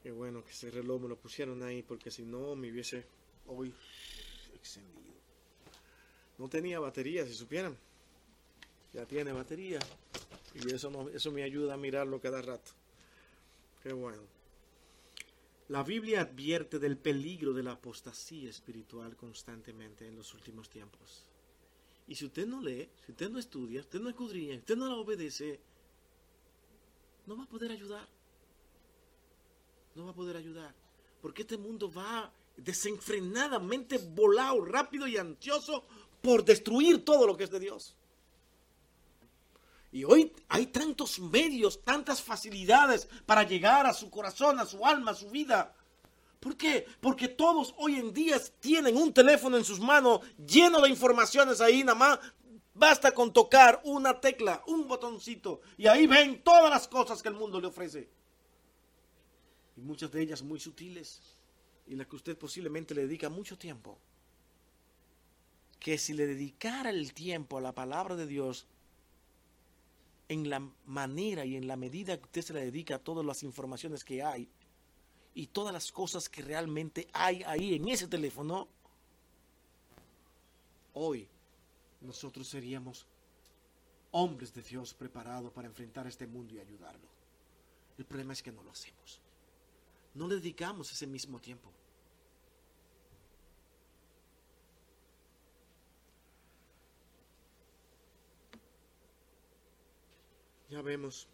Qué 0.07 0.13
bueno 0.13 0.41
que 0.41 0.51
ese 0.51 0.71
reloj 0.71 1.01
me 1.01 1.09
lo 1.09 1.17
pusieron 1.17 1.61
ahí 1.63 1.83
porque 1.83 2.09
si 2.09 2.23
no 2.23 2.55
me 2.55 2.71
hubiese 2.71 3.05
hoy 3.45 3.73
extendido. 4.55 5.13
No 6.37 6.47
tenía 6.47 6.79
batería, 6.79 7.25
si 7.25 7.33
supieran. 7.33 7.77
Ya 8.93 9.05
tiene 9.05 9.33
batería. 9.33 9.79
Y 10.55 10.73
eso, 10.73 10.89
no, 10.89 11.09
eso 11.09 11.29
me 11.33 11.43
ayuda 11.43 11.73
a 11.73 11.77
mirarlo 11.77 12.21
cada 12.21 12.41
rato. 12.41 12.71
Qué 13.83 13.91
bueno. 13.91 14.21
La 15.67 15.83
Biblia 15.83 16.21
advierte 16.21 16.79
del 16.79 16.97
peligro 16.97 17.51
de 17.51 17.63
la 17.63 17.73
apostasía 17.73 18.49
espiritual 18.49 19.17
constantemente 19.17 20.07
en 20.07 20.15
los 20.15 20.33
últimos 20.33 20.69
tiempos. 20.69 21.25
Y 22.07 22.15
si 22.15 22.23
usted 22.23 22.47
no 22.47 22.61
lee, 22.61 22.87
si 23.05 23.11
usted 23.11 23.29
no 23.29 23.39
estudia, 23.39 23.81
usted 23.81 23.99
no 23.99 24.07
escudriña, 24.07 24.55
usted 24.55 24.77
no 24.77 24.87
la 24.87 24.95
obedece, 24.95 25.59
no 27.25 27.35
va 27.35 27.43
a 27.43 27.49
poder 27.49 27.73
ayudar. 27.73 28.16
No 29.97 30.05
va 30.05 30.11
a 30.11 30.13
poder 30.13 30.37
ayudar. 30.37 30.75
Porque 31.23 31.41
este 31.41 31.57
mundo 31.57 31.91
va 31.91 32.31
desenfrenadamente 32.55 33.97
volado, 33.97 34.63
rápido 34.63 35.07
y 35.07 35.17
ansioso 35.17 35.85
por 36.21 36.45
destruir 36.45 37.03
todo 37.03 37.25
lo 37.25 37.35
que 37.35 37.45
es 37.45 37.49
de 37.49 37.59
Dios. 37.59 37.95
Y 39.91 40.03
hoy 40.03 40.31
hay 40.49 40.67
tantos 40.67 41.17
medios, 41.17 41.83
tantas 41.83 42.21
facilidades 42.21 43.09
para 43.25 43.41
llegar 43.41 43.87
a 43.87 43.93
su 43.93 44.11
corazón, 44.11 44.59
a 44.59 44.67
su 44.67 44.85
alma, 44.85 45.11
a 45.11 45.15
su 45.15 45.31
vida. 45.31 45.73
¿Por 46.39 46.55
qué? 46.55 46.85
Porque 47.01 47.27
todos 47.27 47.73
hoy 47.79 47.95
en 47.95 48.13
día 48.13 48.39
tienen 48.59 48.97
un 48.97 49.11
teléfono 49.11 49.57
en 49.57 49.65
sus 49.65 49.79
manos 49.79 50.21
lleno 50.37 50.79
de 50.79 50.89
informaciones 50.89 51.59
ahí, 51.59 51.83
nada 51.83 51.97
más 51.97 52.19
basta 52.75 53.11
con 53.11 53.33
tocar 53.33 53.81
una 53.83 54.19
tecla, 54.19 54.61
un 54.67 54.87
botoncito, 54.87 55.61
y 55.75 55.87
ahí 55.87 56.05
ven 56.05 56.43
todas 56.43 56.69
las 56.69 56.87
cosas 56.87 57.23
que 57.23 57.29
el 57.29 57.33
mundo 57.33 57.59
le 57.59 57.65
ofrece. 57.65 58.11
Y 59.77 59.81
muchas 59.81 60.11
de 60.11 60.21
ellas 60.21 60.41
muy 60.41 60.59
sutiles, 60.59 61.21
y 61.87 61.95
las 61.95 62.07
que 62.07 62.15
usted 62.15 62.37
posiblemente 62.37 62.93
le 62.93 63.03
dedica 63.03 63.29
mucho 63.29 63.57
tiempo. 63.57 63.97
Que 65.79 65.97
si 65.97 66.13
le 66.13 66.25
dedicara 66.25 66.89
el 66.89 67.13
tiempo 67.13 67.57
a 67.57 67.61
la 67.61 67.73
palabra 67.73 68.15
de 68.15 68.25
Dios, 68.25 68.65
en 70.29 70.49
la 70.49 70.59
manera 70.85 71.45
y 71.45 71.55
en 71.55 71.67
la 71.67 71.77
medida 71.77 72.17
que 72.17 72.25
usted 72.25 72.41
se 72.41 72.53
le 72.53 72.65
dedica 72.65 72.95
a 72.95 72.99
todas 72.99 73.25
las 73.25 73.43
informaciones 73.43 74.03
que 74.03 74.21
hay 74.21 74.49
y 75.33 75.47
todas 75.47 75.71
las 75.71 75.91
cosas 75.91 76.27
que 76.27 76.41
realmente 76.41 77.07
hay 77.13 77.43
ahí 77.43 77.75
en 77.75 77.87
ese 77.87 78.07
teléfono, 78.07 78.67
hoy 80.93 81.27
nosotros 82.01 82.47
seríamos 82.47 83.05
hombres 84.11 84.53
de 84.53 84.63
Dios 84.63 84.93
preparados 84.93 85.51
para 85.53 85.67
enfrentar 85.67 86.07
este 86.07 86.27
mundo 86.27 86.55
y 86.55 86.59
ayudarlo. 86.59 87.07
El 87.97 88.05
problema 88.05 88.33
es 88.33 88.43
que 88.43 88.51
no 88.51 88.63
lo 88.63 88.71
hacemos. 88.71 89.21
No 90.17 90.27
le 90.27 90.37
dedicamos 90.37 90.91
ese 90.91 91.05
mismo 91.05 91.39
tiempo. 91.39 91.71
Ya 100.71 100.81
vemos 100.81 101.27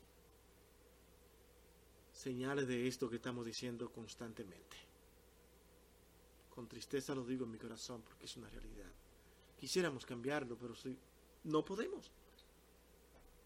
señales 2.11 2.67
de 2.67 2.85
esto 2.85 3.09
que 3.09 3.15
estamos 3.15 3.45
diciendo 3.45 3.89
constantemente. 3.89 4.75
Con 6.53 6.67
tristeza 6.67 7.15
lo 7.15 7.23
digo 7.23 7.45
en 7.45 7.51
mi 7.51 7.57
corazón 7.57 8.01
porque 8.01 8.25
es 8.25 8.35
una 8.35 8.49
realidad. 8.49 8.91
Quisiéramos 9.57 10.05
cambiarlo, 10.05 10.57
pero 10.57 10.73
no 11.45 11.63
podemos. 11.63 12.11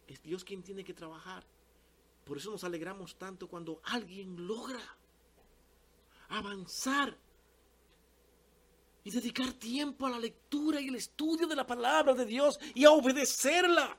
Es 0.07 0.19
Dios 0.23 0.43
quien 0.43 0.63
tiene 0.63 0.83
que 0.83 0.95
trabajar. 0.95 1.45
Por 2.25 2.39
eso 2.39 2.49
nos 2.49 2.63
alegramos 2.63 3.19
tanto 3.19 3.47
cuando 3.47 3.81
alguien 3.83 4.47
logra 4.47 4.96
avanzar 6.29 7.17
y 9.03 9.11
dedicar 9.11 9.53
tiempo 9.53 10.05
a 10.05 10.09
la 10.09 10.19
lectura 10.19 10.81
y 10.81 10.87
el 10.89 10.95
estudio 10.95 11.47
de 11.47 11.55
la 11.55 11.65
palabra 11.65 12.13
de 12.13 12.25
Dios 12.25 12.59
y 12.75 12.85
a 12.85 12.91
obedecerla. 12.91 13.97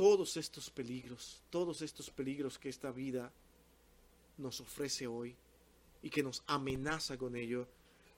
todos 0.00 0.38
estos 0.38 0.70
peligros, 0.70 1.42
todos 1.50 1.82
estos 1.82 2.08
peligros 2.08 2.58
que 2.58 2.70
esta 2.70 2.90
vida 2.90 3.30
nos 4.38 4.62
ofrece 4.62 5.06
hoy 5.06 5.36
y 6.02 6.08
que 6.08 6.22
nos 6.22 6.42
amenaza 6.46 7.18
con 7.18 7.36
ello, 7.36 7.68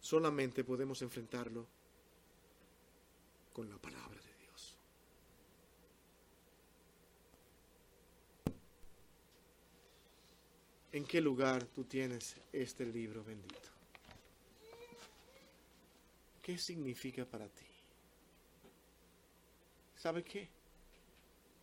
solamente 0.00 0.62
podemos 0.62 1.02
enfrentarlo 1.02 1.66
con 3.52 3.68
la 3.68 3.78
palabra 3.78 4.14
de 4.14 4.22
Dios. 4.22 4.31
¿En 10.92 11.06
qué 11.06 11.22
lugar 11.22 11.64
tú 11.64 11.84
tienes 11.84 12.36
este 12.52 12.84
libro 12.84 13.24
bendito? 13.24 13.70
¿Qué 16.42 16.58
significa 16.58 17.24
para 17.24 17.48
ti? 17.48 17.64
¿Sabe 19.96 20.22
qué? 20.22 20.50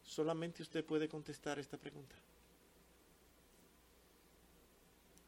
Solamente 0.03 0.63
usted 0.63 0.83
puede 0.83 1.07
contestar 1.07 1.59
esta 1.59 1.77
pregunta. 1.77 2.15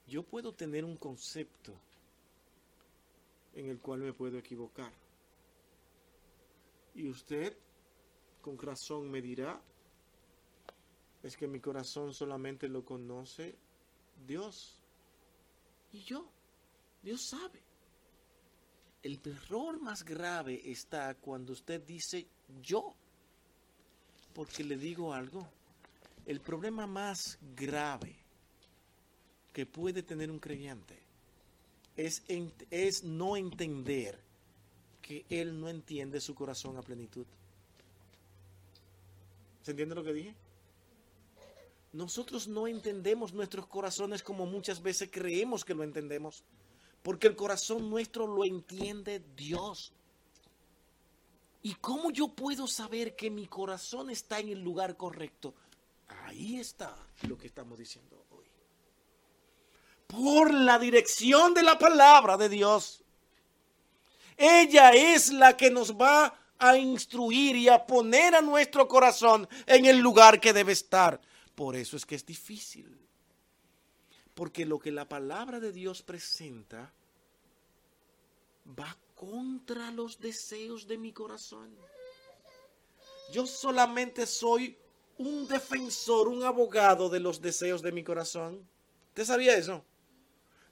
Yo 0.07 0.23
puedo 0.23 0.51
tener 0.51 0.83
un 0.83 0.97
concepto 0.97 1.75
en 3.53 3.69
el 3.69 3.79
cual 3.79 3.99
me 3.99 4.13
puedo 4.13 4.39
equivocar. 4.39 4.91
Y 6.95 7.07
usted 7.07 7.55
con 8.41 8.57
razón 8.57 9.11
me 9.11 9.21
dirá, 9.21 9.61
es 11.21 11.37
que 11.37 11.47
mi 11.47 11.59
corazón 11.59 12.13
solamente 12.15 12.67
lo 12.67 12.83
conoce 12.83 13.55
Dios. 14.27 14.79
Y 15.91 16.03
yo, 16.03 16.29
Dios 17.01 17.27
sabe. 17.29 17.61
El 19.03 19.19
error 19.25 19.79
más 19.81 20.03
grave 20.03 20.61
está 20.69 21.15
cuando 21.15 21.53
usted 21.53 21.81
dice 21.81 22.27
yo. 22.61 22.93
Porque 24.33 24.63
le 24.63 24.77
digo 24.77 25.13
algo, 25.13 25.47
el 26.25 26.39
problema 26.39 26.87
más 26.87 27.37
grave 27.55 28.15
que 29.51 29.65
puede 29.65 30.03
tener 30.03 30.31
un 30.31 30.39
creyente 30.39 30.97
es, 31.97 32.23
es 32.69 33.03
no 33.03 33.35
entender 33.35 34.17
que 35.01 35.25
él 35.29 35.59
no 35.59 35.67
entiende 35.67 36.21
su 36.21 36.33
corazón 36.33 36.77
a 36.77 36.81
plenitud. 36.81 37.25
¿Se 39.63 39.71
entiende 39.71 39.95
lo 39.95 40.03
que 40.03 40.13
dije? 40.13 40.35
Nosotros 41.93 42.47
no 42.47 42.67
entendemos 42.67 43.33
nuestros 43.33 43.67
corazones 43.67 44.23
como 44.23 44.45
muchas 44.45 44.81
veces 44.81 45.09
creemos 45.11 45.65
que 45.65 45.73
lo 45.73 45.83
entendemos, 45.83 46.43
porque 47.03 47.27
el 47.27 47.35
corazón 47.35 47.89
nuestro 47.89 48.27
lo 48.27 48.45
entiende 48.45 49.21
Dios. 49.35 49.91
¿Y 51.63 51.75
cómo 51.75 52.11
yo 52.11 52.29
puedo 52.29 52.65
saber 52.65 53.15
que 53.15 53.29
mi 53.29 53.45
corazón 53.45 54.09
está 54.09 54.39
en 54.39 54.49
el 54.49 54.61
lugar 54.61 54.95
correcto? 54.95 55.53
Ahí 56.25 56.59
está 56.59 56.95
lo 57.23 57.37
que 57.37 57.47
estamos 57.47 57.77
diciendo 57.77 58.25
hoy. 58.31 58.45
Por 60.07 60.53
la 60.53 60.79
dirección 60.79 61.53
de 61.53 61.63
la 61.63 61.77
palabra 61.77 62.37
de 62.37 62.49
Dios. 62.49 63.03
Ella 64.37 64.91
es 64.91 65.31
la 65.31 65.55
que 65.55 65.69
nos 65.69 65.93
va 65.93 66.33
a 66.57 66.77
instruir 66.77 67.55
y 67.55 67.69
a 67.69 67.85
poner 67.85 68.33
a 68.33 68.41
nuestro 68.41 68.87
corazón 68.87 69.47
en 69.65 69.85
el 69.85 69.99
lugar 69.99 70.39
que 70.39 70.53
debe 70.53 70.71
estar. 70.71 71.19
Por 71.55 71.75
eso 71.75 71.97
es 71.97 72.05
que 72.05 72.15
es 72.15 72.25
difícil. 72.25 72.97
Porque 74.33 74.65
lo 74.65 74.79
que 74.79 74.91
la 74.91 75.07
palabra 75.07 75.59
de 75.59 75.71
Dios 75.71 76.01
presenta 76.01 76.93
va 78.67 78.97
contra 79.15 79.91
los 79.91 80.19
deseos 80.19 80.87
de 80.87 80.97
mi 80.97 81.11
corazón. 81.11 81.75
Yo 83.31 83.45
solamente 83.45 84.25
soy 84.25 84.77
un 85.17 85.47
defensor, 85.47 86.27
un 86.27 86.43
abogado 86.43 87.09
de 87.09 87.19
los 87.19 87.41
deseos 87.41 87.81
de 87.81 87.91
mi 87.91 88.03
corazón. 88.03 88.67
¿Usted 89.09 89.25
sabía 89.25 89.55
eso? 89.55 89.85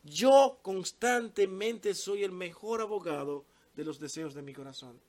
Yo 0.04 0.60
constantemente 0.62 1.94
soy 1.94 2.24
el 2.24 2.32
mejor 2.32 2.82
abogado 2.82 3.46
de 3.76 3.84
los 3.84 4.00
deseos 4.00 4.34
de 4.34 4.42
mi 4.42 4.54
corazón, 4.54 5.00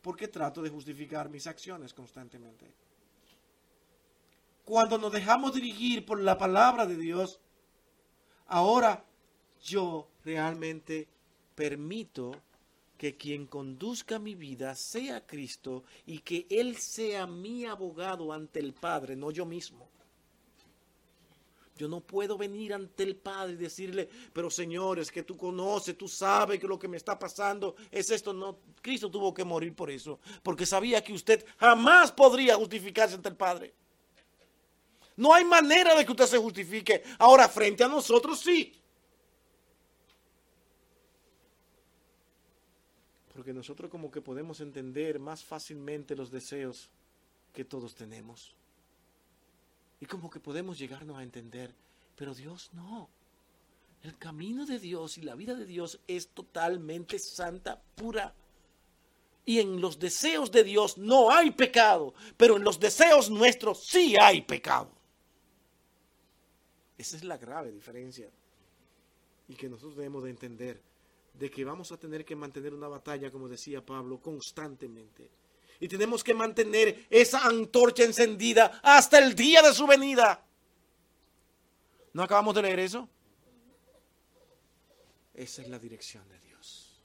porque 0.00 0.28
trato 0.28 0.62
de 0.62 0.70
justificar 0.70 1.28
mis 1.28 1.46
acciones 1.46 1.92
constantemente. 1.92 2.72
Cuando 4.68 4.98
nos 4.98 5.10
dejamos 5.10 5.54
dirigir 5.54 6.04
por 6.04 6.20
la 6.20 6.36
palabra 6.36 6.84
de 6.84 6.94
Dios, 6.94 7.40
ahora 8.48 9.02
yo 9.64 10.08
realmente 10.26 11.08
permito 11.54 12.32
que 12.98 13.16
quien 13.16 13.46
conduzca 13.46 14.18
mi 14.18 14.34
vida 14.34 14.74
sea 14.74 15.26
Cristo 15.26 15.84
y 16.04 16.18
que 16.18 16.46
Él 16.50 16.76
sea 16.76 17.26
mi 17.26 17.64
abogado 17.64 18.30
ante 18.30 18.60
el 18.60 18.74
Padre, 18.74 19.16
no 19.16 19.30
yo 19.30 19.46
mismo. 19.46 19.88
Yo 21.74 21.88
no 21.88 22.00
puedo 22.02 22.36
venir 22.36 22.74
ante 22.74 23.04
el 23.04 23.16
Padre 23.16 23.54
y 23.54 23.56
decirle, 23.56 24.06
pero 24.34 24.50
Señor, 24.50 24.98
es 24.98 25.10
que 25.10 25.22
tú 25.22 25.38
conoces, 25.38 25.96
tú 25.96 26.08
sabes 26.08 26.60
que 26.60 26.68
lo 26.68 26.78
que 26.78 26.88
me 26.88 26.98
está 26.98 27.18
pasando 27.18 27.74
es 27.90 28.10
esto. 28.10 28.34
No, 28.34 28.58
Cristo 28.82 29.10
tuvo 29.10 29.32
que 29.32 29.44
morir 29.44 29.74
por 29.74 29.90
eso, 29.90 30.20
porque 30.42 30.66
sabía 30.66 31.02
que 31.02 31.14
usted 31.14 31.42
jamás 31.56 32.12
podría 32.12 32.54
justificarse 32.56 33.14
ante 33.14 33.30
el 33.30 33.36
Padre. 33.36 33.72
No 35.18 35.34
hay 35.34 35.44
manera 35.44 35.96
de 35.96 36.04
que 36.06 36.12
usted 36.12 36.26
se 36.26 36.38
justifique. 36.38 37.02
Ahora, 37.18 37.48
frente 37.48 37.82
a 37.82 37.88
nosotros 37.88 38.38
sí. 38.38 38.72
Porque 43.34 43.52
nosotros 43.52 43.90
como 43.90 44.12
que 44.12 44.20
podemos 44.20 44.60
entender 44.60 45.18
más 45.18 45.42
fácilmente 45.42 46.14
los 46.14 46.30
deseos 46.30 46.88
que 47.52 47.64
todos 47.64 47.96
tenemos. 47.96 48.54
Y 50.00 50.06
como 50.06 50.30
que 50.30 50.38
podemos 50.38 50.78
llegarnos 50.78 51.18
a 51.18 51.24
entender, 51.24 51.74
pero 52.14 52.32
Dios 52.32 52.70
no. 52.72 53.08
El 54.04 54.16
camino 54.18 54.66
de 54.66 54.78
Dios 54.78 55.18
y 55.18 55.22
la 55.22 55.34
vida 55.34 55.56
de 55.56 55.66
Dios 55.66 55.98
es 56.06 56.28
totalmente 56.28 57.18
santa, 57.18 57.82
pura. 57.96 58.32
Y 59.44 59.58
en 59.58 59.80
los 59.80 59.98
deseos 59.98 60.52
de 60.52 60.62
Dios 60.62 60.96
no 60.96 61.32
hay 61.32 61.50
pecado, 61.50 62.14
pero 62.36 62.56
en 62.56 62.62
los 62.62 62.78
deseos 62.78 63.30
nuestros 63.30 63.84
sí 63.84 64.14
hay 64.20 64.42
pecado. 64.42 64.97
Esa 66.98 67.16
es 67.16 67.24
la 67.24 67.38
grave 67.38 67.70
diferencia. 67.70 68.28
Y 69.48 69.54
que 69.54 69.68
nosotros 69.68 69.96
debemos 69.96 70.24
de 70.24 70.30
entender 70.30 70.82
de 71.38 71.50
que 71.50 71.64
vamos 71.64 71.92
a 71.92 71.96
tener 71.96 72.24
que 72.24 72.34
mantener 72.34 72.74
una 72.74 72.88
batalla, 72.88 73.30
como 73.30 73.48
decía 73.48 73.84
Pablo, 73.84 74.20
constantemente. 74.20 75.30
Y 75.80 75.86
tenemos 75.86 76.24
que 76.24 76.34
mantener 76.34 77.06
esa 77.08 77.46
antorcha 77.46 78.02
encendida 78.02 78.80
hasta 78.82 79.18
el 79.18 79.36
día 79.36 79.62
de 79.62 79.72
su 79.72 79.86
venida. 79.86 80.44
¿No 82.12 82.24
acabamos 82.24 82.54
de 82.56 82.62
leer 82.62 82.80
eso? 82.80 83.08
Esa 85.34 85.62
es 85.62 85.68
la 85.68 85.78
dirección 85.78 86.28
de 86.28 86.40
Dios. 86.40 87.00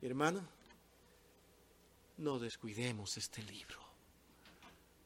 Mi 0.00 0.08
hermano, 0.08 0.46
no 2.18 2.38
descuidemos 2.38 3.16
este 3.16 3.42
libro. 3.42 3.80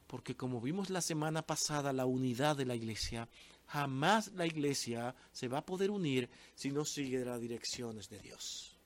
Porque 0.07 0.37
como 0.37 0.61
vimos 0.61 0.91
la 0.91 1.01
semana 1.01 1.41
pasada, 1.41 1.95
la 1.95 2.05
unidad 2.05 2.57
de 2.57 2.67
la 2.67 2.75
iglesia, 2.75 3.29
jamás 3.67 4.33
la 4.33 4.47
iglesia 4.47 5.15
se 5.33 5.49
va 5.49 5.59
a 5.59 5.67
poder 5.67 5.91
unir 5.91 6.29
si 6.55 6.71
no 6.71 6.85
sigue 6.85 7.25
las 7.25 7.41
direcciones 7.41 8.09
de 8.09 8.19
Dios. 8.21 8.77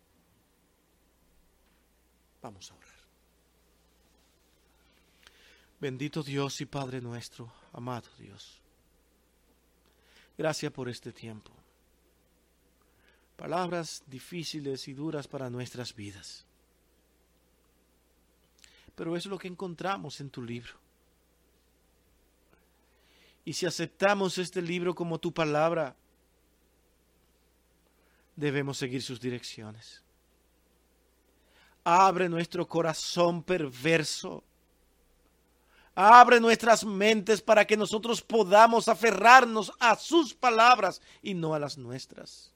Vamos 2.42 2.70
a 2.70 2.74
orar. 2.74 3.00
Bendito 5.80 6.22
Dios 6.22 6.60
y 6.60 6.66
Padre 6.66 7.00
nuestro, 7.00 7.52
amado 7.72 8.08
Dios. 8.18 8.60
Gracias 10.36 10.72
por 10.72 10.88
este 10.88 11.12
tiempo. 11.12 11.52
Palabras 13.36 14.02
difíciles 14.06 14.88
y 14.88 14.92
duras 14.92 15.26
para 15.26 15.48
nuestras 15.48 15.94
vidas. 15.94 16.44
Pero 18.94 19.16
es 19.16 19.24
lo 19.24 19.38
que 19.38 19.48
encontramos 19.48 20.20
en 20.20 20.28
tu 20.28 20.42
libro. 20.42 20.74
Y 23.45 23.53
si 23.53 23.66
aceptamos 23.66 24.38
este 24.38 24.62
libro 24.62 24.95
como 24.95 25.18
tu 25.18 25.32
palabra, 25.32 25.97
debemos 28.36 28.78
seguir 28.78 29.03
sus 29.03 29.20
direcciones. 29.20 30.03
Abre 31.84 32.28
nuestro 32.28 32.68
corazón 32.68 33.43
perverso 33.43 34.45
Abre 35.95 36.41
nuestras 36.41 36.84
mentes 36.84 37.43
para 37.43 37.66
que 37.66 37.76
nosotros 37.76 38.22
podamos 38.22 38.88
aferrarnos 38.88 39.72
a 39.80 39.97
sus 39.97 40.32
palabras 40.32 41.03
y 41.20 41.34
no 41.34 41.53
a 41.53 41.59
las 41.59 41.76
nuestras. 41.76 42.53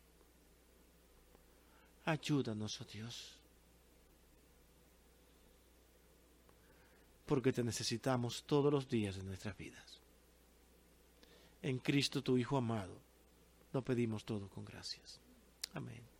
Ayúdanos, 2.05 2.81
oh 2.81 2.85
Dios. 2.85 3.33
Porque 7.27 7.53
te 7.53 7.65
necesitamos 7.65 8.45
todos 8.47 8.73
los 8.73 8.89
días 8.89 9.17
de 9.17 9.25
nuestras 9.25 9.57
vidas. 9.57 9.94
En 11.65 11.79
Cristo, 11.79 12.23
tu 12.23 12.37
Hijo 12.37 12.59
amado, 12.59 13.01
lo 13.73 13.83
pedimos 13.83 14.27
todo 14.27 14.51
con 14.51 14.67
gracias. 14.67 15.19
Amén. 15.73 16.14